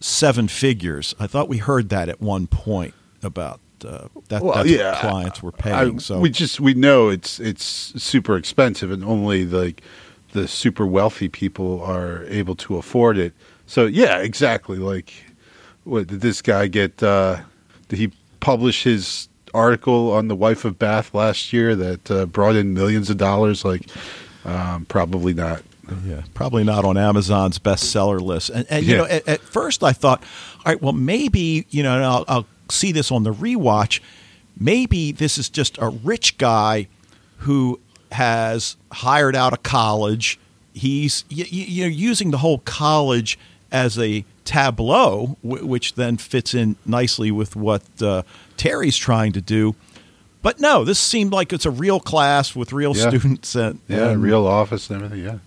seven 0.00 0.48
figures. 0.48 1.14
I 1.20 1.26
thought 1.26 1.50
we 1.50 1.58
heard 1.58 1.90
that 1.90 2.08
at 2.08 2.20
one 2.22 2.46
point 2.46 2.94
about 3.22 3.60
uh, 3.84 4.08
that. 4.28 4.42
Well, 4.42 4.54
that's 4.54 4.70
yeah, 4.70 4.92
what 4.92 5.00
clients 5.00 5.42
were 5.42 5.52
I- 5.58 5.60
paying. 5.60 5.98
so 6.00 6.18
we 6.18 6.30
just 6.30 6.60
we 6.60 6.72
know 6.72 7.10
it's 7.10 7.38
it's 7.40 7.64
super 8.02 8.36
expensive, 8.36 8.90
and 8.90 9.04
only 9.04 9.44
like 9.44 9.82
the 10.32 10.48
super 10.48 10.86
wealthy 10.86 11.28
people 11.28 11.82
are 11.82 12.24
able 12.24 12.54
to 12.56 12.76
afford 12.76 13.16
it. 13.18 13.32
So 13.66 13.86
yeah, 13.86 14.18
exactly. 14.18 14.76
Like, 14.78 15.12
what 15.84 16.06
did 16.08 16.20
this 16.20 16.42
guy 16.42 16.66
get? 16.66 17.02
Uh, 17.02 17.40
did 17.88 17.98
he 17.98 18.12
publish 18.40 18.82
his 18.84 19.28
article 19.54 20.10
on 20.12 20.28
the 20.28 20.34
wife 20.36 20.64
of 20.64 20.78
Bath 20.78 21.14
last 21.14 21.52
year 21.52 21.74
that 21.76 22.10
uh, 22.10 22.26
brought 22.26 22.56
in 22.56 22.74
millions 22.74 23.10
of 23.10 23.16
dollars? 23.18 23.64
Like, 23.64 23.82
um, 24.44 24.84
probably 24.86 25.34
not. 25.34 25.62
yeah, 26.06 26.22
probably 26.34 26.64
not 26.64 26.84
on 26.84 26.96
Amazon's 26.96 27.58
bestseller 27.58 28.20
list. 28.20 28.50
And, 28.50 28.66
and 28.70 28.84
you 28.84 28.92
Yeah. 28.92 28.98
know, 28.98 29.04
at, 29.06 29.28
at 29.28 29.40
first 29.40 29.82
I 29.82 29.92
thought, 29.92 30.22
all 30.64 30.72
right, 30.72 30.80
well, 30.80 30.92
maybe 30.94 31.66
you 31.70 31.82
know, 31.82 31.94
and 31.96 32.04
I'll, 32.04 32.24
I'll 32.28 32.46
see 32.70 32.92
this 32.92 33.10
on 33.12 33.22
the 33.24 33.32
rewatch. 33.32 34.00
Maybe 34.58 35.12
this 35.12 35.38
is 35.38 35.48
just 35.48 35.76
a 35.78 35.88
rich 35.88 36.38
guy 36.38 36.88
who 37.38 37.80
has 38.12 38.76
hired 38.92 39.34
out 39.36 39.52
a 39.52 39.56
college. 39.56 40.38
He's 40.74 41.24
y- 41.30 41.38
y- 41.40 41.46
you 41.50 41.82
know 41.84 41.88
using 41.88 42.30
the 42.30 42.38
whole 42.38 42.58
college 42.58 43.38
as 43.70 43.98
a 43.98 44.24
tableau, 44.44 45.36
which 45.42 45.94
then 45.94 46.16
fits 46.16 46.54
in 46.54 46.76
nicely 46.84 47.30
with 47.30 47.56
what 47.56 47.82
uh, 48.02 48.22
Terry's 48.56 48.96
trying 48.96 49.32
to 49.32 49.40
do. 49.40 49.74
But 50.42 50.58
no, 50.60 50.84
this 50.84 50.98
seemed 50.98 51.32
like 51.32 51.52
it's 51.52 51.64
a 51.66 51.70
real 51.70 52.00
class 52.00 52.54
with 52.56 52.72
real 52.72 52.96
Yeah. 52.96 53.08
students 53.08 53.54
and 53.54 53.78
Yeah, 53.88 54.08
and- 54.10 54.22
real 54.22 54.46
office 54.46 54.90
and 54.90 55.02
everything. 55.02 55.24
Yeah. 55.24 55.38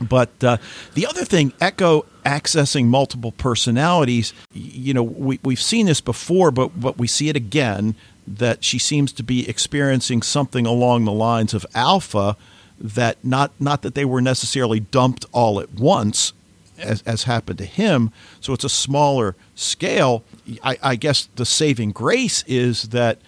but 0.00 0.42
uh, 0.42 0.56
the 0.94 1.06
other 1.06 1.24
thing, 1.24 1.52
Echo 1.60 2.06
accessing 2.24 2.86
multiple 2.86 3.32
personalities, 3.32 4.32
you 4.52 4.94
know, 4.94 5.02
we, 5.02 5.38
we've 5.42 5.60
seen 5.60 5.86
this 5.86 6.00
before, 6.00 6.50
but, 6.50 6.78
but 6.80 6.98
we 6.98 7.06
see 7.06 7.28
it 7.28 7.36
again 7.36 7.94
that 8.38 8.62
she 8.64 8.78
seems 8.78 9.12
to 9.12 9.22
be 9.22 9.48
experiencing 9.48 10.22
something 10.22 10.66
along 10.66 11.04
the 11.04 11.12
lines 11.12 11.52
of 11.54 11.66
alpha 11.74 12.36
that 12.78 13.22
not, 13.24 13.52
not 13.60 13.82
that 13.82 13.94
they 13.94 14.04
were 14.04 14.20
necessarily 14.22 14.80
dumped 14.80 15.26
all 15.32 15.60
at 15.60 15.74
once, 15.74 16.32
as, 16.78 17.02
as 17.02 17.24
happened 17.24 17.58
to 17.58 17.64
him. 17.66 18.10
So 18.40 18.52
it's 18.52 18.64
a 18.64 18.68
smaller 18.70 19.36
scale. 19.54 20.22
I, 20.62 20.78
I 20.82 20.96
guess 20.96 21.28
the 21.36 21.44
saving 21.44 21.90
grace 21.92 22.42
is 22.46 22.84
that 22.90 23.18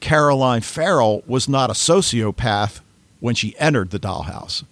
Caroline 0.00 0.60
Farrell 0.60 1.22
was 1.26 1.48
not 1.48 1.70
a 1.70 1.74
sociopath 1.74 2.80
when 3.18 3.34
she 3.34 3.58
entered 3.58 3.90
the 3.90 3.98
dollhouse 3.98 4.64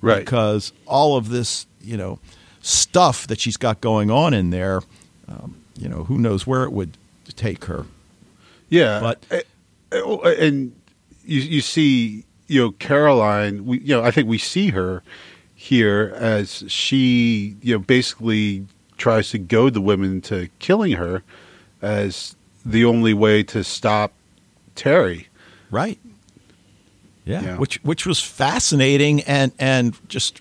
Right. 0.00 0.24
because 0.24 0.72
all 0.86 1.16
of 1.16 1.28
this, 1.30 1.66
you 1.80 1.96
know, 1.96 2.18
stuff 2.60 3.26
that 3.28 3.40
she's 3.40 3.56
got 3.56 3.80
going 3.80 4.10
on 4.10 4.34
in 4.34 4.50
there, 4.50 4.82
um, 5.28 5.56
you 5.78 5.88
know, 5.88 6.04
who 6.04 6.18
knows 6.18 6.46
where 6.46 6.64
it 6.64 6.72
would 6.72 6.96
take 7.36 7.64
her. 7.64 7.86
Yeah, 8.72 9.00
But- 9.00 9.44
uh, 9.92 10.18
and 10.22 10.72
you 11.26 11.40
you 11.40 11.60
see, 11.60 12.24
you 12.48 12.60
know, 12.60 12.70
Caroline. 12.72 13.66
We 13.66 13.80
you 13.80 13.94
know, 13.94 14.02
I 14.02 14.10
think 14.10 14.28
we 14.28 14.38
see 14.38 14.68
her 14.70 15.02
here 15.54 16.12
as 16.16 16.64
she 16.68 17.56
you 17.62 17.74
know 17.74 17.78
basically 17.78 18.66
tries 18.96 19.30
to 19.30 19.38
goad 19.38 19.74
the 19.74 19.80
women 19.80 20.20
to 20.22 20.48
killing 20.58 20.92
her 20.92 21.22
as 21.82 22.34
the 22.64 22.84
only 22.84 23.12
way 23.12 23.42
to 23.42 23.62
stop 23.62 24.12
Terry. 24.74 25.28
Right. 25.70 25.98
Yeah. 27.24 27.42
Yeah. 27.42 27.56
Which 27.58 27.76
which 27.84 28.06
was 28.06 28.20
fascinating 28.22 29.20
and 29.24 29.52
and 29.58 29.94
just 30.08 30.40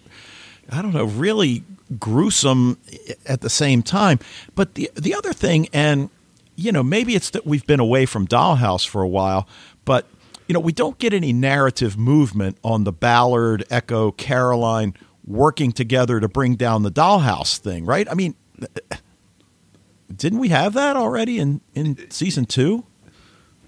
I 0.71 0.81
don't 0.81 0.93
know, 0.93 1.03
really 1.05 1.63
gruesome 1.99 2.77
at 3.25 3.41
the 3.41 3.49
same 3.49 3.83
time. 3.83 4.19
But 4.55 4.75
the 4.75 4.89
the 4.95 5.13
other 5.13 5.33
thing 5.33 5.67
and 5.73 6.09
you 6.55 6.71
know, 6.71 6.83
maybe 6.83 7.15
it's 7.15 7.29
that 7.31 7.45
we've 7.45 7.65
been 7.65 7.79
away 7.79 8.05
from 8.05 8.27
Dollhouse 8.27 8.87
for 8.87 9.01
a 9.01 9.07
while, 9.07 9.47
but 9.85 10.07
you 10.47 10.53
know, 10.53 10.59
we 10.59 10.73
don't 10.73 10.97
get 10.97 11.13
any 11.13 11.31
narrative 11.31 11.97
movement 11.97 12.57
on 12.63 12.83
the 12.83 12.91
Ballard, 12.91 13.63
Echo, 13.69 14.11
Caroline 14.11 14.93
working 15.25 15.71
together 15.71 16.19
to 16.19 16.27
bring 16.27 16.55
down 16.55 16.83
the 16.83 16.91
Dollhouse 16.91 17.57
thing, 17.57 17.85
right? 17.85 18.09
I 18.09 18.15
mean, 18.15 18.35
didn't 20.13 20.39
we 20.39 20.49
have 20.49 20.73
that 20.73 20.95
already 20.97 21.39
in 21.39 21.61
in 21.73 22.09
season 22.09 22.45
2? 22.45 22.83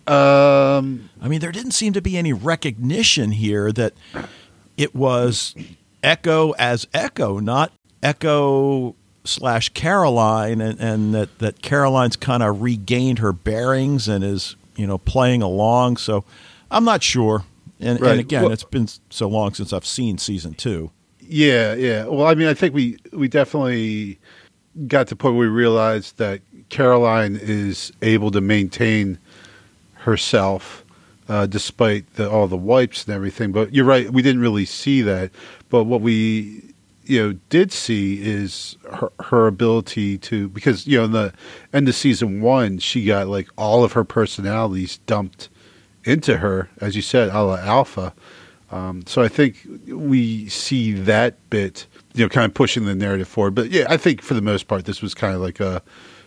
Um, 0.05 1.09
I 1.21 1.29
mean, 1.29 1.39
there 1.39 1.53
didn't 1.53 1.71
seem 1.71 1.93
to 1.93 2.01
be 2.01 2.17
any 2.17 2.33
recognition 2.33 3.31
here 3.31 3.71
that 3.71 3.93
it 4.75 4.93
was 4.93 5.55
Echo 6.03 6.51
as 6.51 6.85
Echo, 6.93 7.39
not 7.39 7.71
Echo 8.01 8.95
slash 9.23 9.69
Caroline, 9.69 10.59
and, 10.61 10.79
and 10.79 11.13
that, 11.13 11.39
that 11.39 11.61
Caroline's 11.61 12.15
kind 12.15 12.43
of 12.43 12.61
regained 12.61 13.19
her 13.19 13.31
bearings 13.33 14.07
and 14.07 14.23
is, 14.23 14.55
you 14.75 14.85
know, 14.87 14.97
playing 14.97 15.41
along. 15.41 15.97
So 15.97 16.25
I'm 16.69 16.83
not 16.85 17.03
sure. 17.03 17.43
And, 17.79 17.99
Right. 18.01 18.11
and 18.11 18.19
again, 18.19 18.43
Well- 18.43 18.51
it's 18.51 18.63
been 18.63 18.87
so 19.09 19.27
long 19.27 19.53
since 19.53 19.73
I've 19.73 19.85
seen 19.85 20.17
season 20.17 20.53
two. 20.53 20.91
Yeah, 21.25 21.73
yeah. 21.73 22.05
Well, 22.05 22.27
I 22.27 22.35
mean, 22.35 22.47
I 22.47 22.53
think 22.53 22.73
we 22.75 22.97
we 23.13 23.27
definitely 23.29 24.19
got 24.87 25.07
to 25.07 25.11
the 25.11 25.15
point 25.15 25.35
where 25.35 25.47
we 25.47 25.53
realized 25.53 26.17
that 26.17 26.41
Caroline 26.69 27.39
is 27.41 27.93
able 28.01 28.29
to 28.31 28.41
maintain 28.41 29.17
herself 29.93 30.83
uh, 31.29 31.45
despite 31.45 32.13
the, 32.15 32.29
all 32.29 32.47
the 32.47 32.57
wipes 32.57 33.05
and 33.05 33.15
everything. 33.15 33.51
But 33.53 33.73
you're 33.73 33.85
right, 33.85 34.11
we 34.11 34.21
didn't 34.21 34.41
really 34.41 34.65
see 34.65 35.01
that. 35.03 35.31
But 35.69 35.85
what 35.85 36.01
we 36.01 36.72
you 37.05 37.21
know 37.21 37.33
did 37.49 37.71
see 37.71 38.21
is 38.21 38.77
her, 38.91 39.11
her 39.19 39.47
ability 39.47 40.17
to 40.17 40.49
because 40.49 40.87
you 40.87 40.97
know 40.97 41.05
in 41.05 41.11
the 41.11 41.33
end 41.73 41.87
of 41.87 41.95
season 41.95 42.41
one 42.41 42.77
she 42.79 43.05
got 43.05 43.27
like 43.27 43.49
all 43.57 43.83
of 43.83 43.93
her 43.93 44.03
personalities 44.03 44.97
dumped 45.05 45.49
into 46.03 46.37
her 46.37 46.69
as 46.79 46.95
you 46.95 47.01
said 47.01 47.29
a 47.29 47.41
la 47.41 47.57
alpha 47.57 48.13
um, 48.73 49.05
so 49.05 49.21
I 49.21 49.27
think 49.27 49.67
we 49.87 50.49
see 50.49 50.93
that 50.93 51.37
bit, 51.51 51.85
you 52.15 52.25
know, 52.25 52.29
kind 52.29 52.45
of 52.45 52.55
pushing 52.55 52.85
the 52.85 52.95
narrative 52.95 53.27
forward. 53.27 53.53
But 53.53 53.69
yeah, 53.69 53.85
I 53.87 53.97
think 53.97 54.23
for 54.23 54.33
the 54.33 54.41
most 54.41 54.67
part, 54.67 54.85
this 54.85 54.99
was 54.99 55.13
kind 55.13 55.35
of 55.35 55.41
like 55.41 55.59
a, 55.59 55.83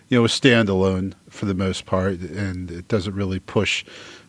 you 0.08 0.16
know, 0.16 0.24
a 0.24 0.28
standalone 0.28 1.14
for 1.28 1.46
the 1.46 1.54
most 1.54 1.86
part, 1.86 2.20
and 2.20 2.70
it 2.70 2.86
doesn't 2.86 3.14
really 3.14 3.40
push 3.40 3.84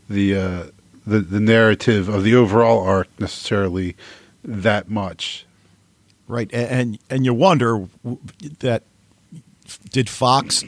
the 0.10 0.36
uh, 0.36 0.64
the 1.06 1.20
the 1.20 1.40
narrative 1.40 2.10
of 2.10 2.24
the 2.24 2.34
overall 2.34 2.84
arc 2.84 3.08
necessarily 3.20 3.96
that 4.44 4.90
much. 4.90 5.46
Right, 6.28 6.54
and 6.54 7.00
and 7.10 7.24
you 7.24 7.34
wonder 7.34 7.88
that 8.60 8.84
did 9.90 10.10
Fox 10.10 10.64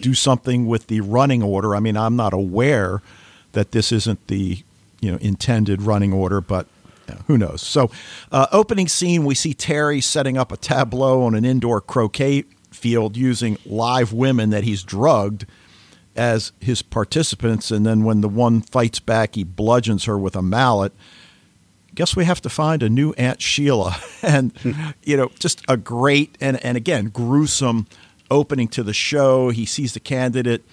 do 0.00 0.14
something 0.14 0.66
with 0.66 0.88
the 0.88 1.00
running 1.00 1.42
order? 1.42 1.76
I 1.76 1.80
mean, 1.80 1.96
I'm 1.96 2.16
not 2.16 2.32
aware 2.32 3.02
that 3.52 3.70
this 3.70 3.92
isn't 3.92 4.26
the 4.26 4.62
you 5.00 5.12
know 5.12 5.18
intended 5.18 5.82
running 5.82 6.12
order, 6.12 6.40
but 6.40 6.66
who 7.26 7.38
knows? 7.38 7.62
So, 7.62 7.90
uh, 8.32 8.46
opening 8.52 8.88
scene, 8.88 9.24
we 9.24 9.34
see 9.34 9.54
Terry 9.54 10.00
setting 10.00 10.36
up 10.36 10.50
a 10.50 10.56
tableau 10.56 11.22
on 11.22 11.34
an 11.34 11.44
indoor 11.44 11.80
croquet 11.80 12.44
field 12.70 13.16
using 13.16 13.58
live 13.64 14.12
women 14.12 14.50
that 14.50 14.64
he's 14.64 14.82
drugged 14.82 15.46
as 16.14 16.52
his 16.60 16.82
participants, 16.82 17.70
and 17.70 17.86
then 17.86 18.02
when 18.02 18.22
the 18.22 18.28
one 18.28 18.60
fights 18.60 19.00
back, 19.00 19.34
he 19.34 19.44
bludgeons 19.44 20.04
her 20.04 20.18
with 20.18 20.34
a 20.34 20.42
mallet 20.42 20.92
guess 21.96 22.14
we 22.14 22.26
have 22.26 22.40
to 22.42 22.48
find 22.48 22.82
a 22.82 22.88
new 22.88 23.12
Aunt 23.14 23.42
Sheila. 23.42 23.96
And, 24.22 24.52
you 25.04 25.16
know, 25.16 25.30
just 25.38 25.62
a 25.68 25.76
great 25.76 26.36
and, 26.40 26.62
and 26.64 26.76
again, 26.76 27.10
gruesome 27.10 27.86
opening 28.28 28.66
to 28.68 28.82
the 28.82 28.92
show. 28.92 29.50
He 29.50 29.64
sees 29.64 29.94
the 29.94 30.00
candidate. 30.00 30.64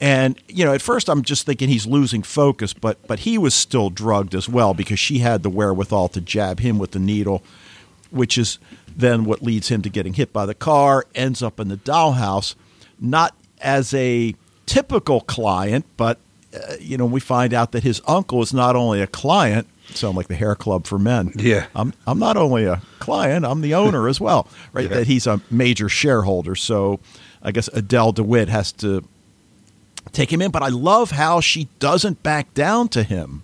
And, 0.00 0.40
you 0.48 0.64
know, 0.64 0.72
at 0.72 0.80
first 0.80 1.10
I'm 1.10 1.22
just 1.22 1.44
thinking 1.44 1.68
he's 1.68 1.86
losing 1.86 2.22
focus, 2.22 2.72
but 2.72 3.06
but 3.06 3.20
he 3.20 3.36
was 3.36 3.54
still 3.54 3.90
drugged 3.90 4.34
as 4.34 4.48
well 4.48 4.72
because 4.72 4.98
she 4.98 5.18
had 5.18 5.42
the 5.42 5.50
wherewithal 5.50 6.08
to 6.10 6.20
jab 6.22 6.60
him 6.60 6.78
with 6.78 6.92
the 6.92 6.98
needle, 6.98 7.42
which 8.10 8.38
is 8.38 8.58
then 8.96 9.24
what 9.24 9.42
leads 9.42 9.68
him 9.68 9.82
to 9.82 9.90
getting 9.90 10.14
hit 10.14 10.32
by 10.32 10.46
the 10.46 10.54
car, 10.54 11.04
ends 11.14 11.42
up 11.42 11.60
in 11.60 11.68
the 11.68 11.76
dollhouse, 11.76 12.54
not 12.98 13.34
as 13.60 13.92
a 13.92 14.34
typical 14.64 15.20
client, 15.20 15.84
but 15.98 16.18
uh, 16.54 16.76
you 16.80 16.96
know, 16.96 17.06
we 17.06 17.20
find 17.20 17.52
out 17.52 17.72
that 17.72 17.82
his 17.82 18.00
uncle 18.06 18.40
is 18.42 18.54
not 18.54 18.74
only 18.74 19.02
a 19.02 19.06
client, 19.06 19.66
sound 19.94 20.16
like 20.16 20.28
the 20.28 20.34
hair 20.34 20.54
club 20.54 20.86
for 20.86 20.98
men. 20.98 21.32
Yeah. 21.36 21.66
I'm 21.74 21.92
I'm 22.06 22.18
not 22.18 22.36
only 22.36 22.64
a 22.64 22.82
client, 22.98 23.44
I'm 23.44 23.60
the 23.60 23.74
owner 23.74 24.08
as 24.08 24.20
well, 24.20 24.48
right? 24.72 24.88
Yeah. 24.88 24.98
That 24.98 25.06
he's 25.06 25.26
a 25.26 25.40
major 25.50 25.88
shareholder. 25.88 26.54
So 26.54 27.00
I 27.42 27.52
guess 27.52 27.68
Adele 27.68 28.12
DeWitt 28.12 28.48
has 28.48 28.72
to 28.72 29.04
take 30.12 30.32
him 30.32 30.42
in, 30.42 30.50
but 30.50 30.62
I 30.62 30.68
love 30.68 31.10
how 31.12 31.40
she 31.40 31.68
doesn't 31.78 32.22
back 32.22 32.52
down 32.54 32.88
to 32.88 33.02
him 33.02 33.42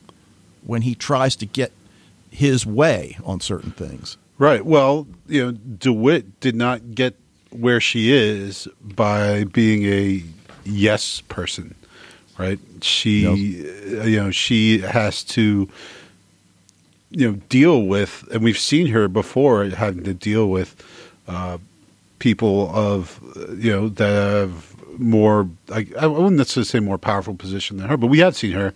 when 0.64 0.82
he 0.82 0.94
tries 0.94 1.36
to 1.36 1.46
get 1.46 1.72
his 2.30 2.64
way 2.64 3.18
on 3.24 3.40
certain 3.40 3.72
things. 3.72 4.16
Right. 4.38 4.64
Well, 4.64 5.06
you 5.28 5.44
know, 5.44 5.52
DeWitt 5.52 6.40
did 6.40 6.56
not 6.56 6.94
get 6.94 7.14
where 7.50 7.80
she 7.80 8.12
is 8.12 8.66
by 8.80 9.44
being 9.44 9.84
a 9.84 10.24
yes 10.64 11.20
person, 11.28 11.74
right? 12.38 12.58
She, 12.80 13.26
uh, 13.28 14.04
you 14.04 14.16
know, 14.20 14.30
she 14.30 14.78
has 14.78 15.22
to, 15.24 15.68
you 17.12 17.30
know, 17.30 17.38
deal 17.48 17.82
with, 17.82 18.26
and 18.32 18.42
we've 18.42 18.58
seen 18.58 18.88
her 18.88 19.06
before 19.06 19.64
having 19.66 20.02
to 20.04 20.14
deal 20.14 20.48
with 20.48 20.82
uh, 21.28 21.58
people 22.18 22.70
of, 22.74 23.20
you 23.58 23.70
know, 23.70 23.88
that 23.90 24.08
have 24.08 24.74
more, 24.98 25.48
I, 25.70 25.86
I 25.98 26.06
wouldn't 26.06 26.36
necessarily 26.36 26.66
say 26.66 26.80
more 26.80 26.98
powerful 26.98 27.34
position 27.34 27.76
than 27.76 27.88
her, 27.88 27.96
but 27.96 28.08
we 28.08 28.18
have 28.20 28.36
seen 28.36 28.52
her 28.52 28.72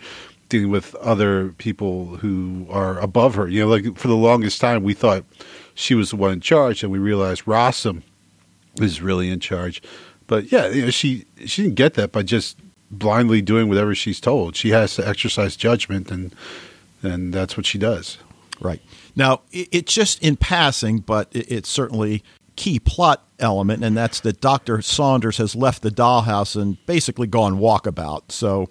dealing 0.48 0.70
with 0.70 0.94
other 0.96 1.48
people 1.58 2.16
who 2.16 2.66
are 2.70 2.98
above 3.00 3.34
her. 3.34 3.48
You 3.48 3.60
know, 3.60 3.68
like 3.68 3.96
for 3.96 4.08
the 4.08 4.16
longest 4.16 4.60
time, 4.60 4.82
we 4.82 4.94
thought 4.94 5.24
she 5.74 5.94
was 5.94 6.10
the 6.10 6.16
one 6.16 6.32
in 6.32 6.40
charge, 6.40 6.82
and 6.82 6.92
we 6.92 6.98
realized 6.98 7.44
Rossum 7.44 8.02
is 8.80 9.02
really 9.02 9.30
in 9.30 9.40
charge. 9.40 9.82
But 10.26 10.52
yeah, 10.52 10.68
you 10.68 10.82
know, 10.82 10.90
she 10.90 11.24
she 11.44 11.62
didn't 11.62 11.76
get 11.76 11.94
that 11.94 12.12
by 12.12 12.22
just 12.22 12.58
blindly 12.90 13.42
doing 13.42 13.68
whatever 13.68 13.94
she's 13.94 14.20
told. 14.20 14.56
She 14.56 14.70
has 14.70 14.94
to 14.96 15.06
exercise 15.06 15.56
judgment, 15.56 16.10
and 16.10 16.34
and 17.02 17.32
that's 17.32 17.56
what 17.56 17.66
she 17.66 17.78
does. 17.78 18.18
Right. 18.60 18.80
Now, 19.14 19.42
it's 19.52 19.92
just 19.92 20.22
in 20.22 20.36
passing, 20.36 20.98
but 20.98 21.28
it's 21.32 21.68
certainly 21.68 22.22
key 22.56 22.78
plot 22.78 23.22
element, 23.38 23.84
and 23.84 23.96
that's 23.96 24.20
that 24.20 24.40
Dr. 24.40 24.80
Saunders 24.82 25.36
has 25.38 25.54
left 25.54 25.82
the 25.82 25.90
dollhouse 25.90 26.60
and 26.60 26.84
basically 26.86 27.26
gone 27.26 27.58
walkabout. 27.58 28.32
So 28.32 28.68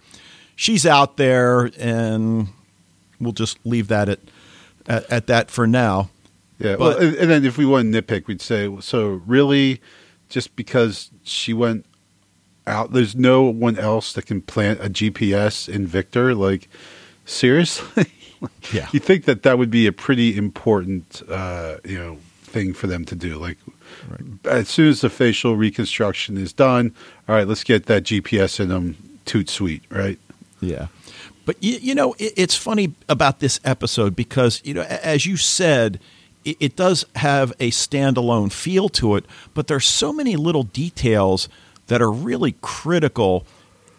she's 0.55 0.86
out 0.86 1.17
there, 1.17 1.71
and 1.77 2.47
we'll 3.19 3.31
just 3.33 3.59
leave 3.63 3.88
that 3.89 4.09
at, 4.09 4.19
at, 4.88 5.11
at 5.11 5.27
that 5.27 5.51
for 5.51 5.67
now. 5.67 6.09
Yeah. 6.57 6.75
But- 6.75 6.79
well, 6.79 6.97
and, 6.97 7.15
and 7.15 7.29
then 7.29 7.45
if 7.45 7.57
we 7.57 7.65
want 7.65 7.91
to 7.91 8.01
nitpick, 8.01 8.27
we'd 8.27 8.41
say 8.41 8.75
so. 8.81 9.21
Really, 9.25 9.81
just 10.29 10.55
because 10.55 11.11
she 11.23 11.53
went 11.53 11.86
out, 12.65 12.93
there's 12.93 13.15
no 13.15 13.43
one 13.43 13.77
else 13.77 14.13
that 14.13 14.25
can 14.25 14.41
plant 14.41 14.79
a 14.79 14.89
GPS 14.89 15.69
in 15.69 15.86
Victor. 15.86 16.33
Like 16.33 16.69
seriously. 17.25 18.05
Yeah. 18.71 18.87
you 18.91 18.99
think 18.99 19.25
that 19.25 19.43
that 19.43 19.57
would 19.57 19.71
be 19.71 19.87
a 19.87 19.91
pretty 19.91 20.37
important, 20.37 21.21
uh, 21.29 21.77
you 21.83 21.97
know, 21.97 22.17
thing 22.41 22.73
for 22.73 22.87
them 22.87 23.05
to 23.05 23.15
do. 23.15 23.37
Like, 23.37 23.57
as 24.45 24.69
soon 24.69 24.89
as 24.89 25.01
the 25.01 25.09
facial 25.09 25.55
reconstruction 25.55 26.37
is 26.37 26.53
done, 26.53 26.93
all 27.27 27.35
right, 27.35 27.47
let's 27.47 27.63
get 27.63 27.85
that 27.87 28.03
GPS 28.03 28.59
in 28.59 28.69
them. 28.69 28.97
Toot 29.25 29.49
sweet, 29.49 29.83
right? 29.89 30.19
Yeah. 30.61 30.87
But 31.45 31.63
you, 31.63 31.77
you 31.77 31.95
know, 31.95 32.13
it, 32.13 32.33
it's 32.35 32.55
funny 32.55 32.93
about 33.09 33.39
this 33.39 33.59
episode 33.63 34.15
because 34.15 34.61
you 34.63 34.73
know, 34.73 34.81
as 34.83 35.25
you 35.25 35.37
said, 35.37 35.99
it, 36.43 36.57
it 36.59 36.75
does 36.75 37.05
have 37.15 37.51
a 37.59 37.71
standalone 37.71 38.51
feel 38.51 38.89
to 38.89 39.15
it, 39.15 39.25
but 39.53 39.67
there's 39.67 39.85
so 39.85 40.13
many 40.13 40.35
little 40.35 40.63
details 40.63 41.49
that 41.87 42.01
are 42.01 42.11
really 42.11 42.55
critical 42.61 43.45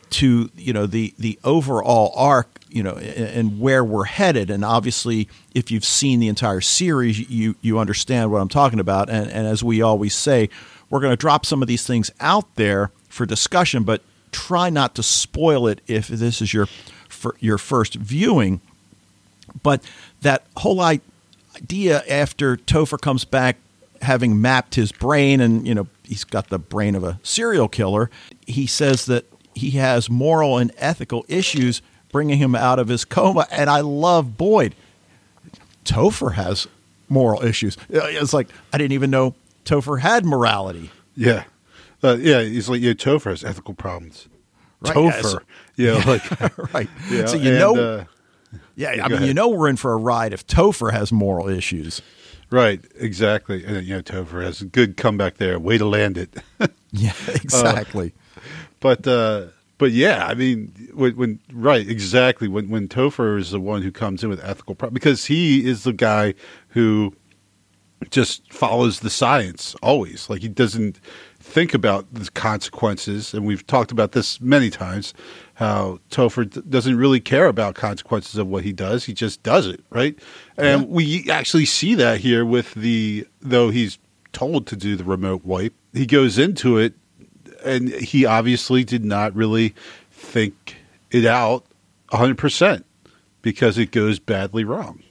to 0.09 0.51
you 0.57 0.73
know 0.73 0.87
the 0.87 1.15
the 1.19 1.39
overall 1.45 2.13
arc 2.17 2.56
you 2.69 2.83
know 2.83 2.93
and, 2.93 3.61
where 3.61 3.85
we're 3.85 4.05
headed. 4.05 4.51
And 4.51 4.65
obviously 4.65 5.29
if 5.55 5.71
you've 5.71 5.85
seen 5.85 6.21
the 6.21 6.29
entire 6.29 6.61
series 6.61 7.31
you 7.31 7.57
you 7.61 7.79
understand 7.79 8.31
what 8.31 8.41
I'm 8.41 8.49
talking 8.49 8.81
about. 8.81 9.09
And 9.09 9.31
and 9.31 9.47
as 9.47 9.63
we 9.63 9.83
always 9.83 10.15
say 10.15 10.49
we're 10.91 11.01
going 11.01 11.13
to 11.13 11.17
drop 11.17 11.45
some 11.45 11.63
of 11.63 11.69
these 11.69 11.87
things 11.87 12.11
out 12.21 12.55
there 12.57 12.91
for 13.09 13.27
discussion 13.27 13.83
but 13.83 14.03
try 14.33 14.71
not 14.71 14.95
to 14.95 15.03
spoil 15.03 15.67
it 15.67 15.81
if 15.87 16.09
this 16.09 16.43
is 16.43 16.53
your 16.53 16.69
your 17.41 17.59
first 17.59 17.95
viewing. 17.95 18.61
But 19.63 19.83
that 20.21 20.45
whole 20.59 20.81
idea 20.81 22.05
after 22.09 22.57
Topher 22.57 23.01
comes 23.01 23.25
back 23.25 23.57
having 24.03 24.41
mapped 24.41 24.75
his 24.75 24.93
brain 24.93 25.41
and 25.41 25.67
you 25.67 25.75
know 25.75 25.87
he's 26.05 26.25
got 26.25 26.49
the 26.49 26.59
brain 26.59 26.95
of 26.95 27.03
a 27.03 27.19
serial 27.23 27.67
killer 27.67 28.11
he 28.47 28.67
says 28.67 29.07
that 29.07 29.25
he 29.55 29.71
has 29.71 30.11
moral 30.11 30.59
and 30.59 30.71
ethical 30.77 31.25
issues 31.29 31.81
bringing 32.13 32.39
him 32.39 32.55
out 32.55 32.79
of 32.79 32.89
his 32.89 33.05
coma 33.05 33.47
and 33.51 33.69
I 33.69 33.81
love 33.81 34.37
Boyd 34.37 34.75
Topher 35.85 36.35
has 36.35 36.67
moral 37.09 37.43
issues 37.45 37.77
Uh, 37.93 38.01
it's 38.05 38.33
like 38.33 38.49
I 38.73 38.79
didn't 38.79 38.93
even 38.93 39.11
know 39.11 39.35
Topher 39.65 40.01
had 40.01 40.25
morality 40.25 40.91
Yeah. 41.15 41.45
Uh, 42.03 42.17
yeah, 42.21 42.43
he's 42.43 42.69
like, 42.69 42.83
yeah, 42.83 42.93
Topher 42.93 43.31
has 43.31 43.43
ethical 43.43 43.75
problems. 43.75 44.29
Right, 44.81 44.95
Topher. 44.95 45.41
Yeah, 45.77 45.95
like, 46.07 46.59
right 46.75 46.89
yeah, 47.11 47.27
so 47.27 47.37
you 47.37 47.51
and, 47.51 47.59
know 47.59 47.77
uh, 47.77 48.05
yeah 48.77 49.05
I 49.05 49.09
mean 49.09 49.23
you 49.23 49.35
know 49.35 49.49
we're 49.49 49.69
in 49.69 49.77
for 49.77 49.93
a 49.93 49.97
ride 49.97 50.33
if 50.33 50.47
Topher 50.47 50.93
has 50.93 51.11
moral 51.13 51.49
issues 51.49 52.03
right, 52.51 52.81
exactly. 52.97 53.65
And, 53.65 53.85
you 53.85 53.97
know, 53.97 54.03
Topher 54.03 54.45
has 54.45 54.61
a 54.61 54.67
good 54.67 54.97
comeback 54.97 55.39
there. 55.39 55.59
Way 55.59 55.79
to 55.79 55.85
land 55.87 56.17
it. 56.17 56.37
yeah 56.93 57.13
exactly 57.29 58.13
but, 58.81 59.07
uh, 59.07 59.47
but 59.79 59.93
yeah, 59.93 60.27
I 60.27 60.35
mean, 60.35 60.73
when, 60.95 61.17
when 61.17 61.41
right, 61.53 61.89
exactly 61.89 62.49
when 62.49 62.71
when 62.71 62.89
Topher 62.89 63.39
is 63.39 63.51
the 63.51 63.61
one 63.61 63.83
who 63.83 63.93
comes 63.93 64.23
in 64.23 64.31
with 64.31 64.43
ethical 64.45 64.75
pro- 64.75 64.91
because 64.91 65.27
he 65.27 65.67
is 65.67 65.85
the 65.85 65.93
guy 65.93 66.35
who 66.69 67.15
just 68.11 68.53
follows 68.53 69.01
the 69.01 69.11
science 69.11 69.75
always. 69.83 70.29
Like 70.29 70.43
he 70.43 70.49
doesn't 70.49 71.01
think 71.41 71.75
about 71.75 72.13
the 72.13 72.29
consequences, 72.31 73.33
and 73.33 73.47
we've 73.47 73.67
talked 73.67 73.91
about 73.91 74.13
this 74.13 74.41
many 74.41 74.71
times. 74.71 75.15
How 75.55 75.99
Topher 76.11 76.49
d- 76.49 76.63
doesn't 76.69 76.97
really 76.99 77.21
care 77.21 77.47
about 77.47 77.75
consequences 77.75 78.37
of 78.37 78.47
what 78.47 78.65
he 78.65 78.73
does; 78.73 79.05
he 79.05 79.15
just 79.15 79.43
does 79.43 79.67
it, 79.67 79.83
right? 79.91 80.19
And 80.59 80.83
Yeah. 80.83 80.87
we 80.89 81.31
actually 81.31 81.65
see 81.67 81.95
that 81.95 82.21
here 82.21 82.45
with 82.45 82.75
the 82.75 83.27
though 83.41 83.71
he's 83.71 83.99
told 84.33 84.67
to 84.67 84.77
do 84.77 84.97
the 84.97 85.05
remote 85.05 85.45
wipe, 85.45 85.73
he 85.95 86.05
goes 86.05 86.37
into 86.37 86.77
it, 86.77 86.93
and 87.67 87.89
he 87.89 88.25
obviously 88.25 88.85
did 88.85 89.05
not 89.05 89.35
really 89.35 89.75
think 90.11 90.77
it 91.11 91.27
out 91.27 91.65
hundred 92.11 92.39
percent 92.39 92.87
because 93.43 93.79
it 93.79 93.91
goes 93.91 94.19
badly 94.19 94.65
wrong. 94.65 95.03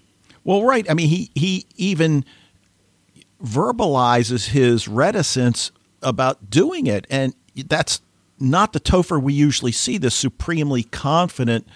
Well, 0.44 0.64
right. 0.64 0.90
I 0.90 0.94
mean, 0.94 1.10
he 1.10 1.32
he 1.36 1.66
even 1.76 2.26
verbalizes 3.44 4.50
his 4.50 4.88
reticence 4.88 5.72
about 6.02 6.50
doing 6.50 6.88
it, 6.88 7.06
and 7.10 7.34
that's 7.68 8.02
not 8.40 8.74
the 8.74 8.80
Topher 8.80 9.22
we 9.22 9.34
usually 9.34 9.72
see, 9.72 9.98
the 9.98 10.12
supremely 10.12 10.84
confident 10.84 11.68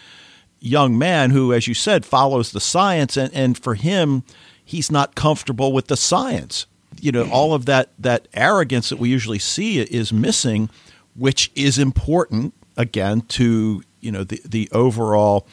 young 0.59 0.97
man 0.97 1.31
who, 1.31 1.53
as 1.53 1.67
you 1.67 1.73
said, 1.73 2.05
follows 2.05 2.51
the 2.51 2.59
science, 2.59 3.17
and 3.17 3.33
and 3.33 3.57
for 3.57 3.75
him, 3.75 4.23
he's 4.63 4.91
not 4.91 5.15
comfortable 5.15 5.71
with 5.73 5.87
the 5.87 5.97
science. 5.97 6.65
You 6.99 7.11
know, 7.11 7.29
all 7.29 7.53
of 7.53 7.65
that 7.65 7.89
that 7.99 8.27
arrogance 8.33 8.89
that 8.89 8.99
we 8.99 9.09
usually 9.09 9.39
see 9.39 9.79
is 9.79 10.11
missing, 10.11 10.69
which 11.15 11.51
is 11.55 11.77
important 11.77 12.53
again 12.77 13.21
to 13.21 13.83
you 14.01 14.11
know 14.11 14.23
the 14.23 14.41
the 14.45 14.69
overall 14.71 15.47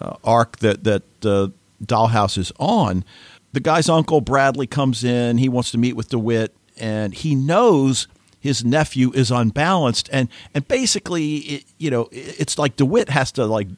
uh, 0.00 0.16
arc 0.24 0.58
that 0.58 0.84
that 0.84 1.02
uh, 1.24 1.48
Dollhouse 1.84 2.38
is 2.38 2.52
on. 2.58 3.04
The 3.52 3.60
guy's 3.60 3.88
uncle 3.88 4.20
Bradley 4.20 4.66
comes 4.66 5.02
in. 5.02 5.38
He 5.38 5.48
wants 5.48 5.70
to 5.72 5.78
meet 5.78 5.96
with 5.96 6.08
DeWitt, 6.08 6.54
and 6.78 7.12
he 7.12 7.34
knows 7.34 8.06
his 8.38 8.64
nephew 8.64 9.12
is 9.12 9.30
unbalanced, 9.30 10.08
and 10.12 10.28
and 10.54 10.66
basically, 10.66 11.36
it, 11.36 11.64
you 11.78 11.90
know, 11.90 12.08
it's 12.12 12.58
like 12.58 12.76
DeWitt 12.76 13.10
has 13.10 13.32
to 13.32 13.46
like 13.46 13.68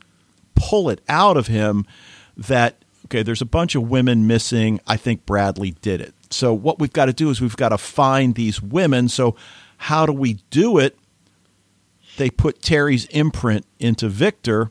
pull 0.54 0.88
it 0.88 1.00
out 1.08 1.36
of 1.36 1.48
him 1.48 1.86
that 2.36 2.76
okay, 3.06 3.22
there's 3.22 3.42
a 3.42 3.46
bunch 3.46 3.74
of 3.74 3.90
women 3.90 4.26
missing. 4.26 4.80
I 4.86 4.96
think 4.96 5.26
Bradley 5.26 5.72
did 5.82 6.00
it. 6.00 6.14
So 6.32 6.52
what 6.54 6.78
we've 6.78 6.92
got 6.92 7.06
to 7.06 7.12
do 7.12 7.30
is 7.30 7.40
we've 7.40 7.56
got 7.56 7.70
to 7.70 7.78
find 7.78 8.34
these 8.34 8.60
women. 8.62 9.08
So 9.08 9.36
how 9.76 10.06
do 10.06 10.12
we 10.12 10.34
do 10.50 10.78
it? 10.78 10.96
They 12.16 12.30
put 12.30 12.62
Terry's 12.62 13.06
imprint 13.06 13.66
into 13.78 14.08
Victor 14.08 14.70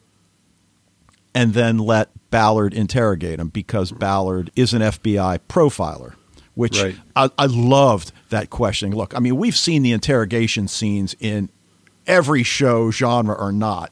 and 1.34 1.54
then 1.54 1.78
let 1.78 2.10
Ballard 2.30 2.74
interrogate 2.74 3.40
him 3.40 3.50
because 3.50 3.92
Ballard 3.92 4.52
is 4.56 4.74
an 4.74 4.82
FBI 4.82 5.40
profiler, 5.50 6.14
which 6.56 6.82
Right. 6.82 6.96
I, 7.16 7.30
I 7.38 7.46
loved 7.48 8.12
that 8.30 8.50
questioning. 8.50 8.96
Look, 8.96 9.16
I 9.16 9.20
mean, 9.20 9.38
we've 9.38 9.56
seen 9.58 9.82
the 9.82 9.92
interrogation 9.92 10.68
scenes 10.68 11.16
in 11.20 11.50
every 12.08 12.44
show, 12.44 12.92
genre 12.92 13.36
or 13.36 13.52
not. 13.52 13.92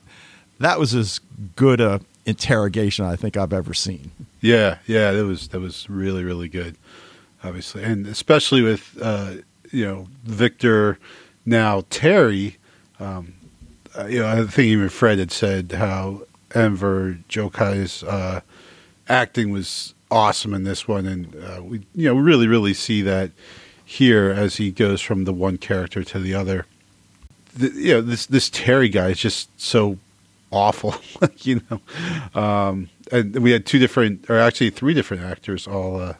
That 0.59 0.79
was 0.79 0.93
as 0.93 1.19
good 1.55 1.79
a 1.81 2.01
interrogation 2.25 3.05
I 3.05 3.15
think 3.15 3.35
I've 3.37 3.53
ever 3.53 3.73
seen. 3.73 4.11
Yeah, 4.41 4.77
yeah, 4.85 5.11
that 5.11 5.25
was 5.25 5.47
that 5.49 5.59
was 5.59 5.89
really 5.89 6.23
really 6.23 6.47
good, 6.47 6.77
obviously, 7.43 7.83
and 7.83 8.07
especially 8.07 8.61
with 8.61 8.97
uh, 9.01 9.35
you 9.71 9.85
know 9.85 10.07
Victor 10.23 10.99
now 11.45 11.83
Terry. 11.89 12.57
Um, 12.99 13.33
uh, 13.97 14.05
you 14.05 14.19
know, 14.19 14.27
I 14.27 14.45
think 14.45 14.67
even 14.67 14.89
Fred 14.89 15.19
had 15.19 15.31
said 15.31 15.71
how 15.71 16.21
Enver 16.53 17.17
Gjokaj's 17.27 18.03
uh, 18.03 18.41
acting 19.07 19.51
was 19.51 19.95
awesome 20.11 20.53
in 20.53 20.63
this 20.63 20.87
one, 20.87 21.05
and 21.05 21.35
uh, 21.35 21.63
we 21.63 21.85
you 21.95 22.05
know 22.05 22.15
really 22.15 22.47
really 22.47 22.73
see 22.73 23.01
that 23.01 23.31
here 23.83 24.29
as 24.29 24.57
he 24.57 24.71
goes 24.71 25.01
from 25.01 25.25
the 25.25 25.33
one 25.33 25.57
character 25.57 26.03
to 26.03 26.19
the 26.19 26.33
other. 26.33 26.65
The, 27.55 27.71
you 27.71 27.93
know, 27.95 28.01
this 28.01 28.25
this 28.27 28.49
Terry 28.49 28.89
guy 28.89 29.09
is 29.09 29.19
just 29.19 29.49
so 29.59 29.97
awful, 30.51 30.95
you 31.37 31.61
know. 31.69 32.39
Um, 32.39 32.89
and 33.11 33.39
we 33.39 33.51
had 33.51 33.65
two 33.65 33.79
different, 33.79 34.29
or 34.29 34.37
actually 34.37 34.69
three 34.69 34.93
different 34.93 35.23
actors, 35.23 35.67
all 35.67 35.99
uh, 35.99 36.13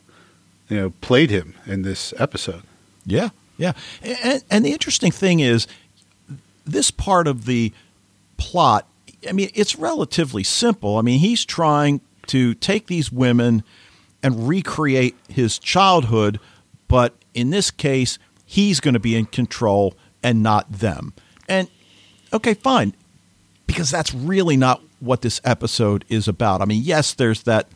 you 0.70 0.78
know, 0.78 0.90
played 1.02 1.30
him 1.30 1.56
in 1.66 1.82
this 1.82 2.14
episode. 2.18 2.64
Yeah, 3.06 3.30
yeah. 3.58 3.74
And, 4.02 4.44
and 4.50 4.66
the 4.66 4.72
interesting 4.72 5.12
thing 5.12 5.40
is, 5.40 5.68
this 6.66 6.92
part 6.92 7.28
of 7.28 7.46
the 7.46 7.74
plot, 8.38 8.88
I 9.28 9.32
mean, 9.32 9.50
it's 9.54 9.76
relatively 9.76 10.44
simple. 10.44 10.98
I 10.98 11.02
mean, 11.02 11.20
he's 11.20 11.44
trying 11.44 12.02
to 12.28 12.54
take 12.54 12.88
these 12.88 13.12
women 13.12 13.64
and 14.22 14.48
recreate 14.48 15.16
his 15.28 15.58
childhood, 15.58 16.40
but 16.88 17.16
in 17.34 17.50
this 17.50 17.72
case, 17.72 18.20
he's 18.46 18.80
going 18.80 18.94
to 18.94 19.00
be 19.00 19.16
in 19.16 19.26
control 19.26 19.96
and 20.22 20.44
not 20.44 20.72
them. 20.72 21.14
And 21.48 21.70
okay, 22.32 22.54
fine, 22.54 22.94
because 23.66 23.90
that's 23.90 24.14
really 24.14 24.58
not 24.58 24.82
what 25.00 25.22
this 25.22 25.42
episode 25.44 26.06
is 26.10 26.28
about. 26.28 26.62
I 26.62 26.66
mean, 26.66 26.84
yes, 26.84 27.14
there's 27.14 27.44
that 27.44 27.68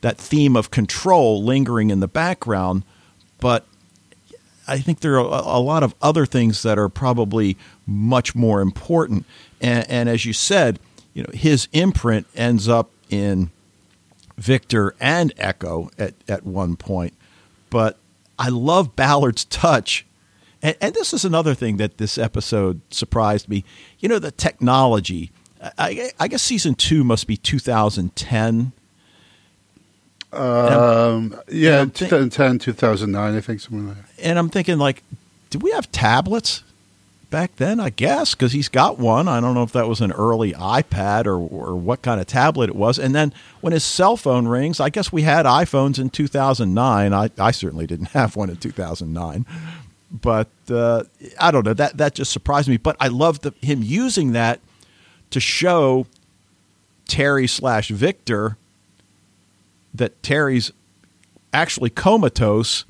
that 0.00 0.18
theme 0.18 0.56
of 0.56 0.70
control 0.70 1.42
lingering 1.42 1.90
in 1.90 2.00
the 2.00 2.08
background, 2.08 2.84
but 3.40 3.66
I 4.68 4.78
think 4.78 5.00
there 5.00 5.18
are 5.18 5.42
a, 5.44 5.58
lot 5.58 5.82
of 5.82 5.94
other 6.02 6.26
things 6.26 6.62
that 6.62 6.78
are 6.78 6.90
probably 6.90 7.56
much 7.86 8.34
more 8.34 8.60
important. 8.60 9.24
And, 9.62 9.88
and 9.88 10.08
as 10.10 10.26
you 10.26 10.34
said, 10.34 10.78
you 11.14 11.22
know, 11.22 11.30
his 11.32 11.68
imprint 11.72 12.26
ends 12.36 12.68
up 12.68 12.90
in 13.08 13.50
Victor 14.36 14.94
and 15.00 15.32
Echo 15.38 15.90
at, 15.98 16.14
at 16.28 16.44
one 16.44 16.76
point. 16.76 17.14
But 17.70 17.96
I 18.38 18.50
love 18.50 18.94
Ballard's 18.94 19.46
touch. 19.46 20.06
And, 20.62 20.76
and 20.82 20.94
this 20.94 21.14
is 21.14 21.24
another 21.24 21.54
thing 21.54 21.78
that 21.78 21.96
this 21.96 22.18
episode 22.18 22.82
surprised 22.90 23.48
me. 23.48 23.64
You 24.00 24.10
know, 24.10 24.18
the 24.18 24.30
technology. 24.30 25.32
I, 25.76 26.12
I 26.20 26.28
guess 26.28 26.42
season 26.42 26.74
two 26.74 27.02
must 27.02 27.26
be 27.26 27.36
2010. 27.38 28.72
Um, 30.32 31.32
yeah, 31.48 31.70
Yeah, 31.78 31.84
think- 31.84 32.10
2010, 32.10 32.58
2009, 32.58 33.34
I 33.36 33.40
think, 33.40 33.60
something 33.60 33.88
like 33.88 33.96
that. 33.96 34.04
and 34.24 34.38
I'm 34.38 34.48
thinking 34.50 34.78
like, 34.78 35.02
did 35.50 35.62
we 35.62 35.70
have 35.72 35.90
tablets 35.90 36.62
back 37.30 37.56
then? 37.56 37.80
I 37.80 37.88
guess 37.90 38.34
because 38.34 38.52
he's 38.52 38.68
got 38.68 38.98
one. 38.98 39.26
I 39.28 39.40
don't 39.40 39.54
know 39.54 39.62
if 39.62 39.72
that 39.72 39.88
was 39.88 40.00
an 40.02 40.12
early 40.12 40.52
iPad 40.52 41.24
or 41.26 41.38
or 41.38 41.74
what 41.76 42.02
kind 42.02 42.20
of 42.20 42.26
tablet 42.26 42.68
it 42.68 42.76
was. 42.76 42.98
And 42.98 43.14
then 43.14 43.32
when 43.62 43.72
his 43.72 43.84
cell 43.84 44.16
phone 44.18 44.46
rings, 44.48 44.80
I 44.80 44.90
guess 44.90 45.10
we 45.10 45.22
had 45.22 45.46
iPhones 45.46 45.98
in 45.98 46.10
2009. 46.10 47.14
I 47.14 47.30
I 47.38 47.50
certainly 47.50 47.86
didn't 47.86 48.08
have 48.10 48.36
one 48.36 48.50
in 48.50 48.56
2009. 48.56 49.46
But 50.10 50.48
uh, 50.70 51.04
I 51.40 51.50
don't 51.50 51.64
know 51.66 51.74
that 51.74 51.96
that 51.96 52.14
just 52.14 52.32
surprised 52.32 52.68
me. 52.68 52.76
But 52.76 52.96
I 53.00 53.08
love 53.08 53.40
the, 53.40 53.52
him 53.62 53.82
using 53.82 54.32
that 54.32 54.60
to 55.30 55.40
show 55.40 56.06
Terry 57.06 57.46
slash 57.46 57.88
Victor 57.88 58.56
that 59.94 60.22
Terry's 60.22 60.72
actually 61.52 61.90
comatose 61.90 62.84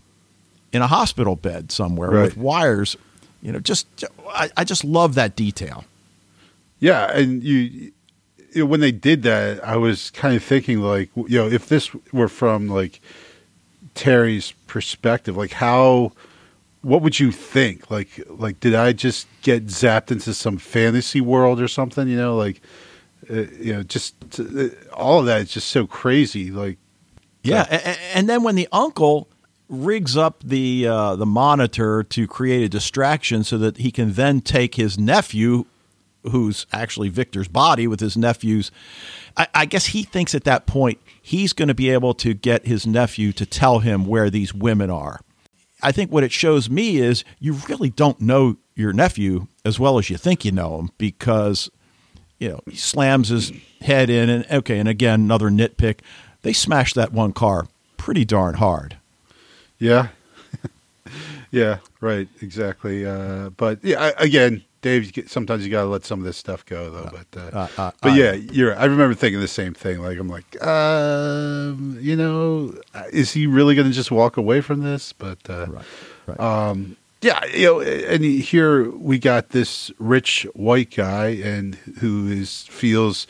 in 0.72 0.82
a 0.82 0.86
hospital 0.86 1.36
bed 1.36 1.70
somewhere 1.72 2.10
Right. 2.10 2.22
with 2.24 2.36
wires. 2.36 2.96
You 3.42 3.52
know, 3.52 3.60
just 3.60 3.86
I, 4.30 4.50
I 4.56 4.64
just 4.64 4.84
love 4.84 5.14
that 5.14 5.36
detail. 5.36 5.84
Yeah, 6.80 7.10
and 7.12 7.42
you, 7.42 7.56
you 7.56 7.92
know, 8.56 8.66
when 8.66 8.80
they 8.80 8.92
did 8.92 9.22
that, 9.22 9.64
I 9.64 9.76
was 9.76 10.10
kind 10.10 10.34
of 10.36 10.42
thinking 10.42 10.80
like, 10.80 11.10
you 11.16 11.38
know, 11.38 11.48
if 11.48 11.68
this 11.68 11.90
were 12.12 12.28
from 12.28 12.68
like 12.68 13.00
Terry's 13.94 14.52
perspective, 14.66 15.36
like 15.36 15.52
how, 15.52 16.12
what 16.82 17.02
would 17.02 17.18
you 17.18 17.32
think? 17.32 17.90
Like, 17.90 18.20
like 18.28 18.60
did 18.60 18.74
I 18.74 18.92
just 18.92 19.26
get 19.42 19.66
zapped 19.66 20.10
into 20.10 20.34
some 20.34 20.58
fantasy 20.58 21.20
world 21.20 21.60
or 21.60 21.68
something? 21.68 22.08
You 22.08 22.16
know, 22.16 22.36
like, 22.36 22.60
uh, 23.30 23.42
you 23.60 23.72
know, 23.72 23.82
just 23.82 24.14
uh, 24.38 24.68
all 24.92 25.20
of 25.20 25.26
that 25.26 25.42
is 25.42 25.50
just 25.50 25.68
so 25.68 25.86
crazy. 25.86 26.50
Like, 26.50 26.78
Yeah, 27.42 27.66
a- 27.70 27.74
a- 27.76 28.16
and 28.16 28.28
then 28.28 28.42
when 28.42 28.54
the 28.54 28.68
uncle 28.72 29.28
rigs 29.68 30.16
up 30.16 30.42
the 30.42 30.86
uh, 30.86 31.16
the 31.16 31.26
monitor 31.26 32.02
to 32.02 32.26
create 32.26 32.62
a 32.62 32.68
distraction 32.68 33.44
so 33.44 33.58
that 33.58 33.78
he 33.78 33.90
can 33.90 34.14
then 34.14 34.40
take 34.40 34.74
his 34.74 34.98
nephew, 34.98 35.64
who's 36.24 36.66
actually 36.72 37.08
Victor's 37.08 37.48
body, 37.48 37.86
with 37.86 38.00
his 38.00 38.16
nephew's. 38.16 38.70
I, 39.36 39.46
I 39.54 39.64
guess 39.66 39.86
he 39.86 40.02
thinks 40.02 40.34
at 40.34 40.44
that 40.44 40.66
point 40.66 40.98
he's 41.22 41.52
going 41.52 41.68
to 41.68 41.74
be 41.74 41.90
able 41.90 42.14
to 42.14 42.34
get 42.34 42.66
his 42.66 42.86
nephew 42.86 43.32
to 43.32 43.46
tell 43.46 43.80
him 43.80 44.04
where 44.06 44.30
these 44.30 44.52
women 44.54 44.90
are. 44.90 45.20
I 45.80 45.92
think 45.92 46.10
what 46.10 46.24
it 46.24 46.32
shows 46.32 46.68
me 46.68 46.96
is 46.96 47.22
you 47.38 47.52
really 47.68 47.90
don't 47.90 48.20
know 48.20 48.56
your 48.74 48.92
nephew 48.92 49.46
as 49.64 49.78
well 49.78 49.98
as 49.98 50.10
you 50.10 50.16
think 50.16 50.44
you 50.44 50.50
know 50.50 50.78
him 50.80 50.90
because 50.98 51.70
you 52.38 52.48
know, 52.50 52.60
he 52.68 52.76
slams 52.76 53.28
his 53.28 53.52
head 53.80 54.10
in, 54.10 54.28
and 54.30 54.46
okay, 54.50 54.78
and 54.78 54.88
again, 54.88 55.20
another 55.20 55.50
nitpick. 55.50 56.00
They 56.42 56.52
smashed 56.52 56.94
that 56.94 57.12
one 57.12 57.32
car 57.32 57.66
pretty 57.96 58.24
darn 58.24 58.54
hard. 58.54 58.96
Yeah. 59.78 60.08
yeah, 61.50 61.78
right, 62.00 62.28
exactly. 62.40 63.04
Uh, 63.06 63.50
but 63.50 63.82
yeah, 63.82 64.02
I, 64.18 64.22
again, 64.24 64.62
Dave, 64.82 65.04
you 65.04 65.12
get, 65.12 65.28
sometimes 65.30 65.64
you 65.64 65.70
got 65.70 65.82
to 65.82 65.88
let 65.88 66.04
some 66.04 66.20
of 66.20 66.24
this 66.24 66.36
stuff 66.36 66.64
go, 66.64 66.90
though. 66.90 67.10
But 67.12 67.40
uh, 67.40 67.56
Uh, 67.56 67.68
uh, 67.76 67.90
but 68.00 68.14
yeah, 68.14 68.32
you're. 68.32 68.76
I 68.78 68.84
remember 68.84 69.14
thinking 69.14 69.40
the 69.40 69.48
same 69.48 69.74
thing. 69.74 70.00
Like 70.00 70.18
I'm 70.18 70.28
like, 70.28 70.64
um, 70.64 71.98
you 72.00 72.14
know, 72.16 72.74
is 73.12 73.32
he 73.32 73.46
really 73.46 73.74
going 73.74 73.88
to 73.88 73.92
just 73.94 74.10
walk 74.10 74.36
away 74.36 74.60
from 74.60 74.82
this? 74.82 75.12
But 75.12 75.38
uh, 75.48 75.66
Right. 75.68 75.84
Right. 76.26 76.40
um, 76.40 76.96
yeah, 77.20 77.44
you 77.46 77.66
know, 77.66 77.80
and 77.80 78.22
here 78.22 78.88
we 78.90 79.18
got 79.18 79.48
this 79.48 79.90
rich 79.98 80.46
white 80.54 80.94
guy, 80.94 81.28
and 81.30 81.74
who 82.00 82.28
is 82.28 82.62
feels 82.68 83.26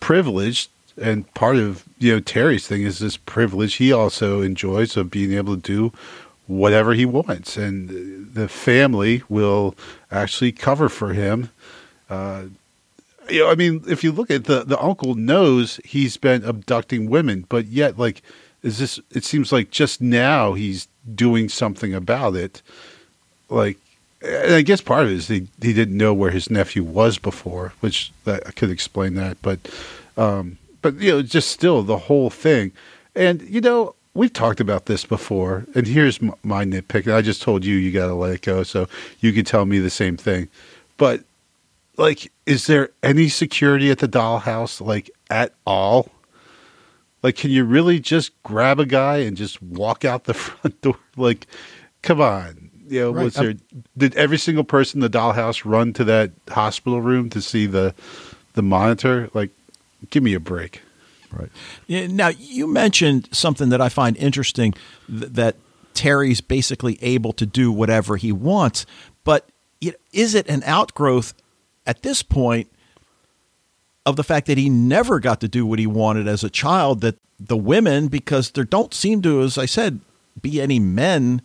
privileged, 0.00 0.68
and 1.00 1.32
part 1.34 1.56
of 1.56 1.84
you 1.98 2.12
know 2.12 2.20
Terry's 2.20 2.66
thing 2.66 2.82
is 2.82 2.98
this 2.98 3.16
privilege 3.16 3.74
he 3.74 3.92
also 3.92 4.42
enjoys 4.42 4.96
of 4.96 5.10
being 5.10 5.32
able 5.32 5.56
to 5.56 5.60
do 5.60 5.92
whatever 6.46 6.94
he 6.94 7.06
wants, 7.06 7.56
and 7.56 8.34
the 8.34 8.48
family 8.48 9.22
will 9.28 9.74
actually 10.10 10.52
cover 10.52 10.88
for 10.88 11.12
him. 11.12 11.50
Uh, 12.08 12.44
you 13.28 13.40
know, 13.40 13.50
I 13.50 13.54
mean, 13.54 13.84
if 13.86 14.02
you 14.02 14.12
look 14.12 14.30
at 14.30 14.44
the 14.44 14.64
the 14.64 14.80
uncle 14.80 15.14
knows 15.14 15.80
he's 15.84 16.16
been 16.16 16.44
abducting 16.44 17.08
women, 17.08 17.46
but 17.48 17.66
yet, 17.66 17.98
like, 17.98 18.22
is 18.62 18.78
this? 18.78 18.98
It 19.12 19.24
seems 19.24 19.52
like 19.52 19.70
just 19.70 20.00
now 20.00 20.54
he's 20.54 20.88
doing 21.14 21.48
something 21.48 21.94
about 21.94 22.34
it. 22.34 22.62
Like, 23.48 23.78
and 24.22 24.54
I 24.54 24.62
guess 24.62 24.80
part 24.80 25.04
of 25.04 25.10
it 25.10 25.16
is 25.16 25.28
he 25.28 25.46
he 25.62 25.72
didn't 25.72 25.96
know 25.96 26.12
where 26.12 26.30
his 26.30 26.50
nephew 26.50 26.82
was 26.82 27.18
before, 27.18 27.72
which 27.80 28.12
that 28.24 28.42
I 28.46 28.50
could 28.50 28.70
explain 28.70 29.14
that. 29.14 29.38
But, 29.42 29.60
um, 30.16 30.58
but 30.82 31.00
you 31.00 31.10
know, 31.10 31.22
just 31.22 31.50
still 31.50 31.82
the 31.82 31.98
whole 31.98 32.30
thing, 32.30 32.72
and 33.14 33.42
you 33.42 33.60
know. 33.60 33.94
We've 34.12 34.32
talked 34.32 34.58
about 34.58 34.86
this 34.86 35.04
before, 35.04 35.66
and 35.72 35.86
here's 35.86 36.20
my 36.20 36.64
nitpick. 36.64 37.10
I 37.14 37.22
just 37.22 37.42
told 37.42 37.64
you 37.64 37.76
you 37.76 37.92
got 37.92 38.08
to 38.08 38.14
let 38.14 38.34
it 38.34 38.42
go, 38.42 38.64
so 38.64 38.88
you 39.20 39.32
can 39.32 39.44
tell 39.44 39.66
me 39.66 39.78
the 39.78 39.88
same 39.88 40.16
thing. 40.16 40.48
But 40.96 41.22
like 42.00 42.32
is 42.46 42.66
there 42.66 42.90
any 43.02 43.28
security 43.28 43.90
at 43.90 43.98
the 43.98 44.08
dollhouse 44.08 44.80
like 44.84 45.10
at 45.28 45.52
all 45.66 46.08
like 47.22 47.36
can 47.36 47.50
you 47.50 47.64
really 47.64 48.00
just 48.00 48.32
grab 48.42 48.80
a 48.80 48.86
guy 48.86 49.18
and 49.18 49.36
just 49.36 49.62
walk 49.62 50.04
out 50.04 50.24
the 50.24 50.34
front 50.34 50.80
door 50.80 50.98
like 51.16 51.46
come 52.02 52.20
on 52.20 52.70
you 52.88 53.00
know 53.00 53.12
Right, 53.12 53.24
was 53.24 53.34
there 53.34 53.50
um 53.50 53.60
did 53.96 54.16
every 54.16 54.38
single 54.38 54.64
person 54.64 54.98
in 54.98 55.10
the 55.10 55.18
dollhouse 55.18 55.62
run 55.64 55.92
to 55.92 56.04
that 56.04 56.32
hospital 56.48 57.00
room 57.00 57.30
to 57.30 57.40
see 57.40 57.66
the 57.66 57.94
the 58.54 58.62
monitor 58.62 59.28
like 59.34 59.50
give 60.08 60.22
me 60.22 60.34
a 60.34 60.40
break 60.40 60.82
Right. 61.32 61.50
Now, 62.10 62.28
you 62.28 62.66
mentioned 62.66 63.28
something 63.32 63.68
that 63.68 63.80
I 63.80 63.88
find 63.88 64.16
interesting 64.16 64.74
th- 65.08 65.32
that 65.32 65.56
Terry's 65.94 66.40
basically 66.40 66.98
able 67.02 67.32
to 67.34 67.46
do 67.46 67.70
whatever 67.70 68.16
he 68.16 68.32
wants, 68.32 68.86
but 69.24 69.48
you 69.80 69.92
is 70.12 70.34
it 70.34 70.48
an 70.48 70.62
outgrowth 70.64 71.34
at 71.86 72.02
this 72.02 72.22
point 72.22 72.70
of 74.04 74.16
the 74.16 74.24
fact 74.24 74.46
that 74.46 74.58
he 74.58 74.68
never 74.68 75.20
got 75.20 75.40
to 75.40 75.48
do 75.48 75.64
what 75.66 75.78
he 75.78 75.86
wanted 75.86 76.26
as 76.26 76.42
a 76.42 76.50
child? 76.50 77.00
That 77.00 77.16
the 77.38 77.56
women, 77.56 78.08
because 78.08 78.50
there 78.50 78.64
don't 78.64 78.92
seem 78.92 79.22
to, 79.22 79.42
as 79.42 79.56
I 79.56 79.66
said, 79.66 80.00
be 80.40 80.60
any 80.60 80.78
men 80.78 81.42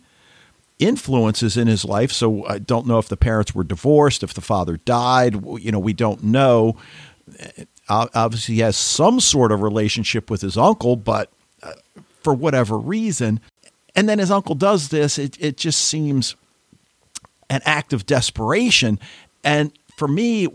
influences 0.78 1.56
in 1.56 1.68
his 1.68 1.84
life. 1.84 2.12
So 2.12 2.46
I 2.46 2.58
don't 2.58 2.86
know 2.86 2.98
if 2.98 3.08
the 3.08 3.16
parents 3.16 3.54
were 3.54 3.64
divorced, 3.64 4.22
if 4.22 4.34
the 4.34 4.40
father 4.40 4.76
died. 4.78 5.44
You 5.58 5.72
know, 5.72 5.78
we 5.78 5.92
don't 5.92 6.22
know. 6.22 6.76
Obviously, 7.88 8.56
he 8.56 8.60
has 8.62 8.76
some 8.76 9.20
sort 9.20 9.52
of 9.52 9.62
relationship 9.62 10.28
with 10.30 10.40
his 10.40 10.56
uncle, 10.56 10.96
but 10.96 11.30
uh, 11.62 11.72
for 12.22 12.34
whatever 12.34 12.76
reason, 12.78 13.40
and 13.94 14.08
then 14.08 14.18
his 14.18 14.30
uncle 14.30 14.54
does 14.54 14.88
this. 14.88 15.18
It 15.18 15.36
it 15.40 15.56
just 15.56 15.80
seems 15.84 16.34
an 17.48 17.60
act 17.64 17.92
of 17.92 18.04
desperation, 18.06 18.98
and 19.44 19.72
for 19.96 20.08
me, 20.08 20.46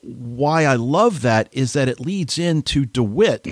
why 0.00 0.64
I 0.64 0.74
love 0.76 1.22
that 1.22 1.48
is 1.52 1.74
that 1.74 1.88
it 1.88 2.00
leads 2.00 2.38
into 2.38 2.84
DeWitt. 2.86 3.46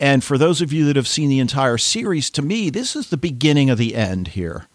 And 0.00 0.24
for 0.24 0.36
those 0.36 0.60
of 0.60 0.72
you 0.72 0.84
that 0.86 0.96
have 0.96 1.06
seen 1.06 1.28
the 1.28 1.38
entire 1.38 1.78
series, 1.78 2.30
to 2.30 2.42
me, 2.42 2.68
this 2.70 2.96
is 2.96 3.08
the 3.10 3.16
beginning 3.16 3.70
of 3.70 3.78
the 3.78 3.94
end 3.94 4.28
here. 4.28 4.66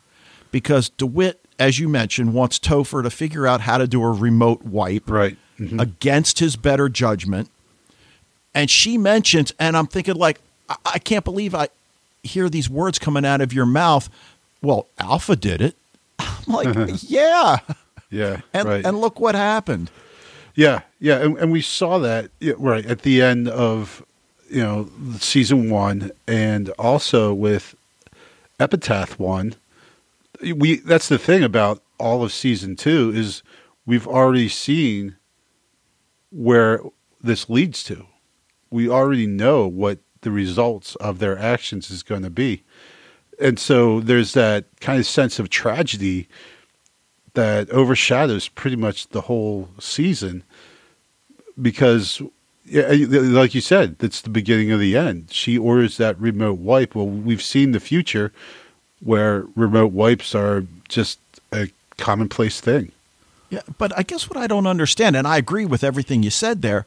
Because 0.51 0.89
DeWitt, 0.89 1.41
as 1.59 1.77
you 1.77 1.89
mentioned, 1.89 2.33
wants 2.33 2.57
Topher 2.57 3.03
to 3.03 3.09
figure 3.09 3.45
out 3.45 3.61
how 3.61 3.77
to 3.77 3.85
do 3.87 4.01
a 4.01 4.11
remote 4.11 4.63
wipe 4.63 5.09
right 5.09 5.37
Mhm. 5.59 5.81
against 5.81 6.39
his 6.39 6.55
better 6.55 6.87
judgment. 6.87 7.49
And 8.53 8.69
she 8.69 8.97
mentions, 8.97 9.53
and 9.59 9.77
I'm 9.77 9.87
thinking, 9.87 10.15
like, 10.15 10.39
I, 10.67 10.75
I 10.85 10.99
can't 10.99 11.23
believe 11.23 11.53
I 11.53 11.69
hear 12.23 12.49
these 12.49 12.69
words 12.69 12.99
coming 12.99 13.25
out 13.25 13.41
of 13.41 13.53
your 13.53 13.65
mouth. 13.65 14.09
Well, 14.61 14.87
Alpha 14.97 15.35
did 15.35 15.61
it. 15.61 15.75
I'm 16.19 16.53
like, 16.53 16.75
yeah. 17.03 17.57
yeah 18.09 18.41
And, 18.53 18.67
right 18.67 18.85
and 18.85 18.99
look 18.99 19.19
what 19.19 19.35
happened. 19.35 19.91
Yeah, 20.55 20.81
yeah, 20.99 21.19
and, 21.19 21.37
and 21.37 21.51
we 21.51 21.61
saw 21.61 21.99
that 21.99 22.31
yeah, 22.41 22.53
right 22.57 22.85
at 22.85 23.03
the 23.03 23.21
end 23.21 23.47
of 23.47 24.05
you 24.49 24.61
know 24.61 24.89
season 25.19 25.69
one, 25.69 26.11
and 26.27 26.69
also 26.71 27.33
with 27.33 27.75
Epitaph 28.59 29.17
one. 29.17 29.55
We 30.41 30.77
that's 30.79 31.07
the 31.07 31.17
thing 31.17 31.43
about 31.43 31.81
all 31.97 32.23
of 32.23 32.33
season 32.33 32.75
two 32.75 33.11
is 33.15 33.41
we've 33.85 34.07
already 34.07 34.49
seen 34.49 35.15
where 36.31 36.81
this 37.21 37.49
leads 37.49 37.81
to. 37.85 38.05
We 38.71 38.89
already 38.89 39.27
know 39.27 39.67
what 39.67 39.99
the 40.21 40.31
results 40.31 40.95
of 40.95 41.19
their 41.19 41.37
actions 41.37 41.89
is 41.89 42.03
going 42.03 42.23
to 42.23 42.29
be, 42.29 42.63
and 43.39 43.57
so 43.57 43.99
there's 43.99 44.33
that 44.33 44.65
kind 44.79 44.99
of 44.99 45.05
sense 45.05 45.39
of 45.39 45.49
tragedy 45.49 46.27
that 47.33 47.69
overshadows 47.69 48.49
pretty 48.49 48.75
much 48.75 49.07
the 49.09 49.21
whole 49.21 49.69
season 49.79 50.43
because 51.61 52.21
like 52.71 53.55
you 53.55 53.61
said 53.61 53.97
that's 53.99 54.21
the 54.21 54.29
beginning 54.29 54.71
of 54.71 54.79
the 54.79 54.95
end. 54.95 55.31
She 55.31 55.57
orders 55.57 55.97
that 55.97 56.19
remote 56.19 56.59
wipe. 56.59 56.95
Well 56.95 57.07
we've 57.07 57.41
seen 57.41 57.71
the 57.71 57.79
future 57.79 58.31
where 58.99 59.45
remote 59.55 59.91
wipes 59.91 60.35
are 60.35 60.65
just 60.87 61.19
a 61.51 61.69
commonplace 61.97 62.59
thing. 62.59 62.91
Yeah, 63.49 63.61
but 63.77 63.97
I 63.97 64.03
guess 64.03 64.29
what 64.29 64.37
I 64.37 64.45
don't 64.45 64.67
understand, 64.67 65.15
and 65.15 65.27
I 65.27 65.37
agree 65.37 65.65
with 65.65 65.83
everything 65.83 66.21
you 66.21 66.29
said 66.29 66.61
there, 66.61 66.85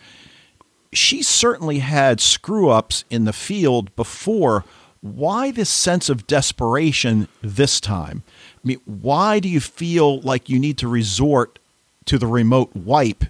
she 0.92 1.22
certainly 1.22 1.78
had 1.78 2.20
screw 2.20 2.68
ups 2.70 3.04
in 3.10 3.24
the 3.24 3.32
field 3.32 3.94
before. 3.96 4.64
Why 5.00 5.50
this 5.50 5.68
sense 5.70 6.08
of 6.08 6.26
desperation 6.28 7.26
this 7.42 7.80
time? 7.80 8.22
I 8.56 8.60
mean, 8.68 8.80
why 8.84 9.40
do 9.40 9.48
you 9.48 9.58
feel 9.60 10.20
like 10.20 10.48
you 10.48 10.58
need 10.60 10.78
to 10.78 10.86
resort 10.88 11.58
to 12.04 12.18
the 12.18 12.26
remote 12.28 12.70
wipe 12.76 13.24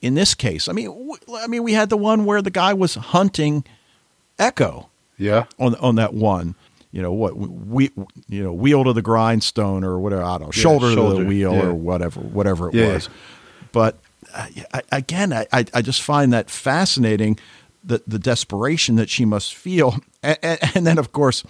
in 0.00 0.14
this 0.14 0.34
case? 0.34 0.66
I 0.66 0.72
mean, 0.72 0.86
w- 0.86 1.18
I 1.34 1.46
mean, 1.46 1.62
we 1.62 1.74
had 1.74 1.90
the 1.90 1.98
one 1.98 2.24
where 2.24 2.40
the 2.40 2.50
guy 2.50 2.72
was 2.72 2.94
hunting 2.94 3.64
Echo 4.38 4.88
yeah 5.18 5.44
on 5.58 5.74
on 5.76 5.96
that 5.96 6.14
one. 6.14 6.54
You 6.92 7.02
know 7.02 7.12
what 7.12 7.36
we 7.36 7.90
you 8.28 8.42
know 8.42 8.52
wheel 8.52 8.84
to 8.84 8.92
the 8.94 9.02
grindstone 9.02 9.84
or 9.84 9.98
whatever 9.98 10.22
I 10.22 10.38
don't 10.38 10.40
know 10.42 10.46
Yeah, 10.46 10.52
shoulder, 10.62 10.94
to 10.94 11.18
the 11.18 11.24
wheel 11.26 11.52
yeah. 11.52 11.66
or 11.66 11.74
whatever 11.74 12.20
whatever 12.20 12.68
it 12.68 12.74
Yeah. 12.74 12.94
was. 12.94 13.08
But 13.72 13.98
I, 14.72 14.82
again, 14.92 15.32
I 15.32 15.46
I 15.52 15.82
just 15.82 16.00
find 16.02 16.32
that 16.32 16.48
fascinating 16.50 17.38
the 17.82 18.02
the 18.06 18.18
desperation 18.18 18.96
that 18.96 19.08
she 19.10 19.24
must 19.24 19.54
feel, 19.54 19.98
and, 20.22 20.38
and, 20.42 20.58
and 20.74 20.86
then 20.86 20.98
of 20.98 21.12
course 21.12 21.44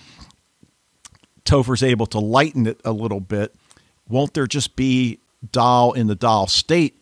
Topher's 1.44 1.82
able 1.82 2.06
to 2.06 2.18
lighten 2.18 2.66
it 2.66 2.80
a 2.84 2.92
little 2.92 3.20
bit. 3.20 3.54
Won't 4.08 4.34
there 4.34 4.46
just 4.46 4.76
be 4.76 5.18
doll 5.52 5.92
in 5.92 6.06
the 6.06 6.14
doll 6.14 6.46
state 6.46 6.96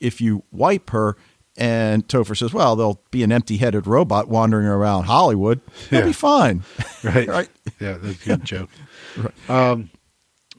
if 0.00 0.20
you 0.20 0.42
wipe 0.50 0.90
her? 0.90 1.16
And 1.56 2.06
Topher 2.08 2.36
says, 2.36 2.52
"Well, 2.54 2.76
there'll 2.76 3.02
be 3.10 3.22
an 3.22 3.32
empty-headed 3.32 3.86
robot 3.86 4.28
wandering 4.28 4.66
around 4.66 5.04
Hollywood. 5.04 5.60
He'll 5.90 6.00
Yeah. 6.00 6.06
be 6.06 6.12
fine." 6.12 6.62
right 7.04 7.28
Right. 7.36 7.48
yeah 7.80 7.98
that's 7.98 8.22
a 8.22 8.24
good 8.26 8.44
joke 8.44 8.70
um 9.48 9.90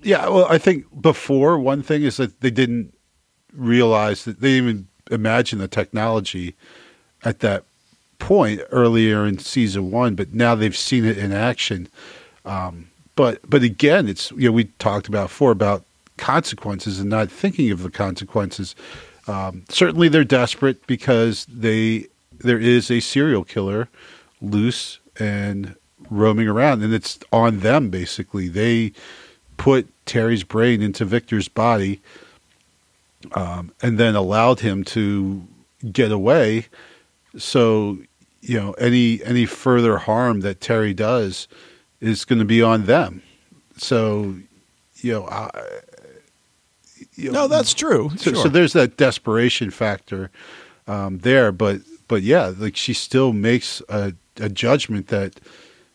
yeah 0.03 0.27
well 0.27 0.45
i 0.49 0.57
think 0.57 0.85
before 1.01 1.59
one 1.59 1.83
thing 1.83 2.01
is 2.01 2.17
that 2.17 2.41
they 2.41 2.49
didn't 2.49 2.93
realize 3.55 4.25
that 4.25 4.41
they 4.41 4.51
even 4.51 4.87
imagine 5.09 5.59
the 5.59 5.67
technology 5.67 6.55
at 7.23 7.39
that 7.39 7.63
point 8.19 8.61
earlier 8.71 9.25
in 9.25 9.39
season 9.39 9.89
one 9.91 10.13
but 10.15 10.33
now 10.33 10.53
they've 10.53 10.77
seen 10.77 11.05
it 11.05 11.17
in 11.17 11.31
action. 11.31 11.87
Um 12.45 12.87
but 13.15 13.39
but 13.49 13.63
again 13.63 14.07
it's 14.07 14.31
you 14.31 14.47
know 14.47 14.51
we 14.51 14.65
talked 14.79 15.07
about 15.07 15.29
before 15.29 15.51
about 15.51 15.83
consequences 16.17 16.99
and 16.99 17.09
not 17.09 17.31
thinking 17.31 17.71
of 17.71 17.83
the 17.83 17.89
consequences. 17.89 18.75
Um, 19.27 19.63
certainly 19.69 20.07
they're 20.07 20.23
desperate 20.23 20.85
because 20.87 21.45
they 21.45 22.05
there 22.39 22.59
is 22.59 22.89
a 22.89 22.99
serial 22.99 23.43
killer 23.43 23.89
loose 24.41 24.99
and 25.19 25.75
roaming 26.09 26.47
around 26.47 26.83
and 26.83 26.93
it's 26.93 27.19
on 27.33 27.59
them 27.59 27.89
basically. 27.89 28.47
They 28.47 28.93
put 29.57 29.87
terry's 30.05 30.43
brain 30.43 30.81
into 30.81 31.05
victor's 31.05 31.47
body 31.47 32.01
um, 33.33 33.71
and 33.81 33.97
then 33.97 34.15
allowed 34.15 34.59
him 34.59 34.83
to 34.83 35.45
get 35.91 36.11
away 36.11 36.67
so 37.37 37.97
you 38.41 38.59
know 38.59 38.71
any 38.73 39.23
any 39.23 39.45
further 39.45 39.97
harm 39.97 40.41
that 40.41 40.61
terry 40.61 40.93
does 40.93 41.47
is 41.99 42.25
going 42.25 42.39
to 42.39 42.45
be 42.45 42.61
on 42.61 42.85
them 42.85 43.21
so 43.77 44.35
you 44.97 45.11
know 45.13 45.27
I, 45.27 45.49
you 47.15 47.31
No, 47.31 47.47
that's 47.47 47.73
true. 47.73 48.11
so, 48.17 48.33
sure. 48.33 48.43
so 48.43 48.49
there's 48.49 48.73
that 48.73 48.97
desperation 48.97 49.69
factor 49.71 50.31
um, 50.87 51.19
there, 51.19 51.51
but 51.51 51.81
but 52.07 52.23
yeah, 52.23 52.53
like 52.57 52.75
she 52.75 52.93
still 52.93 53.33
makes 53.33 53.81
a, 53.89 54.13
a 54.37 54.49
judgment 54.49 55.07
that 55.07 55.39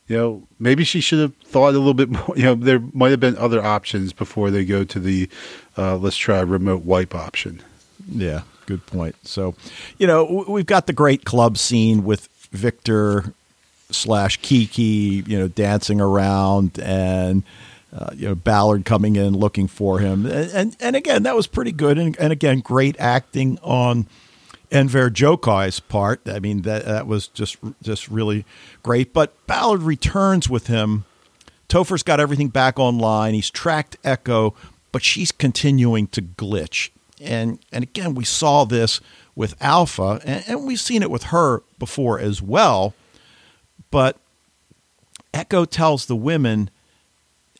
you 0.09 0.17
know 0.17 0.49
maybe 0.59 0.85
she 0.85 1.01
should 1.01 1.19
have 1.19 1.35
thought 1.37 1.75
a 1.75 1.79
little 1.79 1.95
bit 1.95 2.09
more. 2.11 2.33
You 2.37 2.45
know, 2.45 2.55
there 2.55 2.81
might 2.93 3.11
have 3.11 3.21
been 3.21 3.37
other 3.37 3.63
options 3.63 4.13
before 4.13 4.51
they 4.51 4.65
go 4.65 4.85
to 4.85 5.01
the 5.01 5.29
uh, 5.77 5.97
let's 5.97 6.17
try 6.17 6.39
a 6.39 6.47
remote 6.47 6.85
wipe 6.85 7.15
option. 7.15 7.63
Yeah, 8.09 8.43
good 8.67 8.87
point. 8.87 9.17
So, 9.27 9.55
you 9.99 10.07
know, 10.07 10.45
we've 10.49 10.67
got 10.67 10.87
the 10.87 10.93
great 10.93 11.25
club 11.25 11.59
scene 11.59 12.05
with 12.05 12.29
Victor 12.53 13.33
slash 13.91 14.39
Kiki, 14.39 15.25
you 15.27 15.39
know, 15.39 15.49
dancing 15.49 16.01
around 16.01 16.79
and. 16.79 17.43
Uh, 17.97 18.11
you 18.15 18.29
know 18.29 18.35
Ballard 18.35 18.85
coming 18.85 19.17
in 19.17 19.33
looking 19.33 19.69
for 19.69 20.01
him, 20.01 20.27
and 20.27 20.51
and, 20.51 20.77
and 20.81 20.97
again 20.97 21.23
that 21.23 21.35
was 21.35 21.47
pretty 21.47 21.73
good, 21.73 21.97
and, 21.97 22.19
and 22.19 22.31
again 22.31 22.59
great 22.61 22.99
acting 22.99 23.59
on 23.63 24.07
Enver 24.71 25.09
Gjokaj's 25.09 25.81
part. 25.81 26.21
I 26.27 26.41
mean 26.41 26.63
that 26.63 26.85
that 26.85 27.07
was 27.07 27.29
just 27.29 27.57
just 27.83 28.09
really 28.09 28.45
great. 28.83 29.15
But 29.15 29.33
Ballard 29.47 29.83
returns 29.83 30.51
with 30.51 30.67
him. 30.67 31.05
Topher's 31.69 32.03
got 32.03 32.21
everything 32.21 32.49
back 32.49 32.79
online. 32.79 33.33
He's 33.33 33.51
tracked 33.51 33.97
Echo, 34.05 34.55
but 34.97 35.05
she's 35.05 35.31
continuing 35.31 36.07
to 36.07 36.23
glitch. 36.23 36.89
And 37.21 37.59
and 37.71 37.85
again, 37.85 38.15
we 38.15 38.25
saw 38.25 38.65
this 38.65 38.99
with 39.35 39.55
Alpha, 39.61 40.23
and, 40.25 40.43
and 40.49 40.67
we've 40.67 40.81
seen 40.81 41.03
it 41.03 41.11
with 41.11 41.25
her 41.25 41.63
before 41.79 42.19
as 42.19 42.41
well. 42.41 42.95
But 43.91 44.17
Echo 45.35 45.67
tells 45.67 46.07
the 46.07 46.17
women 46.17 46.71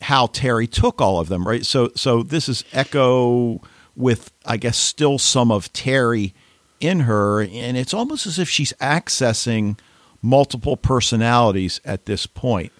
how 0.01 0.25
Terry 0.25 0.65
took 0.65 0.99
all 0.99 1.19
of 1.19 1.29
them, 1.29 1.47
right? 1.47 1.63
So 1.63 1.91
so 1.93 2.23
this 2.23 2.49
is 2.49 2.65
Echo 2.73 3.61
with 3.95 4.31
I 4.43 4.57
guess 4.57 4.75
still 4.75 5.19
some 5.19 5.51
of 5.51 5.71
Terry 5.73 6.33
in 6.79 7.01
her 7.01 7.43
and 7.43 7.77
it's 7.77 7.93
almost 7.93 8.25
as 8.25 8.39
if 8.39 8.49
she's 8.49 8.73
accessing 8.81 9.77
multiple 10.23 10.75
personalities 10.75 11.81
at 11.85 12.07
this 12.07 12.25
point. 12.25 12.71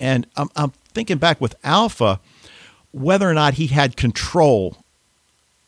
And 0.00 0.26
I'm 0.34 0.48
I'm 0.56 0.72
thinking 0.92 1.18
back 1.18 1.40
with 1.40 1.54
Alpha 1.62 2.18
whether 2.92 3.28
or 3.28 3.34
not 3.34 3.54
he 3.54 3.68
had 3.68 3.96
control 3.96 4.76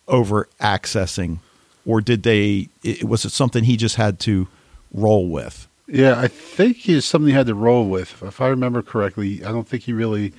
over 0.07 0.49
accessing 0.61 1.39
or 1.87 2.01
did 2.01 2.23
they 2.23 2.69
it, 2.83 3.05
was 3.05 3.25
it 3.25 3.31
something 3.31 3.65
he 3.65 3.77
just 3.77 3.97
had 3.97 4.19
to 4.21 4.49
roll 4.93 5.29
with? 5.29 5.69
Yeah, 5.87 6.19
I 6.19 6.29
think 6.29 6.79
he 6.79 6.97
it's 6.97 7.07
something 7.07 7.29
he 7.29 7.35
had 7.35 7.47
to 7.47 7.55
roll 7.55 7.89
with. 7.89 8.23
If 8.23 8.41
I 8.41 8.49
remember 8.49 8.83
correctly, 8.83 9.45
I 9.45 9.53
don't 9.53 9.69
think 9.69 9.83
he 9.83 9.93
really 9.93 10.33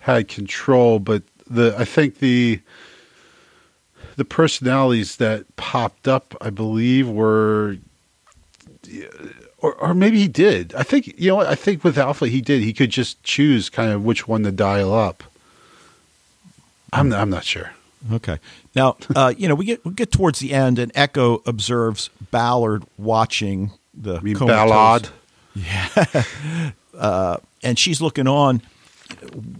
had 0.00 0.28
control, 0.28 0.98
but 0.98 1.22
the 1.48 1.74
I 1.78 1.84
think 1.84 2.18
the 2.18 2.60
the 4.16 4.24
personalities 4.24 5.16
that 5.16 5.56
popped 5.56 6.06
up, 6.06 6.36
I 6.40 6.50
believe, 6.50 7.08
were 7.08 7.78
or 9.58 9.74
or 9.74 9.94
maybe 9.94 10.18
he 10.18 10.28
did. 10.28 10.74
I 10.74 10.82
think 10.82 11.18
you 11.18 11.30
know 11.30 11.40
I 11.40 11.54
think 11.54 11.82
with 11.82 11.96
Alpha 11.96 12.28
he 12.28 12.42
did. 12.42 12.62
He 12.62 12.74
could 12.74 12.90
just 12.90 13.22
choose 13.22 13.70
kind 13.70 13.92
of 13.92 14.04
which 14.04 14.28
one 14.28 14.42
to 14.42 14.52
dial 14.52 14.92
up. 14.92 15.24
I'm 16.92 17.12
I'm 17.12 17.30
not 17.30 17.44
sure. 17.44 17.72
Okay. 18.12 18.38
Now, 18.74 18.96
uh, 19.14 19.34
you 19.36 19.48
know, 19.48 19.54
we 19.54 19.64
get 19.66 19.84
we 19.84 19.92
get 19.92 20.10
towards 20.10 20.38
the 20.38 20.52
end, 20.52 20.78
and 20.78 20.90
Echo 20.94 21.42
observes 21.46 22.10
Ballard 22.30 22.84
watching 22.98 23.72
the 23.94 24.16
I 24.16 24.20
mean 24.20 24.36
comatose- 24.36 24.70
Ballard. 24.70 25.08
uh, 26.98 27.36
and 27.62 27.78
she's 27.78 28.00
looking 28.00 28.26
on. 28.26 28.62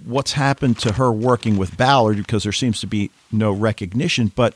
What's 0.05 0.33
happened 0.33 0.79
to 0.79 0.93
her 0.93 1.11
working 1.13 1.59
with 1.59 1.77
Ballard 1.77 2.17
because 2.17 2.45
there 2.45 2.53
seems 2.53 2.81
to 2.81 2.87
be 2.87 3.11
no 3.33 3.53
recognition. 3.53 4.31
But 4.35 4.55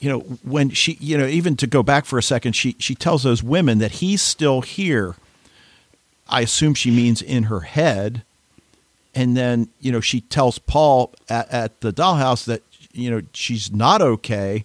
you 0.00 0.08
know, 0.08 0.20
when 0.42 0.70
she, 0.70 0.96
you 1.00 1.18
know, 1.18 1.26
even 1.26 1.56
to 1.56 1.66
go 1.66 1.82
back 1.82 2.06
for 2.06 2.18
a 2.18 2.22
second, 2.22 2.54
she 2.54 2.74
she 2.78 2.94
tells 2.94 3.22
those 3.22 3.42
women 3.42 3.78
that 3.78 3.92
he's 3.92 4.22
still 4.22 4.62
here. 4.62 5.16
I 6.28 6.40
assume 6.42 6.74
she 6.74 6.90
means 6.90 7.20
in 7.20 7.44
her 7.44 7.60
head, 7.60 8.22
and 9.14 9.36
then 9.36 9.68
you 9.80 9.90
know 9.92 10.00
she 10.00 10.20
tells 10.22 10.58
Paul 10.58 11.12
at, 11.28 11.50
at 11.50 11.80
the 11.80 11.92
dollhouse 11.92 12.44
that 12.46 12.62
you 12.92 13.10
know 13.10 13.22
she's 13.32 13.72
not 13.72 14.00
okay, 14.02 14.64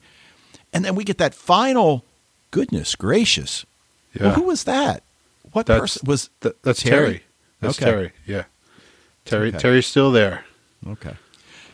and 0.74 0.84
then 0.86 0.96
we 0.96 1.04
get 1.04 1.18
that 1.18 1.34
final. 1.34 2.04
Goodness 2.52 2.96
gracious! 2.96 3.66
Yeah. 4.14 4.24
Well, 4.28 4.34
who 4.36 4.44
was 4.44 4.64
that? 4.64 5.04
What 5.52 5.66
That's- 5.66 5.82
person 5.96 6.08
was 6.08 6.30
Th- 6.42 6.56
that's 6.64 6.82
Terry? 6.82 7.06
Terry. 7.06 7.24
That's 7.62 7.78
Okay. 7.82 7.92
Terry. 7.92 8.12
Yeah. 8.26 8.44
Terry 9.26 9.48
Okay. 9.50 9.58
Terry's 9.58 9.86
still 9.88 10.12
there. 10.12 10.46
Okay. 10.88 11.14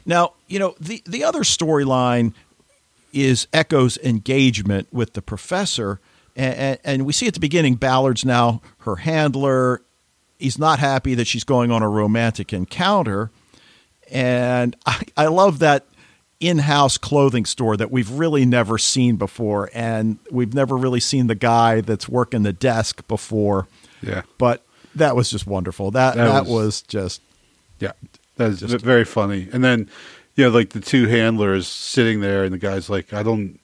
Now, 0.05 0.33
you 0.47 0.57
know, 0.59 0.75
the, 0.79 1.03
the 1.05 1.23
other 1.23 1.41
storyline 1.41 2.33
is 3.13 3.47
Echo's 3.53 3.97
engagement 3.97 4.87
with 4.91 5.13
the 5.13 5.21
professor. 5.21 5.99
And, 6.35 6.55
and, 6.55 6.79
and 6.83 7.05
we 7.05 7.13
see 7.13 7.27
at 7.27 7.33
the 7.33 7.39
beginning, 7.39 7.75
Ballard's 7.75 8.23
now 8.25 8.61
her 8.79 8.97
handler. 8.97 9.81
He's 10.41 10.57
not 10.59 10.79
happy 10.79 11.15
that 11.15 11.27
she's 11.27 11.43
going 11.43 11.71
on 11.71 11.81
a 11.83 11.89
romantic 11.89 12.51
encounter. 12.53 13.29
And 14.09 14.75
I, 14.85 15.01
I 15.15 15.25
love 15.27 15.59
that 15.59 15.85
in 16.39 16.57
house 16.57 16.97
clothing 16.97 17.45
store 17.45 17.77
that 17.77 17.91
we've 17.91 18.09
really 18.11 18.45
never 18.45 18.77
seen 18.77 19.15
before. 19.15 19.69
And 19.73 20.17
we've 20.31 20.53
never 20.53 20.75
really 20.75 20.99
seen 20.99 21.27
the 21.27 21.35
guy 21.35 21.81
that's 21.81 22.09
working 22.09 22.43
the 22.43 22.53
desk 22.53 23.07
before. 23.07 23.67
Yeah. 24.01 24.23
But 24.37 24.65
that 24.95 25.15
was 25.15 25.29
just 25.29 25.45
wonderful. 25.47 25.91
That, 25.91 26.15
that, 26.15 26.25
That 26.25 26.41
was, 26.45 26.49
was- 26.49 26.81
just 26.81 27.21
Yeah, 27.79 27.91
that's 28.37 28.59
Just- 28.59 28.83
very 28.83 29.05
funny. 29.05 29.47
And 29.53 29.63
then, 29.63 29.89
you 30.35 30.45
know, 30.45 30.49
like 30.49 30.69
the 30.71 30.79
two 30.79 31.07
handlers 31.07 31.67
sitting 31.67 32.21
there, 32.21 32.43
and 32.43 32.53
the 32.53 32.57
guy's 32.57 32.89
like, 32.89 33.13
"I 33.13 33.21
don't, 33.21 33.59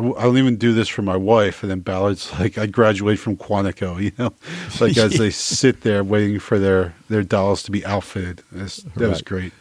I 0.00 0.02
w- 0.02 0.16
I 0.18 0.22
don't 0.22 0.38
even 0.38 0.56
do 0.56 0.72
this 0.72 0.88
for 0.88 1.02
my 1.02 1.16
wife." 1.16 1.62
And 1.62 1.70
then 1.70 1.80
Ballard's 1.80 2.32
like, 2.40 2.56
"I 2.58 2.66
graduate 2.66 3.18
from 3.18 3.36
Quantico," 3.36 4.00
you 4.02 4.12
know, 4.18 4.32
like 4.80 4.96
as 4.96 5.18
they 5.18 5.30
sit 5.54 5.82
there 5.82 6.02
waiting 6.02 6.38
for 6.40 6.58
their 6.58 6.94
their 7.08 7.22
dolls 7.22 7.62
to 7.64 7.70
be 7.70 7.84
outfitted. 7.84 8.42
That's, 8.50 8.78
that 8.96 9.08
was 9.08 9.22
great. 9.22 9.52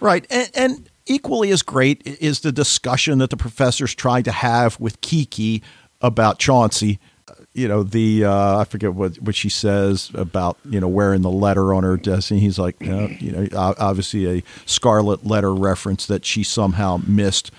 Right. 0.00 0.26
And, 0.28 0.50
and 0.54 0.90
equally 1.06 1.50
as 1.50 1.62
great 1.62 2.06
is 2.06 2.40
the 2.40 2.52
discussion 2.52 3.18
that 3.18 3.30
the 3.30 3.36
professor's 3.36 3.94
trying 3.94 4.24
to 4.24 4.32
have 4.32 4.78
with 4.78 5.00
Kiki 5.00 5.62
about 6.02 6.38
Chaucer. 6.38 6.98
Uh, 7.28 7.32
You 7.54 7.66
know, 7.66 7.82
the, 7.82 8.26
uh, 8.26 8.58
I 8.58 8.64
forget 8.64 8.92
what, 8.92 9.16
what 9.22 9.34
she 9.34 9.48
says 9.48 10.10
about, 10.12 10.58
you 10.68 10.78
know, 10.80 10.88
wearing 10.88 11.22
the 11.22 11.30
letter 11.30 11.72
on 11.72 11.82
her 11.84 11.96
desk. 11.96 12.30
And 12.30 12.40
he's 12.40 12.58
like, 12.58 12.76
you 12.80 12.90
know, 12.90 13.06
you 13.18 13.32
know, 13.32 13.48
obviously 13.56 14.38
a 14.38 14.42
scarlet 14.66 15.24
letter 15.24 15.54
reference 15.54 16.04
that 16.06 16.26
she 16.26 16.42
somehow 16.44 17.00
missed. 17.06 17.50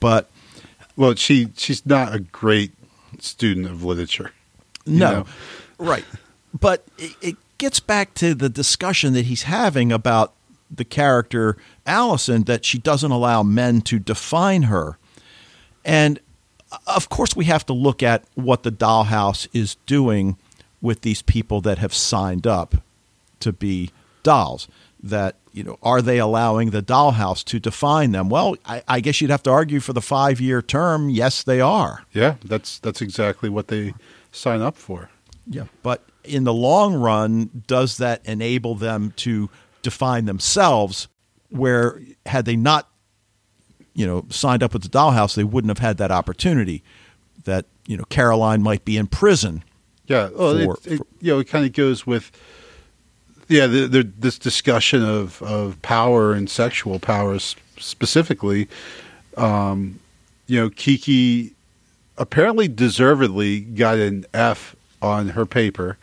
But 0.00 0.30
Well, 0.96 1.14
she 1.14 1.48
she's 1.56 1.84
not 1.84 2.14
a 2.14 2.20
great 2.20 2.72
student 3.18 3.66
of 3.66 3.84
literature. 3.84 4.32
No, 4.86 5.10
know? 5.10 5.26
right. 5.78 6.04
But 6.58 6.84
it, 6.98 7.12
it 7.20 7.36
gets 7.58 7.80
back 7.80 8.14
to 8.14 8.34
the 8.34 8.48
discussion 8.48 9.12
that 9.14 9.26
he's 9.26 9.44
having 9.44 9.90
about 9.90 10.32
the 10.70 10.84
character 10.84 11.56
Allison 11.86 12.44
that 12.44 12.64
she 12.64 12.78
doesn't 12.78 13.10
allow 13.10 13.42
men 13.42 13.80
to 13.82 13.98
define 13.98 14.64
her. 14.64 14.98
And 15.84 16.18
uh, 16.70 16.78
of 16.86 17.08
course, 17.08 17.36
we 17.36 17.46
have 17.46 17.66
to 17.66 17.72
look 17.72 18.02
at 18.02 18.24
what 18.34 18.62
the 18.62 18.72
dollhouse 18.72 19.48
is 19.52 19.76
doing 19.86 20.36
with 20.80 21.00
these 21.00 21.22
people 21.22 21.60
that 21.62 21.78
have 21.78 21.94
signed 21.94 22.46
up 22.46 22.76
to 23.40 23.52
be 23.52 23.90
dolls. 24.22 24.68
That, 25.06 25.36
you 25.52 25.62
know, 25.62 25.78
are 25.82 26.00
they 26.00 26.18
allowing 26.18 26.70
the 26.70 26.82
dollhouse 26.82 27.44
to 27.44 27.60
define 27.60 28.12
them? 28.12 28.30
Well, 28.30 28.56
I, 28.64 28.82
I 28.88 29.00
guess 29.00 29.20
you'd 29.20 29.30
have 29.30 29.42
to 29.42 29.50
argue 29.50 29.80
for 29.80 29.92
the 29.92 30.00
five 30.00 30.40
year 30.40 30.62
term. 30.62 31.10
Yes, 31.10 31.42
they 31.42 31.60
are. 31.60 32.04
Yeah, 32.14 32.36
that's 32.42 32.78
that's 32.78 33.02
exactly 33.02 33.50
what 33.50 33.68
they 33.68 33.92
sign 34.32 34.62
up 34.62 34.76
for. 34.76 35.10
Yeah. 35.46 35.64
But 35.82 36.04
in 36.24 36.44
the 36.44 36.54
long 36.54 36.94
run, 36.94 37.64
does 37.66 37.98
that 37.98 38.24
enable 38.24 38.76
them 38.76 39.12
to 39.16 39.50
define 39.82 40.24
themselves 40.24 41.08
where 41.50 42.00
had 42.24 42.46
they 42.46 42.56
not, 42.56 42.88
you 43.92 44.06
know, 44.06 44.24
signed 44.30 44.62
up 44.62 44.72
with 44.72 44.82
the 44.82 44.88
dollhouse, 44.88 45.34
they 45.34 45.44
wouldn't 45.44 45.70
have 45.70 45.86
had 45.86 45.98
that 45.98 46.10
opportunity 46.10 46.82
that, 47.44 47.66
you 47.86 47.98
know, 47.98 48.04
Caroline 48.04 48.62
might 48.62 48.86
be 48.86 48.96
in 48.96 49.06
prison. 49.06 49.62
Yeah, 50.06 50.30
well, 50.34 50.54
For- 50.64 50.90
it, 50.90 51.00
it, 51.00 51.06
you 51.20 51.34
know, 51.34 51.40
it 51.40 51.48
kind 51.48 51.66
of 51.66 51.72
goes 51.74 52.06
with, 52.06 52.32
yeah, 53.48 53.66
the, 53.66 53.86
the, 53.86 54.02
this 54.02 54.38
discussion 54.38 55.02
of, 55.02 55.42
of 55.42 55.80
power 55.82 56.32
and 56.32 56.48
sexual 56.48 56.98
power 56.98 57.38
specifically. 57.38 58.68
Um, 59.36 60.00
you 60.46 60.60
know, 60.60 60.70
Kiki 60.70 61.54
apparently 62.16 62.68
deservedly 62.68 63.60
got 63.60 63.98
an 63.98 64.24
F 64.32 64.76
on 65.02 65.30
her 65.30 65.44
paper, 65.44 65.98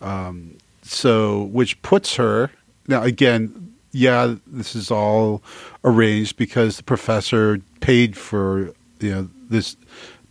um, 0.00 0.56
so 0.82 1.44
which 1.44 1.80
puts 1.82 2.16
her 2.16 2.50
now 2.86 3.02
again. 3.02 3.62
Yeah, 3.92 4.34
this 4.46 4.76
is 4.76 4.90
all 4.90 5.42
arranged 5.82 6.36
because 6.36 6.76
the 6.76 6.82
professor 6.82 7.60
paid 7.80 8.16
for 8.16 8.74
you 9.00 9.10
know 9.10 9.28
this 9.48 9.76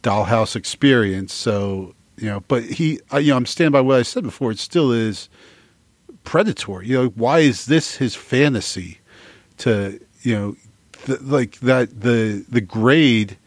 dollhouse 0.03 0.56
experience. 0.56 1.34
So 1.34 1.95
you 2.18 2.30
know, 2.30 2.41
but 2.41 2.64
he, 2.64 2.99
you 3.14 3.32
know, 3.32 3.38
I'm 3.38 3.45
standing 3.45 3.72
by 3.72 3.82
what 3.82 3.99
I 3.99 4.03
said 4.03 4.24
before. 4.24 4.51
It 4.51 4.60
still 4.60 4.91
is 4.91 5.30
predatory. 6.26 6.88
You 6.88 7.04
know, 7.04 7.08
why 7.10 7.40
is 7.40 7.66
this 7.66 7.96
his 7.96 8.16
fantasy 8.16 9.00
to 9.60 10.00
you 10.22 10.36
know 10.36 10.56
the, 11.06 11.22
like 11.22 11.60
that 11.62 12.02
the 12.02 12.46
the 12.50 12.62
grade 12.62 13.38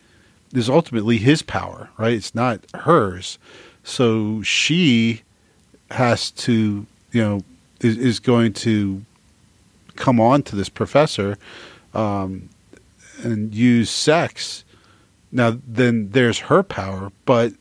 is 0.52 0.70
ultimately 0.70 1.18
his 1.18 1.42
power, 1.42 1.90
right? 1.98 2.14
It's 2.14 2.34
not 2.34 2.60
hers. 2.74 3.38
So 3.84 4.42
she 4.42 5.22
has 5.90 6.30
to, 6.32 6.86
you 7.12 7.22
know, 7.22 7.42
is, 7.80 7.96
is 7.96 8.20
going 8.20 8.52
to 8.54 9.02
come 9.96 10.20
on 10.20 10.42
to 10.44 10.56
this 10.56 10.68
professor 10.68 11.36
um, 11.94 12.48
and 13.22 13.54
use 13.54 13.90
sex. 13.90 14.64
Now, 15.32 15.58
then 15.66 16.10
there's 16.10 16.38
her 16.38 16.62
power, 16.62 17.12
but 17.24 17.52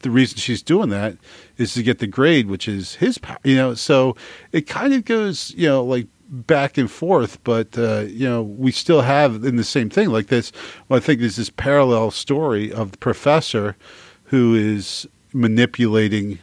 the 0.00 0.10
reason 0.10 0.38
she's 0.38 0.62
doing 0.62 0.88
that 0.90 1.16
is 1.62 1.74
to 1.74 1.82
get 1.82 1.98
the 1.98 2.06
grade, 2.06 2.48
which 2.48 2.68
is 2.68 2.96
his 2.96 3.18
power. 3.18 3.38
You 3.44 3.56
know, 3.56 3.74
so 3.74 4.16
it 4.52 4.66
kind 4.66 4.92
of 4.92 5.04
goes, 5.04 5.54
you 5.56 5.68
know, 5.68 5.84
like 5.84 6.06
back 6.28 6.78
and 6.78 6.90
forth, 6.90 7.42
but 7.44 7.78
uh, 7.78 8.04
you 8.08 8.28
know, 8.28 8.42
we 8.42 8.72
still 8.72 9.02
have 9.02 9.44
in 9.44 9.56
the 9.56 9.64
same 9.64 9.88
thing 9.90 10.10
like 10.10 10.26
this. 10.26 10.52
Well, 10.88 10.98
I 10.98 11.00
think 11.00 11.20
there's 11.20 11.36
this 11.36 11.50
parallel 11.50 12.10
story 12.10 12.72
of 12.72 12.92
the 12.92 12.98
professor 12.98 13.76
who 14.24 14.54
is 14.54 15.06
manipulating 15.32 16.38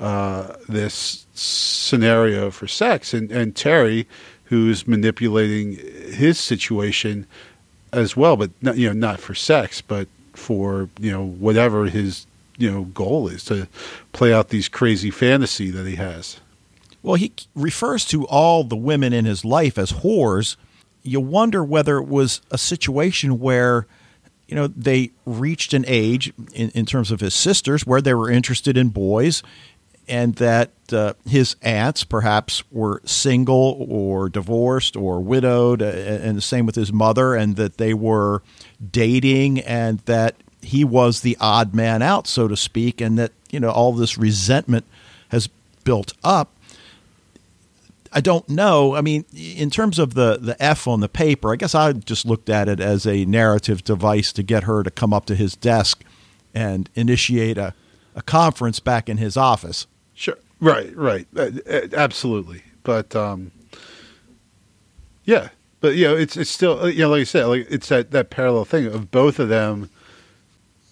uh, 0.00 0.54
this 0.68 1.26
scenario 1.34 2.50
for 2.50 2.66
sex, 2.66 3.14
and 3.14 3.30
and 3.30 3.54
Terry 3.54 4.08
who's 4.44 4.86
manipulating 4.86 5.76
his 6.12 6.38
situation 6.38 7.26
as 7.92 8.16
well, 8.16 8.36
but 8.36 8.50
not, 8.60 8.76
you 8.76 8.86
know, 8.86 8.92
not 8.92 9.20
for 9.20 9.34
sex, 9.34 9.80
but 9.80 10.06
for 10.32 10.88
you 10.98 11.10
know 11.10 11.24
whatever 11.24 11.86
his 11.86 12.26
you 12.56 12.70
know 12.70 12.84
goal 12.84 13.28
is 13.28 13.44
to 13.44 13.68
play 14.12 14.32
out 14.32 14.48
these 14.48 14.68
crazy 14.68 15.10
fantasy 15.10 15.70
that 15.70 15.86
he 15.86 15.96
has. 15.96 16.40
Well, 17.02 17.16
he 17.16 17.32
refers 17.54 18.04
to 18.06 18.26
all 18.26 18.64
the 18.64 18.76
women 18.76 19.12
in 19.12 19.26
his 19.26 19.44
life 19.44 19.76
as 19.76 19.92
whores. 19.92 20.56
You 21.02 21.20
wonder 21.20 21.62
whether 21.62 21.98
it 21.98 22.08
was 22.08 22.40
a 22.50 22.56
situation 22.56 23.38
where, 23.38 23.86
you 24.48 24.54
know, 24.54 24.68
they 24.68 25.10
reached 25.26 25.74
an 25.74 25.84
age 25.86 26.32
in, 26.54 26.70
in 26.70 26.86
terms 26.86 27.10
of 27.10 27.20
his 27.20 27.34
sisters 27.34 27.86
where 27.86 28.00
they 28.00 28.14
were 28.14 28.30
interested 28.30 28.78
in 28.78 28.88
boys, 28.88 29.42
and 30.08 30.36
that 30.36 30.70
uh, 30.92 31.12
his 31.26 31.56
aunts 31.62 32.04
perhaps 32.04 32.62
were 32.70 33.02
single 33.04 33.86
or 33.88 34.30
divorced 34.30 34.96
or 34.96 35.20
widowed, 35.20 35.82
and 35.82 36.36
the 36.36 36.42
same 36.42 36.64
with 36.64 36.74
his 36.74 36.92
mother, 36.92 37.34
and 37.34 37.56
that 37.56 37.76
they 37.76 37.92
were 37.92 38.42
dating, 38.90 39.60
and 39.60 39.98
that 40.00 40.36
he 40.66 40.84
was 40.84 41.20
the 41.20 41.36
odd 41.40 41.74
man 41.74 42.02
out, 42.02 42.26
so 42.26 42.48
to 42.48 42.56
speak, 42.56 43.00
and 43.00 43.18
that 43.18 43.32
you 43.50 43.60
know 43.60 43.70
all 43.70 43.92
this 43.92 44.18
resentment 44.18 44.84
has 45.28 45.48
built 45.84 46.14
up. 46.22 46.50
I 48.12 48.20
don't 48.20 48.48
know. 48.48 48.94
I 48.94 49.00
mean, 49.00 49.24
in 49.34 49.70
terms 49.70 49.98
of 49.98 50.14
the 50.14 50.38
the 50.40 50.60
F 50.62 50.86
on 50.86 51.00
the 51.00 51.08
paper, 51.08 51.52
I 51.52 51.56
guess 51.56 51.74
I 51.74 51.92
just 51.92 52.24
looked 52.24 52.48
at 52.48 52.68
it 52.68 52.80
as 52.80 53.06
a 53.06 53.24
narrative 53.24 53.82
device 53.82 54.32
to 54.34 54.42
get 54.42 54.64
her 54.64 54.82
to 54.82 54.90
come 54.90 55.12
up 55.12 55.26
to 55.26 55.34
his 55.34 55.56
desk 55.56 56.04
and 56.54 56.88
initiate 56.94 57.58
a, 57.58 57.74
a 58.14 58.22
conference 58.22 58.78
back 58.78 59.08
in 59.08 59.16
his 59.16 59.36
office. 59.36 59.88
Sure. 60.14 60.38
Right. 60.60 60.96
Right. 60.96 61.26
Uh, 61.36 61.50
uh, 61.68 61.80
absolutely. 61.94 62.62
But 62.84 63.16
um, 63.16 63.50
yeah. 65.24 65.48
But 65.80 65.96
you 65.96 66.04
know, 66.04 66.16
it's 66.16 66.36
it's 66.36 66.50
still 66.50 66.84
uh, 66.84 66.86
you 66.86 67.00
know, 67.00 67.10
like 67.10 67.22
I 67.22 67.24
said, 67.24 67.46
like 67.46 67.66
it's 67.68 67.88
that 67.88 68.12
that 68.12 68.30
parallel 68.30 68.64
thing 68.64 68.86
of 68.86 69.10
both 69.10 69.38
of 69.38 69.48
them 69.48 69.90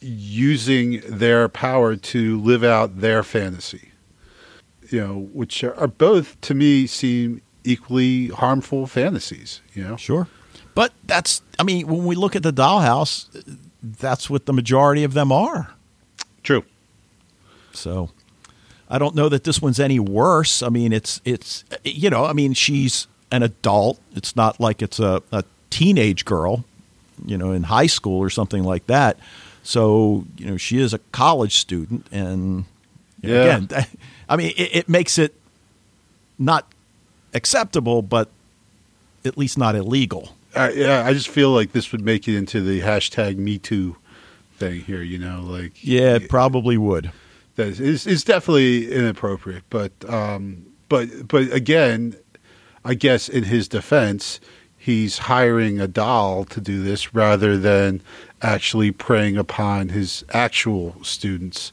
using 0.03 1.01
their 1.07 1.49
power 1.49 1.97
to 1.97 2.41
live 2.41 2.65
out 2.65 3.01
their 3.01 3.23
fantasy 3.23 3.93
you 4.93 5.01
know, 5.01 5.29
which 5.33 5.65
are 5.65 5.89
both 5.89 6.41
to 6.43 6.55
me 6.55 6.87
seem 6.87 7.41
equally 7.65 8.29
harmful 8.29 8.87
fantasies. 8.87 9.63
You 9.75 9.85
know, 9.85 9.97
sure, 9.97 10.29
but 10.75 10.93
that's 11.05 11.41
I 11.59 11.63
mean, 11.63 11.87
when 11.87 12.05
we 12.05 12.15
look 12.15 12.37
at 12.37 12.43
the 12.43 12.53
dollhouse, 12.53 13.27
that's 13.83 14.29
what 14.29 14.47
the 14.47 14.53
majority 14.53 15.03
of 15.03 15.15
them 15.15 15.33
are. 15.33 15.75
True. 16.43 16.65
So, 17.73 18.11
I 18.91 18.99
don't 18.99 19.15
know 19.15 19.31
that 19.31 19.45
this 19.45 19.63
one's 19.63 19.81
any 19.81 19.99
worse. 19.99 20.63
I 20.63 20.69
mean, 20.69 20.93
it's 20.93 21.21
it's 21.25 21.65
you 21.85 22.11
know, 22.11 22.27
I 22.27 22.35
mean, 22.35 22.53
she's 22.53 23.07
an 23.31 23.43
adult. 23.43 23.99
It's 24.15 24.37
not 24.37 24.61
like 24.61 24.83
it's 24.83 25.01
a, 25.01 25.23
a 25.33 25.43
teenage 25.71 26.27
girl, 26.27 26.65
you 27.25 27.39
know, 27.39 27.53
in 27.53 27.65
high 27.65 27.87
school 27.87 28.19
or 28.19 28.29
something 28.29 28.63
like 28.63 28.87
that. 28.89 29.19
So, 29.63 30.25
you 30.37 30.47
know, 30.47 30.57
she 30.57 30.79
is 30.79 30.93
a 30.93 30.99
college 31.13 31.57
student, 31.57 32.07
and 32.11 32.65
yeah. 33.21 33.57
again, 33.57 33.87
I 34.29 34.37
mean, 34.37 34.53
it, 34.57 34.77
it 34.77 34.89
makes 34.89 35.19
it 35.19 35.35
not 36.39 36.67
acceptable, 37.35 38.03
but 38.03 38.29
at 39.25 39.39
least 39.39 39.57
not 39.57 39.75
illegal. 39.75 40.35
Uh, 40.55 40.71
yeah, 40.75 41.05
I 41.07 41.13
just 41.13 41.29
feel 41.29 41.51
like 41.51 41.73
this 41.73 41.93
would 41.93 42.03
make 42.03 42.29
it 42.29 42.37
into 42.37 42.61
the 42.61 42.81
hashtag 42.81 43.37
Me 43.37 43.59
Too 43.59 43.97
thing 44.57 44.81
here. 44.83 45.03
You 45.03 45.19
know, 45.19 45.43
like 45.43 45.83
yeah, 45.83 46.17
it 46.17 46.29
probably 46.29 46.77
would. 46.77 47.13
That 47.57 47.81
is, 47.81 48.07
it's 48.07 48.25
definitely 48.25 48.93
inappropriate, 48.93 49.65
but 49.71 49.93
um, 50.09 50.67
but 50.89 51.29
but 51.29 51.53
again, 51.53 52.17
I 52.85 52.95
guess 52.95 53.29
in 53.29 53.45
his 53.45 53.69
defense, 53.69 54.41
he's 54.77 55.19
hiring 55.19 55.81
a 55.81 55.87
doll 55.87 56.45
to 56.47 56.61
do 56.61 56.83
this 56.83 57.15
rather 57.15 57.57
than 57.57 58.03
actually 58.43 58.91
preying 58.91 59.37
upon 59.37 59.91
his 59.91 60.25
actual 60.31 60.97
students. 61.03 61.73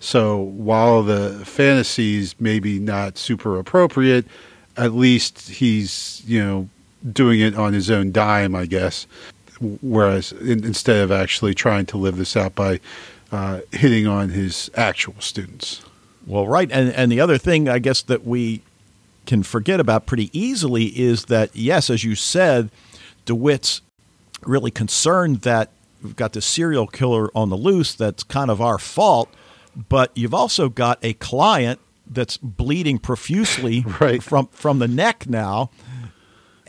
So 0.00 0.38
while 0.38 1.02
the 1.02 1.42
fantasies 1.44 2.34
maybe 2.38 2.78
not 2.78 3.18
super 3.18 3.58
appropriate, 3.58 4.26
at 4.76 4.92
least 4.92 5.48
he's 5.48 6.22
you 6.26 6.42
know 6.42 6.68
doing 7.12 7.40
it 7.40 7.54
on 7.54 7.72
his 7.72 7.90
own 7.90 8.12
dime, 8.12 8.54
I 8.54 8.66
guess. 8.66 9.06
Whereas 9.80 10.32
in, 10.32 10.64
instead 10.64 11.02
of 11.02 11.10
actually 11.10 11.54
trying 11.54 11.86
to 11.86 11.96
live 11.96 12.16
this 12.16 12.36
out 12.36 12.54
by 12.54 12.80
uh, 13.32 13.60
hitting 13.72 14.06
on 14.06 14.28
his 14.28 14.70
actual 14.74 15.14
students. 15.18 15.82
Well, 16.26 16.46
right, 16.46 16.70
and 16.70 16.92
and 16.92 17.10
the 17.10 17.20
other 17.20 17.38
thing 17.38 17.68
I 17.68 17.78
guess 17.78 18.02
that 18.02 18.26
we 18.26 18.62
can 19.26 19.42
forget 19.42 19.80
about 19.80 20.06
pretty 20.06 20.30
easily 20.38 20.86
is 20.98 21.26
that 21.26 21.54
yes, 21.54 21.90
as 21.90 22.04
you 22.04 22.14
said, 22.14 22.70
DeWitt's 23.24 23.80
really 24.42 24.70
concerned 24.70 25.38
that 25.38 25.70
we've 26.02 26.16
got 26.16 26.32
this 26.32 26.46
serial 26.46 26.86
killer 26.86 27.30
on 27.34 27.50
the 27.50 27.56
loose. 27.56 27.94
That's 27.94 28.22
kind 28.22 28.50
of 28.50 28.60
our 28.60 28.78
fault 28.78 29.28
but 29.88 30.10
you've 30.14 30.34
also 30.34 30.68
got 30.68 30.98
a 31.02 31.12
client 31.14 31.80
that's 32.06 32.36
bleeding 32.38 32.98
profusely 32.98 33.84
right. 34.00 34.22
from 34.22 34.46
from 34.48 34.78
the 34.78 34.88
neck 34.88 35.28
now. 35.28 35.70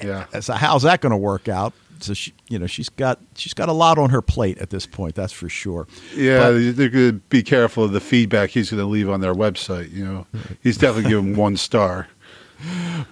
Yeah. 0.03 0.25
So 0.41 0.53
how's 0.53 0.83
that 0.83 1.01
going 1.01 1.11
to 1.11 1.17
work 1.17 1.47
out? 1.47 1.73
So 1.99 2.13
she, 2.13 2.33
you 2.49 2.59
know, 2.59 2.67
she's 2.67 2.89
got 2.89 3.19
she's 3.35 3.53
got 3.53 3.69
a 3.69 3.73
lot 3.73 3.97
on 3.97 4.11
her 4.11 4.21
plate 4.21 4.57
at 4.59 4.69
this 4.69 4.85
point. 4.85 5.15
That's 5.15 5.33
for 5.33 5.49
sure. 5.49 5.87
Yeah, 6.13 6.51
but, 6.51 6.75
they're 6.75 6.89
going 6.89 7.11
to 7.11 7.13
be 7.29 7.41
careful 7.41 7.85
of 7.85 7.93
the 7.93 8.01
feedback 8.01 8.51
he's 8.51 8.69
going 8.69 8.81
to 8.81 8.85
leave 8.85 9.09
on 9.09 9.21
their 9.21 9.33
website. 9.33 9.91
You 9.91 10.05
know, 10.05 10.27
he's 10.61 10.77
definitely 10.77 11.09
giving 11.09 11.35
one 11.35 11.57
star. 11.57 12.07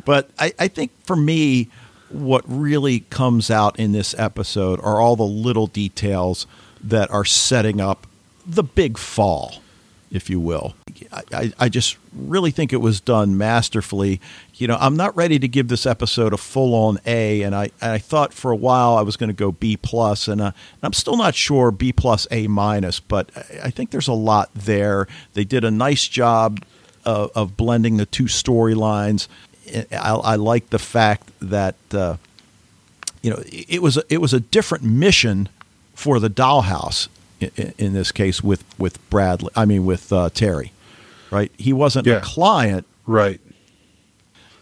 But 0.05 0.29
I, 0.39 0.53
I 0.57 0.67
think 0.67 0.91
for 1.03 1.15
me, 1.15 1.69
what 2.09 2.43
really 2.47 3.01
comes 3.01 3.49
out 3.49 3.79
in 3.79 3.91
this 3.91 4.13
episode 4.17 4.79
are 4.81 4.99
all 4.99 5.15
the 5.15 5.23
little 5.23 5.67
details 5.67 6.47
that 6.83 7.09
are 7.11 7.25
setting 7.25 7.81
up 7.81 8.07
the 8.45 8.63
big 8.63 8.97
fall 8.97 9.61
if 10.15 10.29
you 10.29 10.39
will. 10.39 10.75
I, 11.33 11.51
I 11.59 11.67
just 11.67 11.97
really 12.13 12.51
think 12.51 12.71
it 12.71 12.77
was 12.77 13.01
done 13.01 13.37
masterfully. 13.37 14.21
You 14.53 14.67
know, 14.67 14.77
I'm 14.79 14.95
not 14.95 15.15
ready 15.15 15.39
to 15.39 15.47
give 15.47 15.67
this 15.67 15.85
episode 15.85 16.31
a 16.31 16.37
full 16.37 16.73
on 16.73 16.99
A, 17.05 17.41
and 17.41 17.53
I, 17.53 17.71
I 17.81 17.97
thought 17.97 18.33
for 18.33 18.51
a 18.51 18.55
while 18.55 18.95
I 18.95 19.01
was 19.01 19.17
going 19.17 19.29
to 19.29 19.33
go 19.33 19.51
B 19.51 19.75
plus, 19.75 20.27
and 20.27 20.39
uh, 20.39 20.51
I'm 20.81 20.93
still 20.93 21.17
not 21.17 21.35
sure 21.35 21.69
B 21.71 21.91
plus 21.91 22.27
A 22.31 22.47
minus, 22.47 22.99
but 22.99 23.29
I 23.61 23.69
think 23.69 23.91
there's 23.91 24.07
a 24.07 24.13
lot 24.13 24.49
there. 24.53 25.07
They 25.33 25.43
did 25.43 25.65
a 25.65 25.71
nice 25.71 26.07
job 26.07 26.63
of, 27.03 27.31
of 27.35 27.57
blending 27.57 27.97
the 27.97 28.05
two 28.05 28.25
storylines. 28.25 29.27
I, 29.91 30.13
I 30.13 30.35
like 30.35 30.69
the 30.69 30.79
fact 30.79 31.29
that 31.41 31.75
uh, 31.91 32.17
you 33.21 33.29
know 33.29 33.41
it 33.45 33.81
was 33.81 33.97
a, 33.97 34.03
it 34.09 34.19
was 34.19 34.33
a 34.33 34.39
different 34.39 34.83
mission 34.83 35.49
for 35.93 36.19
the 36.19 36.29
dollhouse 36.29 37.07
in, 37.39 37.73
in 37.77 37.93
this 37.93 38.11
case 38.11 38.43
with 38.43 38.63
with 38.77 39.09
Bradley. 39.09 39.51
I 39.55 39.65
mean 39.65 39.85
with 39.85 40.11
uh, 40.11 40.29
Terry, 40.29 40.71
right? 41.31 41.51
He 41.57 41.73
wasn't 41.73 42.07
yeah. 42.07 42.15
a 42.17 42.21
client, 42.21 42.85
right? 43.05 43.39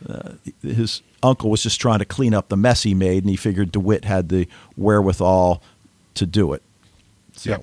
Uh, 0.07 0.33
his 0.61 1.01
uncle 1.21 1.49
was 1.49 1.63
just 1.63 1.79
trying 1.79 1.99
to 1.99 2.05
clean 2.05 2.33
up 2.33 2.49
the 2.49 2.57
mess 2.57 2.83
he 2.83 2.93
made, 2.93 3.23
and 3.23 3.29
he 3.29 3.37
figured 3.37 3.71
DeWitt 3.71 4.05
had 4.05 4.29
the 4.29 4.47
wherewithal 4.75 5.61
to 6.15 6.25
do 6.25 6.53
it. 6.53 6.61
So, 7.33 7.49
yeah. 7.49 7.57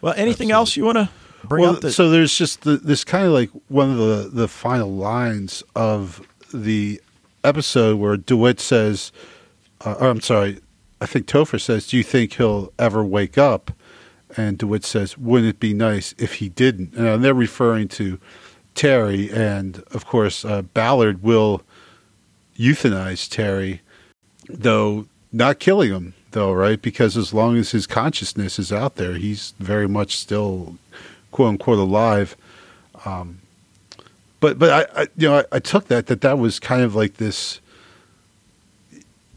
Well, 0.00 0.14
anything 0.16 0.50
Absolutely. 0.50 0.52
else 0.52 0.76
you 0.76 0.84
want 0.84 0.98
to 0.98 1.08
bring 1.46 1.62
well, 1.62 1.74
up? 1.76 1.80
That- 1.82 1.92
so 1.92 2.10
there's 2.10 2.36
just 2.36 2.62
the, 2.62 2.76
this 2.76 3.04
kind 3.04 3.26
of 3.26 3.32
like 3.32 3.50
one 3.68 3.90
of 3.90 3.98
the 3.98 4.30
the 4.32 4.48
final 4.48 4.92
lines 4.92 5.62
of 5.74 6.26
the 6.54 7.00
episode 7.42 7.98
where 7.98 8.16
DeWitt 8.16 8.60
says, 8.60 9.12
uh, 9.84 9.96
or 10.00 10.08
I'm 10.08 10.20
sorry, 10.20 10.60
I 11.00 11.06
think 11.06 11.26
Topher 11.26 11.60
says, 11.60 11.86
"Do 11.86 11.96
you 11.96 12.02
think 12.02 12.34
he'll 12.34 12.72
ever 12.78 13.04
wake 13.04 13.36
up?" 13.36 13.72
And 14.36 14.58
DeWitt 14.58 14.84
says, 14.84 15.16
wouldn't 15.16 15.50
it 15.50 15.60
be 15.60 15.74
nice 15.74 16.14
if 16.18 16.34
he 16.34 16.48
didn't? 16.48 16.94
And 16.94 17.22
they're 17.22 17.34
referring 17.34 17.88
to 17.88 18.18
Terry. 18.74 19.30
And 19.30 19.84
of 19.92 20.06
course, 20.06 20.44
uh, 20.44 20.62
Ballard 20.62 21.22
will 21.22 21.62
euthanize 22.58 23.28
Terry, 23.30 23.80
though 24.48 25.06
not 25.32 25.58
killing 25.58 25.90
him 25.90 26.14
though, 26.32 26.52
right? 26.52 26.80
Because 26.80 27.16
as 27.16 27.32
long 27.32 27.56
as 27.56 27.70
his 27.70 27.86
consciousness 27.86 28.58
is 28.58 28.72
out 28.72 28.96
there, 28.96 29.14
he's 29.14 29.54
very 29.58 29.88
much 29.88 30.16
still 30.16 30.76
quote 31.30 31.48
unquote 31.50 31.78
alive. 31.78 32.36
Um, 33.04 33.40
but 34.44 34.58
but 34.58 34.70
I, 34.70 35.02
I 35.02 35.06
you 35.16 35.28
know 35.28 35.38
I, 35.38 35.44
I, 35.52 35.58
took 35.58 35.88
that 35.88 36.08
that 36.08 36.20
that 36.20 36.38
was 36.38 36.60
kind 36.60 36.82
of 36.82 36.94
like 36.94 37.14
this 37.14 37.60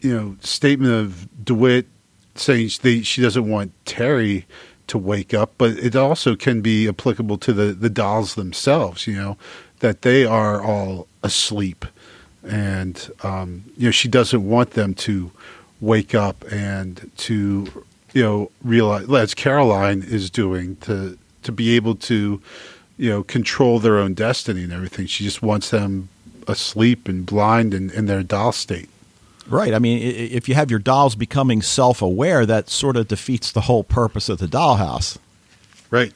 you 0.01 0.13
know 0.13 0.35
statement 0.41 0.91
of 0.91 1.45
DeWitt 1.45 1.87
saying 2.35 2.67
she, 2.67 3.21
doesn't 3.21 3.47
want 3.47 3.71
Terry 3.85 4.45
to 4.87 4.97
wake 4.97 5.33
up, 5.33 5.53
but 5.57 5.71
it 5.71 5.95
also 5.95 6.35
can 6.35 6.59
be 6.59 6.89
applicable 6.89 7.37
to 7.37 7.53
the 7.53 7.71
the 7.71 7.89
dolls 7.89 8.35
themselves. 8.35 9.07
You 9.07 9.15
know 9.15 9.37
that 9.79 10.01
they 10.01 10.25
are 10.25 10.61
all 10.61 11.07
asleep, 11.23 11.85
and 12.43 13.09
um, 13.23 13.63
you 13.77 13.85
know 13.85 13.91
she 13.91 14.09
doesn't 14.09 14.45
want 14.45 14.71
them 14.71 14.93
to 14.95 15.31
wake 15.79 16.13
up 16.15 16.43
and 16.51 17.09
to 17.15 17.85
you 18.11 18.23
know 18.23 18.51
realize 18.61 19.09
as 19.09 19.33
Caroline 19.33 20.03
is 20.03 20.29
doing 20.29 20.75
to 20.81 21.17
to 21.43 21.53
be 21.53 21.77
able 21.77 21.95
to 21.95 22.41
you 22.97 23.09
know 23.09 23.23
control 23.23 23.79
their 23.79 23.97
own 23.97 24.13
destiny 24.13 24.63
and 24.63 24.73
everything. 24.73 25.05
She 25.07 25.23
just 25.23 25.41
wants 25.41 25.69
them 25.69 26.09
asleep 26.47 27.07
and 27.07 27.25
blind 27.25 27.73
and 27.73 27.91
in 27.91 28.05
their 28.05 28.23
doll 28.23 28.51
state. 28.51 28.89
Right. 29.47 29.73
I 29.73 29.79
mean, 29.79 30.01
if 30.01 30.49
you 30.49 30.55
have 30.55 30.69
your 30.69 30.79
dolls 30.79 31.15
becoming 31.15 31.61
self 31.61 32.01
aware, 32.01 32.45
that 32.45 32.69
sort 32.69 32.97
of 32.97 33.07
defeats 33.07 33.51
the 33.51 33.61
whole 33.61 33.83
purpose 33.83 34.27
of 34.27 34.39
the 34.39 34.47
dollhouse. 34.47 35.17
Right. 35.89 36.13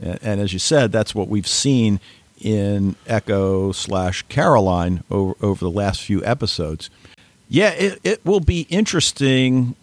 And, 0.00 0.18
and 0.22 0.40
as 0.40 0.52
you 0.52 0.58
said, 0.58 0.92
that's 0.92 1.14
what 1.14 1.28
we've 1.28 1.46
seen 1.46 1.98
in 2.38 2.96
Echo 3.06 3.72
slash 3.72 4.22
Caroline 4.28 5.02
over, 5.10 5.34
over 5.40 5.64
the 5.64 5.70
last 5.70 6.02
few 6.02 6.22
episodes. 6.24 6.90
Yeah, 7.48 7.70
it, 7.70 8.00
it 8.04 8.26
will 8.26 8.40
be 8.40 8.66
interesting 8.68 9.74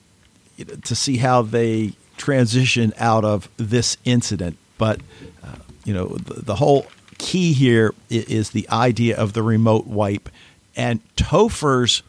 to 0.84 0.96
see 0.96 1.18
how 1.18 1.42
they 1.42 1.94
transition 2.18 2.94
out 2.98 3.26
of 3.26 3.50
this 3.58 3.98
incident. 4.06 4.58
But, 4.78 5.00
uh, 5.44 5.56
you 5.84 5.94
know, 5.94 6.08
the, 6.08 6.42
the 6.42 6.56
whole 6.56 6.88
key 7.18 7.54
here 7.54 7.94
is 8.10 8.52
the 8.52 8.68
idea 8.70 9.16
of 9.18 9.34
the 9.34 9.44
remote 9.44 9.88
wipe 9.88 10.30
and 10.76 11.00
Topher's 11.16 12.04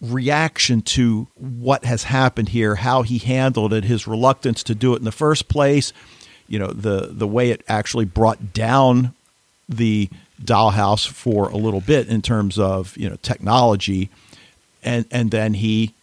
reaction 0.00 0.82
to 0.82 1.26
what 1.34 1.84
has 1.84 2.04
happened 2.04 2.50
here, 2.50 2.76
how 2.76 3.02
he 3.02 3.18
handled 3.18 3.72
it, 3.72 3.84
his 3.84 4.06
reluctance 4.06 4.62
to 4.62 4.74
do 4.74 4.92
it 4.94 4.98
in 4.98 5.04
the 5.04 5.12
first 5.12 5.48
place, 5.48 5.92
you 6.48 6.58
know, 6.58 6.68
the 6.68 7.08
the 7.10 7.26
way 7.26 7.50
it 7.50 7.62
actually 7.68 8.04
brought 8.04 8.52
down 8.52 9.14
the 9.68 10.08
dollhouse 10.42 11.08
for 11.08 11.48
a 11.48 11.56
little 11.56 11.80
bit 11.80 12.08
in 12.08 12.22
terms 12.22 12.58
of, 12.58 12.96
you 12.96 13.08
know, 13.08 13.16
technology 13.22 14.10
and 14.82 15.06
and 15.10 15.30
then 15.30 15.54
he 15.54 15.94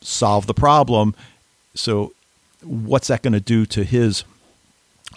solved 0.00 0.48
the 0.48 0.54
problem. 0.54 1.14
So 1.74 2.12
what's 2.62 3.08
that 3.08 3.22
going 3.22 3.32
to 3.32 3.40
do 3.40 3.66
to 3.66 3.84
his 3.84 4.24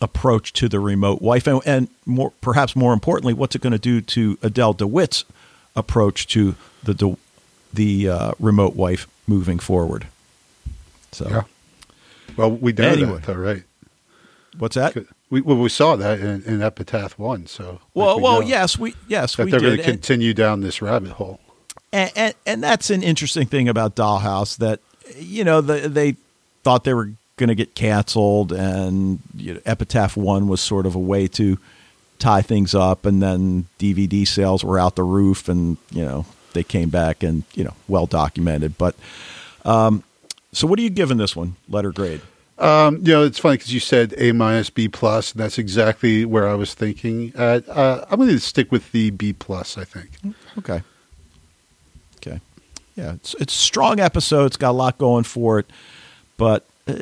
approach 0.02 0.54
to 0.54 0.68
the 0.68 0.80
remote 0.80 1.22
wipe 1.22 1.48
and, 1.48 1.62
and 1.66 1.88
more 2.06 2.32
perhaps 2.42 2.76
more 2.76 2.94
importantly 2.94 3.34
what's 3.34 3.56
it 3.56 3.62
going 3.62 3.72
to 3.72 3.80
do 3.80 4.02
to 4.02 4.38
Adele 4.42 4.74
DeWitt's 4.74 5.24
approach 5.76 6.28
to 6.28 6.56
the 6.84 7.16
the 7.74 8.10
uh, 8.10 8.32
remote 8.40 8.76
wipe 8.76 9.02
moving 9.28 9.60
forward. 9.60 10.08
So, 11.12 11.28
yeah. 11.30 11.44
Well, 12.38 12.52
we 12.52 12.74
know 12.74 12.90
anyway. 12.90 13.14
that, 13.14 13.24
though, 13.24 13.34
right? 13.34 13.64
What's 14.58 14.76
that? 14.76 14.96
We 15.30 15.42
well, 15.42 15.58
we 15.58 15.70
saw 15.70 15.96
that 15.96 16.20
in, 16.20 16.44
in 16.44 16.62
Epitaph 16.62 17.18
One. 17.18 17.48
So, 17.48 17.82
well, 17.94 18.18
we 18.18 18.24
well, 18.24 18.44
yes, 18.44 18.78
we 18.78 18.94
yes 19.08 19.36
that 19.36 19.46
we 19.46 19.52
they're 19.52 19.60
going 19.60 19.78
to 19.78 19.84
continue 19.84 20.34
down 20.34 20.62
this 20.62 20.82
rabbit 20.82 21.12
hole. 21.12 21.40
And, 21.92 22.12
and, 22.16 22.34
and 22.46 22.64
that's 22.64 22.90
an 22.90 23.04
interesting 23.04 23.48
thing 23.48 23.68
about 23.70 23.96
Dollhouse 23.96 24.58
that 24.58 24.80
you 25.18 25.44
know 25.44 25.62
the, 25.62 25.90
they 25.90 26.16
thought 26.64 26.84
they 26.84 26.94
were 26.94 27.12
going 27.38 27.50
to 27.50 27.56
get 27.56 27.76
canceled, 27.76 28.52
and 28.52 29.20
you 29.36 29.56
know, 29.56 29.60
Epitaph 29.66 30.16
One 30.16 30.48
was 30.48 30.62
sort 30.62 30.86
of 30.86 30.96
a 30.96 31.00
way 31.00 31.28
to 31.30 31.58
tie 32.20 32.42
things 32.42 32.74
up, 32.76 33.06
and 33.06 33.22
then 33.22 33.66
DVD 33.80 34.28
sales 34.28 34.64
were 34.64 34.80
out 34.80 34.96
the 34.96 35.04
roof, 35.04 35.50
and 35.50 35.78
you 35.92 36.04
know 36.04 36.26
they 36.54 36.64
came 36.64 36.90
back 36.90 37.24
and 37.24 37.44
you 37.54 37.64
know 37.64 37.74
well 37.88 38.06
documented. 38.06 38.78
But 38.78 38.96
um, 39.66 40.04
so, 40.52 40.68
what 40.68 40.80
are 40.80 40.84
you 40.84 40.90
giving 40.90 41.18
this 41.18 41.36
one? 41.36 41.56
Letter 41.68 41.92
grade? 41.92 42.22
Um, 42.60 42.98
you 42.98 43.12
know, 43.14 43.24
it's 43.24 43.40
funny 43.40 43.58
because 43.58 43.74
you 43.74 43.80
said 43.80 44.14
A 44.18 44.32
minus 44.32 44.70
B 44.70 44.88
plus, 44.88 45.32
and 45.32 45.42
that's 45.42 45.58
exactly 45.58 46.24
where 46.24 46.48
I 46.48 46.54
was 46.54 46.74
thinking. 46.74 47.34
Uh, 47.36 47.62
uh, 47.68 48.06
I'm 48.10 48.18
going 48.18 48.30
to 48.30 48.40
stick 48.40 48.72
with 48.72 48.92
the 48.92 49.10
B 49.10 49.34
plus. 49.34 49.78
I 49.78 49.84
think. 49.84 50.12
Okay. 50.60 50.82
Okay. 52.18 52.40
Yeah, 52.96 53.14
it's 53.14 53.34
it's 53.40 53.54
strong 53.54 54.00
episode. 54.00 54.46
It's 54.46 54.58
got 54.58 54.72
a 54.72 54.78
lot 54.78 54.98
going 55.00 55.24
for 55.24 55.60
it, 55.60 55.66
but 56.38 56.66
uh, 56.88 56.94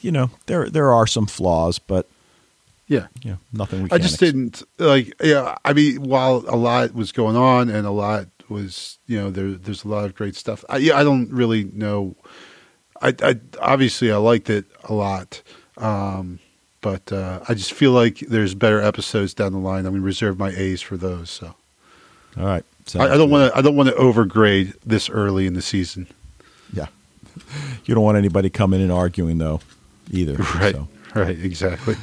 you 0.00 0.12
know 0.12 0.30
there 0.46 0.68
there 0.68 0.92
are 0.92 1.06
some 1.06 1.26
flaws, 1.26 1.78
but 1.78 2.08
yeah, 2.86 3.06
yeah, 3.22 3.36
nothing. 3.52 3.84
We 3.84 3.90
I 3.90 3.98
just 3.98 4.20
didn't 4.20 4.62
like. 4.78 5.14
Yeah, 5.22 5.56
I 5.64 5.72
mean, 5.72 6.02
while 6.02 6.44
a 6.48 6.56
lot 6.56 6.94
was 6.94 7.12
going 7.12 7.36
on 7.36 7.68
and 7.68 7.86
a 7.86 7.90
lot 7.90 8.26
was 8.48 8.98
you 9.06 9.18
know 9.18 9.30
there 9.30 9.52
there's 9.52 9.84
a 9.84 9.88
lot 9.88 10.04
of 10.04 10.14
great 10.14 10.36
stuff. 10.36 10.64
I, 10.68 10.78
yeah, 10.78 10.98
I 10.98 11.04
don't 11.04 11.30
really 11.30 11.64
know. 11.64 12.14
I, 13.00 13.14
I 13.22 13.40
obviously 13.60 14.12
I 14.12 14.16
liked 14.16 14.50
it 14.50 14.66
a 14.84 14.92
lot, 14.92 15.42
um, 15.78 16.38
but 16.80 17.10
uh, 17.10 17.40
I 17.48 17.54
just 17.54 17.72
feel 17.72 17.92
like 17.92 18.18
there's 18.20 18.54
better 18.54 18.80
episodes 18.80 19.34
down 19.34 19.52
the 19.52 19.58
line. 19.58 19.86
I'm 19.86 19.92
going 19.92 20.02
to 20.02 20.06
reserve 20.06 20.38
my 20.38 20.50
A's 20.50 20.82
for 20.82 20.96
those. 20.96 21.30
So, 21.30 21.54
all 22.38 22.44
right. 22.44 22.64
I, 22.94 23.14
I 23.14 23.16
don't 23.16 23.30
want 23.30 23.50
to. 23.50 23.58
I 23.58 23.62
don't 23.62 23.76
want 23.76 23.88
to 23.88 23.94
overgrade 23.94 24.74
this 24.84 25.08
early 25.08 25.46
in 25.46 25.54
the 25.54 25.62
season. 25.62 26.06
Yeah, 26.72 26.88
you 27.84 27.94
don't 27.94 28.04
want 28.04 28.18
anybody 28.18 28.50
coming 28.50 28.80
in 28.80 28.90
arguing 28.90 29.38
though, 29.38 29.60
either. 30.10 30.36
Right. 30.54 30.74
So. 30.74 30.88
Right. 31.14 31.38
Exactly. 31.38 31.94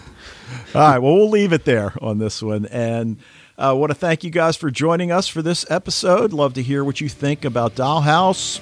All 0.73 0.81
right. 0.81 0.99
Well, 0.99 1.15
we'll 1.15 1.29
leave 1.29 1.53
it 1.53 1.65
there 1.65 1.93
on 2.01 2.17
this 2.17 2.41
one, 2.41 2.65
and 2.67 3.17
I 3.57 3.69
uh, 3.69 3.75
want 3.75 3.91
to 3.91 3.95
thank 3.95 4.23
you 4.23 4.31
guys 4.31 4.55
for 4.55 4.71
joining 4.71 5.11
us 5.11 5.27
for 5.27 5.41
this 5.41 5.69
episode. 5.69 6.33
Love 6.33 6.53
to 6.55 6.63
hear 6.63 6.83
what 6.83 7.01
you 7.01 7.09
think 7.09 7.45
about 7.45 7.75
Dollhouse, 7.75 8.61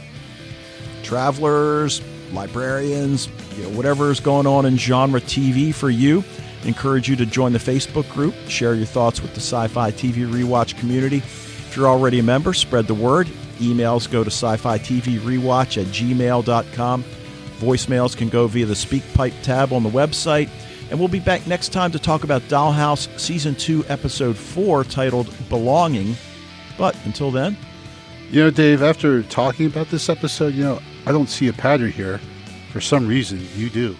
travelers, 1.03 2.01
librarians, 2.31 3.27
you 3.55 3.63
know, 3.63 3.69
whatever 3.69 4.11
is 4.11 4.19
going 4.19 4.47
on 4.47 4.65
in 4.65 4.77
genre 4.77 5.21
TV 5.21 5.73
for 5.73 5.89
you. 5.89 6.23
Encourage 6.65 7.07
you 7.07 7.15
to 7.15 7.25
join 7.25 7.53
the 7.53 7.59
Facebook 7.59 8.09
group, 8.11 8.35
share 8.47 8.73
your 8.73 8.85
thoughts 8.85 9.21
with 9.21 9.33
the 9.33 9.39
Sci 9.39 9.67
Fi 9.67 9.91
TV 9.91 10.29
Rewatch 10.29 10.77
community. 10.77 11.17
If 11.17 11.77
you're 11.77 11.87
already 11.87 12.19
a 12.19 12.23
member, 12.23 12.53
spread 12.53 12.87
the 12.87 12.93
word. 12.93 13.29
Emails 13.59 14.09
go 14.09 14.23
to 14.23 14.31
sci 14.31 14.57
fi 14.57 14.77
TV 14.77 15.19
rewatch 15.19 15.81
at 15.81 15.87
gmail.com. 15.87 17.03
Voicemails 17.59 18.15
can 18.15 18.29
go 18.29 18.47
via 18.47 18.65
the 18.65 18.73
SpeakPipe 18.73 19.41
tab 19.43 19.73
on 19.73 19.83
the 19.83 19.89
website. 19.89 20.49
And 20.89 20.97
we'll 20.97 21.07
be 21.07 21.19
back 21.19 21.45
next 21.45 21.69
time 21.69 21.91
to 21.91 21.99
talk 21.99 22.23
about 22.23 22.41
Dollhouse 22.43 23.19
Season 23.19 23.53
2, 23.53 23.85
Episode 23.87 24.35
4, 24.35 24.83
titled 24.85 25.33
Belonging. 25.49 26.15
But 26.77 26.95
until 27.05 27.29
then. 27.31 27.57
You 28.31 28.43
know, 28.43 28.49
Dave, 28.49 28.81
after 28.81 29.23
talking 29.23 29.65
about 29.65 29.89
this 29.89 30.09
episode, 30.09 30.53
you 30.53 30.63
know, 30.63 30.79
I 31.05 31.11
don't 31.11 31.29
see 31.29 31.47
a 31.47 31.53
pattern 31.53 31.91
here. 31.91 32.19
For 32.71 32.81
some 32.81 33.07
reason, 33.07 33.45
you 33.55 33.69
do. 33.69 33.95